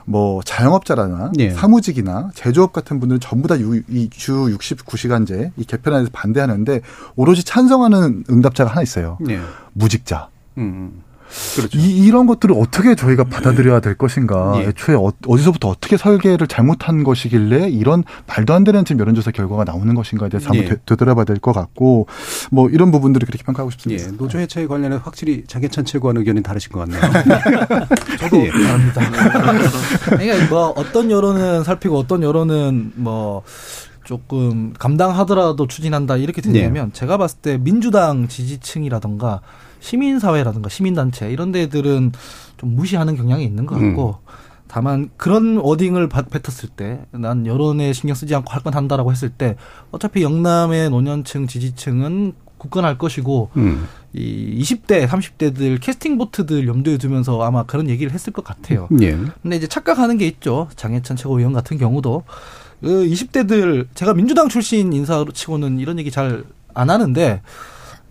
[0.09, 1.51] 뭐 자영업자라나 예.
[1.51, 3.83] 사무직이나 제조업 같은 분들은 전부 다이주
[4.57, 6.81] 69시간제 이 개편에 대해서 반대하는데
[7.15, 9.19] 오로지 찬성하는 응답자가 하나 있어요.
[9.29, 9.39] 예.
[9.73, 10.29] 무직자.
[10.57, 11.03] 음.
[11.55, 11.77] 그렇죠.
[11.77, 14.53] 이, 이런 것들을 어떻게 저희가 받아들여야 될 것인가.
[14.57, 14.67] 예.
[14.69, 19.93] 애초에 어, 어디서부터 어떻게 설계를 잘못한 것이길래 이런 말도 안 되는 지금 여론조사 결과가 나오는
[19.93, 20.69] 것인가에 대해서 한번 예.
[20.69, 22.07] 되, 되돌아봐야 될 것 같고
[22.51, 23.71] 뭐 이런 부분들을 그렇게 평가하고 예.
[23.71, 24.11] 싶습니다.
[24.23, 27.01] 노조 해체에 관련해 확실히 장해찬 최고한 의견이 다르신 것 같네요.
[28.19, 28.49] 저도 예.
[28.49, 29.01] 다릅니다.
[30.05, 33.43] 그러니까 뭐 어떤 여론은 살피고 어떤 여론은 뭐
[34.03, 39.41] 조금 감당하더라도 추진한다 이렇게 되냐면 제가 봤을 때 민주당 지지층이라던가
[39.79, 42.11] 시민사회라든가 시민단체 이런 데들은
[42.57, 44.17] 좀 무시하는 경향이 있는 것 같고
[44.67, 49.29] 다만 그런 워딩을 바- 뱉었을 때 난 여론에 신경 쓰지 않고 할 건 한다라고 했을
[49.29, 49.55] 때
[49.91, 53.87] 어차피 영남의 노년층 지지층은 굳건할 것이고 음.
[54.13, 58.89] 이 20대, 30대들 캐스팅 보트들 염두에 두면서 아마 그런 얘기를 했을 것 같아요.
[59.01, 59.17] 예.
[59.41, 60.67] 근데 이제 착각하는 게 있죠.
[60.75, 62.23] 장해찬 최고위원 같은 경우도
[62.81, 66.43] 그 20대들 제가 민주당 출신 인사로 치고는 이런 얘기 잘
[66.75, 67.41] 안 하는데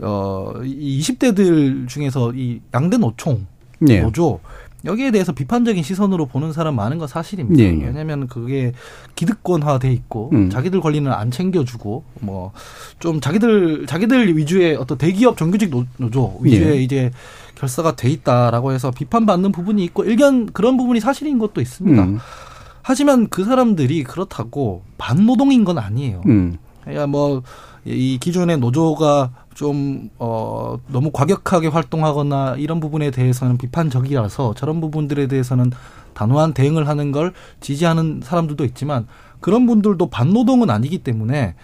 [0.00, 3.46] 어 이 20대들 중에서 이 양대 노총
[3.88, 4.00] 예.
[4.00, 4.40] 노조
[4.84, 7.60] 여기에 대해서 비판적인 시선으로 보는 사람 많은 건 사실입니다.
[7.62, 7.84] 예, 예.
[7.86, 8.72] 왜냐하면 그게
[9.16, 10.50] 기득권화돼 있고 음.
[10.50, 12.52] 자기들 권리는 안 챙겨주고 뭐
[13.00, 16.82] 좀 자기들 자기들 위주의 어떤 대기업 정규직 노- 노조 위주의 예.
[16.82, 17.10] 이제
[17.56, 22.00] 결사가 돼 있다라고 해서 비판받는 부분이 있고 일견 그런 부분이 사실인 것도 있습니다.
[22.02, 22.18] 음.
[22.82, 26.22] 하지만 그 사람들이 그렇다고 반노동인 건 아니에요.
[26.26, 26.56] 음.
[26.82, 27.42] 그러니까 뭐
[27.88, 35.72] 이 기존의 노조가 좀 어 너무 과격하게 활동하거나 이런 부분에 대해서는 비판적이라서 저런 부분들에 대해서는
[36.14, 39.06] 단호한 대응을 하는 걸 지지하는 사람들도 있지만
[39.40, 41.54] 그런 분들도 반노동은 아니기 때문에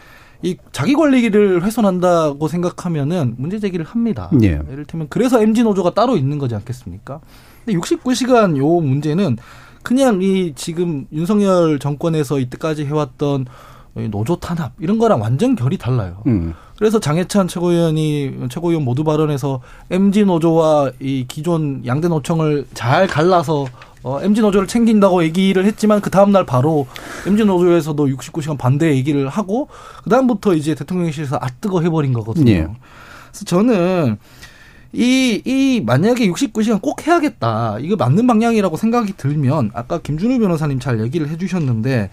[0.43, 4.31] 이 자기 권리를 훼손한다고 생각하면은 문제 제기를 합니다.
[4.43, 4.61] 예.
[4.71, 7.21] 이를테면 그래서 MG 노조가 따로 있는 거지 않겠습니까?
[7.65, 9.39] 근데 69시간 요 문제는
[9.83, 13.47] 그냥 이 지금 윤석열 정권에서 이때까지 해왔던 이
[13.95, 16.23] 노조 탄압 이런 거랑 완전 결이 달라요.
[16.27, 16.55] 음.
[16.77, 23.67] 그래서 장해찬 최고위원이 최고위원 모두 발언에서 MG 노조와 이 기존 양대 노총을 잘 갈라서
[24.03, 26.87] 어, MG 노조를 챙긴다고 얘기를 했지만 그 다음 날 바로
[27.27, 29.69] MG 노조에서도 69시간 반대 얘기를 하고
[30.03, 32.51] 그 다음부터 이제 대통령실에서 아 뜨거 해버린 거거든요.
[32.51, 32.69] 예.
[33.31, 34.19] 그래서 저는
[34.95, 37.79] 이, 이, 만약에 69시간 꼭 해야겠다.
[37.81, 42.11] 이거 맞는 방향이라고 생각이 들면, 아까 김준우 변호사님 잘 얘기를 해주셨는데,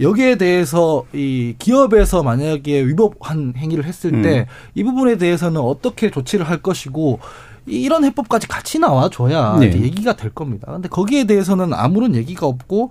[0.00, 6.58] 여기에 대해서 이 기업에서 만약에 위법한 행위를 했을 때, 이 부분에 대해서는 어떻게 조치를 할
[6.62, 7.20] 것이고,
[7.66, 9.66] 이- 이런 해법까지 같이 나와줘야 네.
[9.80, 10.72] 얘기가 될 겁니다.
[10.72, 12.90] 근데 거기에 대해서는 아무런 얘기가 없고,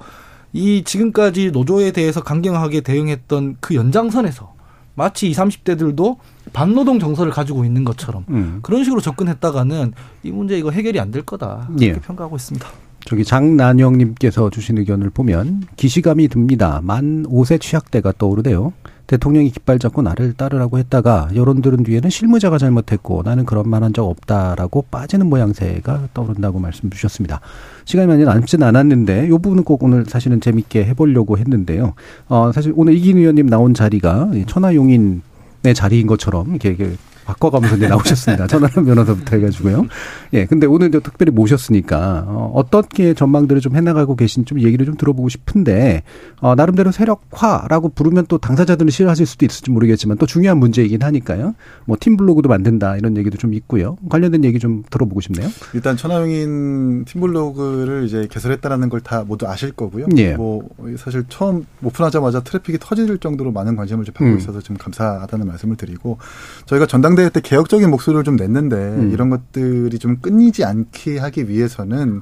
[0.54, 4.54] 이 지금까지 노조에 대해서 강경하게 대응했던 그 연장선에서
[4.96, 6.18] 마치 20, 30대들도
[6.54, 8.60] 반노동 정서를 가지고 있는 것처럼 음.
[8.62, 11.86] 그런 식으로 접근했다가는 이 문제 이거 해결이 안 될 거다 예.
[11.88, 12.68] 이렇게 평가하고 있습니다.
[13.06, 16.80] 저기 장난영님께서 주신 의견을 보면 기시감이 듭니다.
[16.84, 18.72] 만 5세 취약대가 떠오르네요.
[19.08, 23.92] 대통령이 깃발 잡고 나를 따르라고 했다가 여론 들은 뒤에는 실무자가 잘못했고 나는 그런 말 한
[23.94, 27.42] 적 없다라고 빠지는 모양새가 떠오른다고 말씀 주셨습니다.
[27.84, 31.94] 시간이 많이 남진 않았는데 이 부분은 꼭 오늘 사실은 재밌게 해보려고 했는데요.
[32.30, 35.22] 어, 사실 오늘 이긴 의원님 나온 자리가 천하용인의
[35.76, 36.96] 자리인 것처럼 이렇게
[37.26, 38.48] 바꿔가면서 이제 나오셨습니다.
[38.48, 39.86] 전화람 변호사부터 해가지고요.
[40.34, 44.96] 예, 근데 오늘 도 특별히 모셨으니까 어, 어떻게 전망들을 좀 해나가고 계신 좀 얘기를 좀
[44.98, 46.02] 들어보고 싶은데
[46.40, 51.54] 어, 나름대로 세력화라고 부르면 또 당사자들은 싫어하실 수도 있을지 모르겠지만 또 중요한 문제이긴 하니까요.
[51.86, 53.98] 뭐 팀블로그도 만든다 이런 얘기도 좀 있고요.
[54.10, 55.50] 관련된 얘기 좀 들어보고 싶네요.
[55.74, 60.06] 일단 천하용인 팀블로그를 이제 개설했다라는 걸 다 모두 아실 거고요.
[60.18, 60.34] 예.
[60.34, 60.68] 뭐
[60.98, 64.38] 사실 처음 오픈하자마자 트래픽이 터질 정도로 많은 관심을 좀 받고 음.
[64.38, 66.18] 있어서 좀 감사하다는 말씀을 드리고
[66.66, 69.12] 저희가 전당 대회 때 개혁적인 목소리를 좀 냈는데 음.
[69.12, 72.22] 이런 것들이 좀 끊이지 않게 하기 위해서는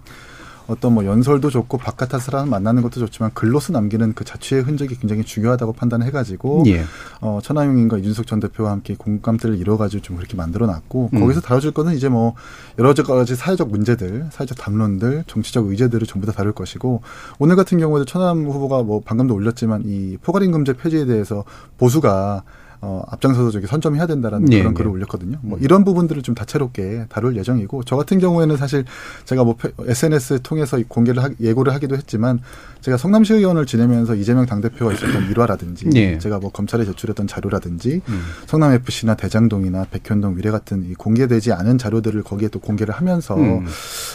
[0.72, 5.24] 어떤 뭐 연설도 좋고 바깥 사람 만나는 것도 좋지만 글로서 남기는 그 자취의 흔적이 굉장히
[5.24, 6.84] 중요하다고 판단해가지고 예.
[7.20, 11.20] 어, 천하용인과 이준석 전 대표와 함께 공감대를 이뤄가지고 좀 그렇게 만들어놨고 음.
[11.20, 12.36] 거기서 다뤄질 거는 이제 뭐
[12.80, 17.02] 여러 가지 사회적 문제들, 사회적 담론들, 정치적 의제들을 전부 다 다룰 것이고
[17.40, 21.44] 오늘 같은 경우에도 천하람 후보가 뭐 방금도 올렸지만 이 포괄임금제 폐지에 대해서
[21.78, 22.44] 보수가
[22.84, 24.76] 어, 앞장서서 저기 선점해야 된다라는 예, 그런 예.
[24.76, 25.38] 글을 올렸거든요.
[25.42, 28.86] 뭐 이런 부분들을 좀 다채롭게 다룰 예정이고 저 같은 경우에는 사실
[29.26, 32.40] 제가 뭐 SNS 통해서 공개를 하, 예고를 하기도 했지만
[32.82, 36.18] 제가 성남시 의원을 지내면서 이재명 당대표가 있었던 일화라든지 예.
[36.18, 38.22] 제가 뭐 검찰에 제출했던 자료라든지 음.
[38.48, 43.68] 성남 FC나 대장동이나 백현동 위례 같은 이 공개되지 않은 자료들을 거기에 또 공개를 하면서 음.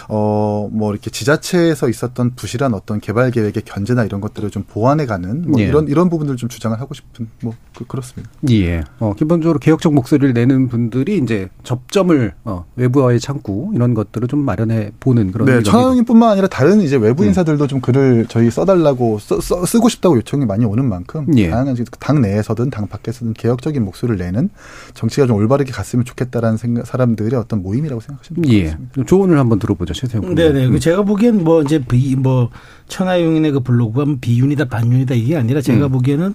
[0.08, 5.60] 어뭐 이렇게 지자체에서 있었던 부실한 어떤 개발 계획의 견제나 이런 것들을 좀 보완해 가는 뭐
[5.60, 5.66] 예.
[5.66, 8.28] 이런 이런 부분들 좀 주장을 하고 싶은 뭐 그, 그렇습니다.
[8.50, 8.55] 예.
[8.98, 14.92] 어, 기본적으로 개혁적 목소리를 내는 분들이 이제 접점을 어, 외부와의 창구 이런 것들을 좀 마련해
[15.00, 17.28] 보는 그런 네, 의견이 천하용인뿐만 아니라 다른 이제 외부 음.
[17.28, 21.50] 인사들도 좀 글을 저희 써달라고 써, 써- 쓰고 싶다고 요청이 많이 오는 만큼 예.
[21.50, 24.50] 다양한 당 내에서든 당 밖에서든 개혁적인 목소리를 내는
[24.94, 28.64] 정치가 좀 올바르게 갔으면 좋겠다라는 생각, 사람들의 어떤 모임이라고 생각하시면 될것 예.
[28.70, 29.04] 같습니다.
[29.06, 30.34] 조언을 한번 들어보죠, 최세영 군.
[30.34, 30.68] 네네.
[30.68, 32.50] 그 제가 보기엔 뭐 이제 비, 뭐
[32.88, 35.92] 천하용인의 그 블로그가 뭐 비윤이다 반윤이다 이게 아니라 제가 음.
[35.92, 36.34] 보기에는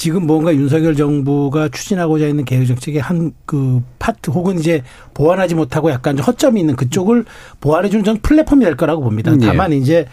[0.00, 4.82] 지금 뭔가 윤석열 정부가 추진하고자 있는 개혁 정책의 한 그 파트 혹은 이제
[5.12, 7.24] 보완하지 못하고 약간 좀 허점이 있는 그쪽을
[7.60, 9.32] 보완해 주는 전 플랫폼이 될 거라고 봅니다.
[9.42, 9.44] 예.
[9.44, 10.06] 다만 이제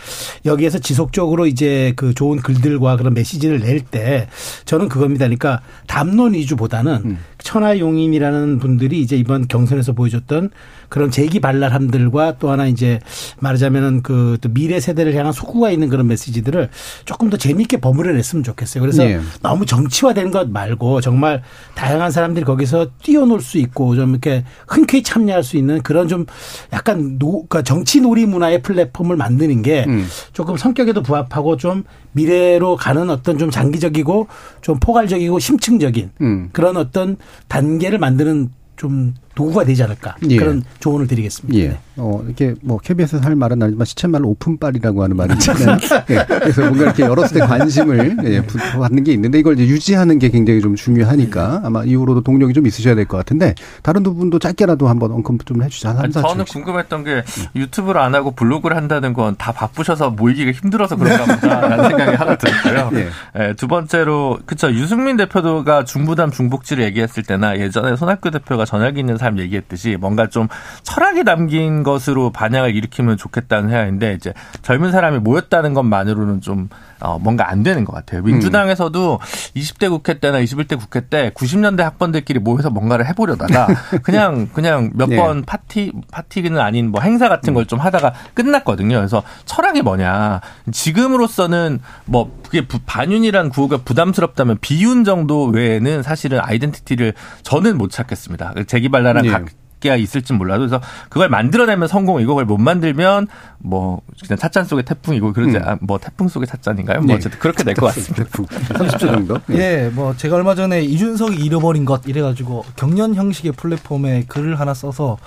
[0.43, 4.27] 여기에서 지속적으로 이제 그 좋은 글들과 그런 메시지를 낼 때
[4.65, 5.25] 저는 그겁니다.
[5.25, 7.19] 그러니까 담론 위주보다는 음.
[7.47, 10.49] 천하용인이라는 분들이 이제 이번 경선에서 보여줬던
[10.89, 12.99] 그런 재기발랄함들과 또 하나 이제
[13.39, 16.69] 말하자면은 그 또 미래 세대를 향한 소구가 있는 그런 메시지들을
[17.05, 18.81] 조금 더 재미있게 버무려냈으면 좋겠어요.
[18.81, 19.19] 그래서 예.
[19.41, 21.43] 너무 정치화된 것 말고 정말
[21.75, 26.25] 다양한 사람들이 거기서 뛰어놀 수 있고 좀 이렇게 흔쾌히 참여할 수 있는 그런 좀
[26.73, 30.07] 약간 노, 그러니까 정치 놀이 문화의 플랫폼을 만드는 게 음.
[30.33, 31.83] 조금 성격에도 부합하고 좀
[32.13, 34.27] 미래로 가는 어떤 좀 장기적이고
[34.61, 36.49] 좀 포괄적이고 심층적인 음.
[36.51, 37.17] 그런 어떤
[37.47, 40.37] 단계를 만드는 좀 도구가 되지 않을까 예.
[40.37, 41.57] 그런 조언을 드리겠습니다.
[41.59, 41.67] 예.
[41.69, 41.77] 네.
[41.97, 45.77] 어, 이렇게 뭐 KBS에서 할 말은 아니지만 시쳇말로 오픈빨이라고 하는 말이 있잖아요.
[46.09, 46.25] 예.
[46.27, 50.29] 그래서 뭔가 이렇게 열었을 때 관심을 예, 부- 받는 게 있는데 이걸 이제 유지하는 게
[50.29, 54.87] 굉장히 좀 중요하니까 아마 이후로도 동력이 좀 있으셔야 될 것 같은데 다른 두 분도 짧게라도
[54.89, 55.89] 한번 언급 좀 해주자.
[55.89, 56.29] 한 아니, 3, 4초.
[56.29, 57.23] 저는 궁금했던 게
[57.55, 62.89] 유튜브를 안 하고 블로그를 한다는 건 다 바쁘셔서 모이기가 힘들어서 그런가 보다라는 생각이 하나 들었고요.
[62.93, 63.07] 예.
[63.39, 69.17] 예, 두 번째로 그쵸 유승민 대표가 중부담 중복지를 얘기했을 때나 예전에 손학규 대표가 전화기 있는
[69.17, 70.47] 사람 얘기했듯이 뭔가 좀
[70.83, 76.69] 철학이 담긴 것으로 반향을 일으키면 좋겠다는 생각인데 이제 젊은 사람이 모였다는 것만으로는 좀
[76.99, 78.23] 어, 뭔가 안 되는 것 같아요.
[78.23, 79.19] 민주당에서도
[79.55, 83.67] 20대 국회 때나 21대 국회 때 90년대 학번들끼리 모여서 뭔가를 해보려다가
[84.01, 85.17] 그냥 그냥 몇 네.
[85.17, 88.95] 번 파티 파티는 아닌 뭐 행사 같은 걸 좀 하다가 끝났거든요.
[88.95, 90.39] 그래서 철학이 뭐냐
[90.71, 97.13] 지금으로서는 뭐 그게 부- 반윤이란 구호가 부담스럽다면 비윤 정도 외에는 사실은 아이덴티티를
[97.43, 98.53] 저는 못 찾겠습니다.
[98.67, 99.66] 재기발랄한 예.
[99.79, 103.27] 각가 있을지 몰라도 그래서 그걸 만들어내면 성공이고 그걸 못 만들면
[103.59, 105.61] 뭐 그냥 찻잔 속의 태풍이고 그러지 음.
[105.63, 106.99] 아, 뭐 태풍 속의 찻잔인가요?
[107.01, 107.05] 네.
[107.07, 108.23] 뭐 어쨌든 그렇게 될 것 같습니다.
[108.25, 109.37] 30초 정도.
[109.51, 115.17] 예, 뭐 제가 얼마 전에 이준석이 잃어버린 것 이래가지고 경연 형식의 플랫폼에 글을 하나 써서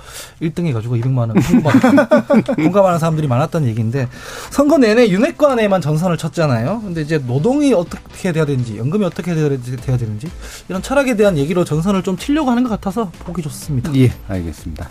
[0.42, 1.34] 1등 해가지고 200만 원
[2.56, 4.08] 공감하는 사람들이 많았던 얘기인데
[4.50, 6.80] 선거 내내 윤핵관에만 전선을 쳤잖아요.
[6.82, 10.28] 근데 이제 노동이 어떻게 돼야 되는지, 연금이 어떻게 돼야 되는지, 돼야 되는지
[10.68, 13.94] 이런 철학에 대한 얘기로 전선을 좀 치려고 하는 것 같아서 보기 좋습니다.
[13.94, 14.39] 예, 알겠습니다.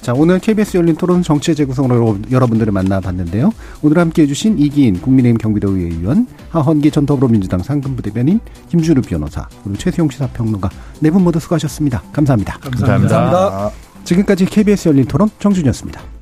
[0.02, 3.52] 자, 오늘 KBS 열린 토론 정치의 재구성으로 여러분들을 만나봤는데요.
[3.82, 8.40] 오늘 함께 해주신 이기인 국민의힘 경기도 의원, 하헌기 전 더불어민주당 상근부대변인,
[8.70, 10.70] 김준우 변호사, 그리고 최수용 시사평론가
[11.02, 12.04] 네 분 모두 수고하셨습니다.
[12.14, 12.58] 감사합니다.
[12.60, 13.18] 감사합니다.
[13.18, 13.72] 감사합니다.
[14.04, 16.19] 지금까지 KBS 열린 토론 정준이었습니다.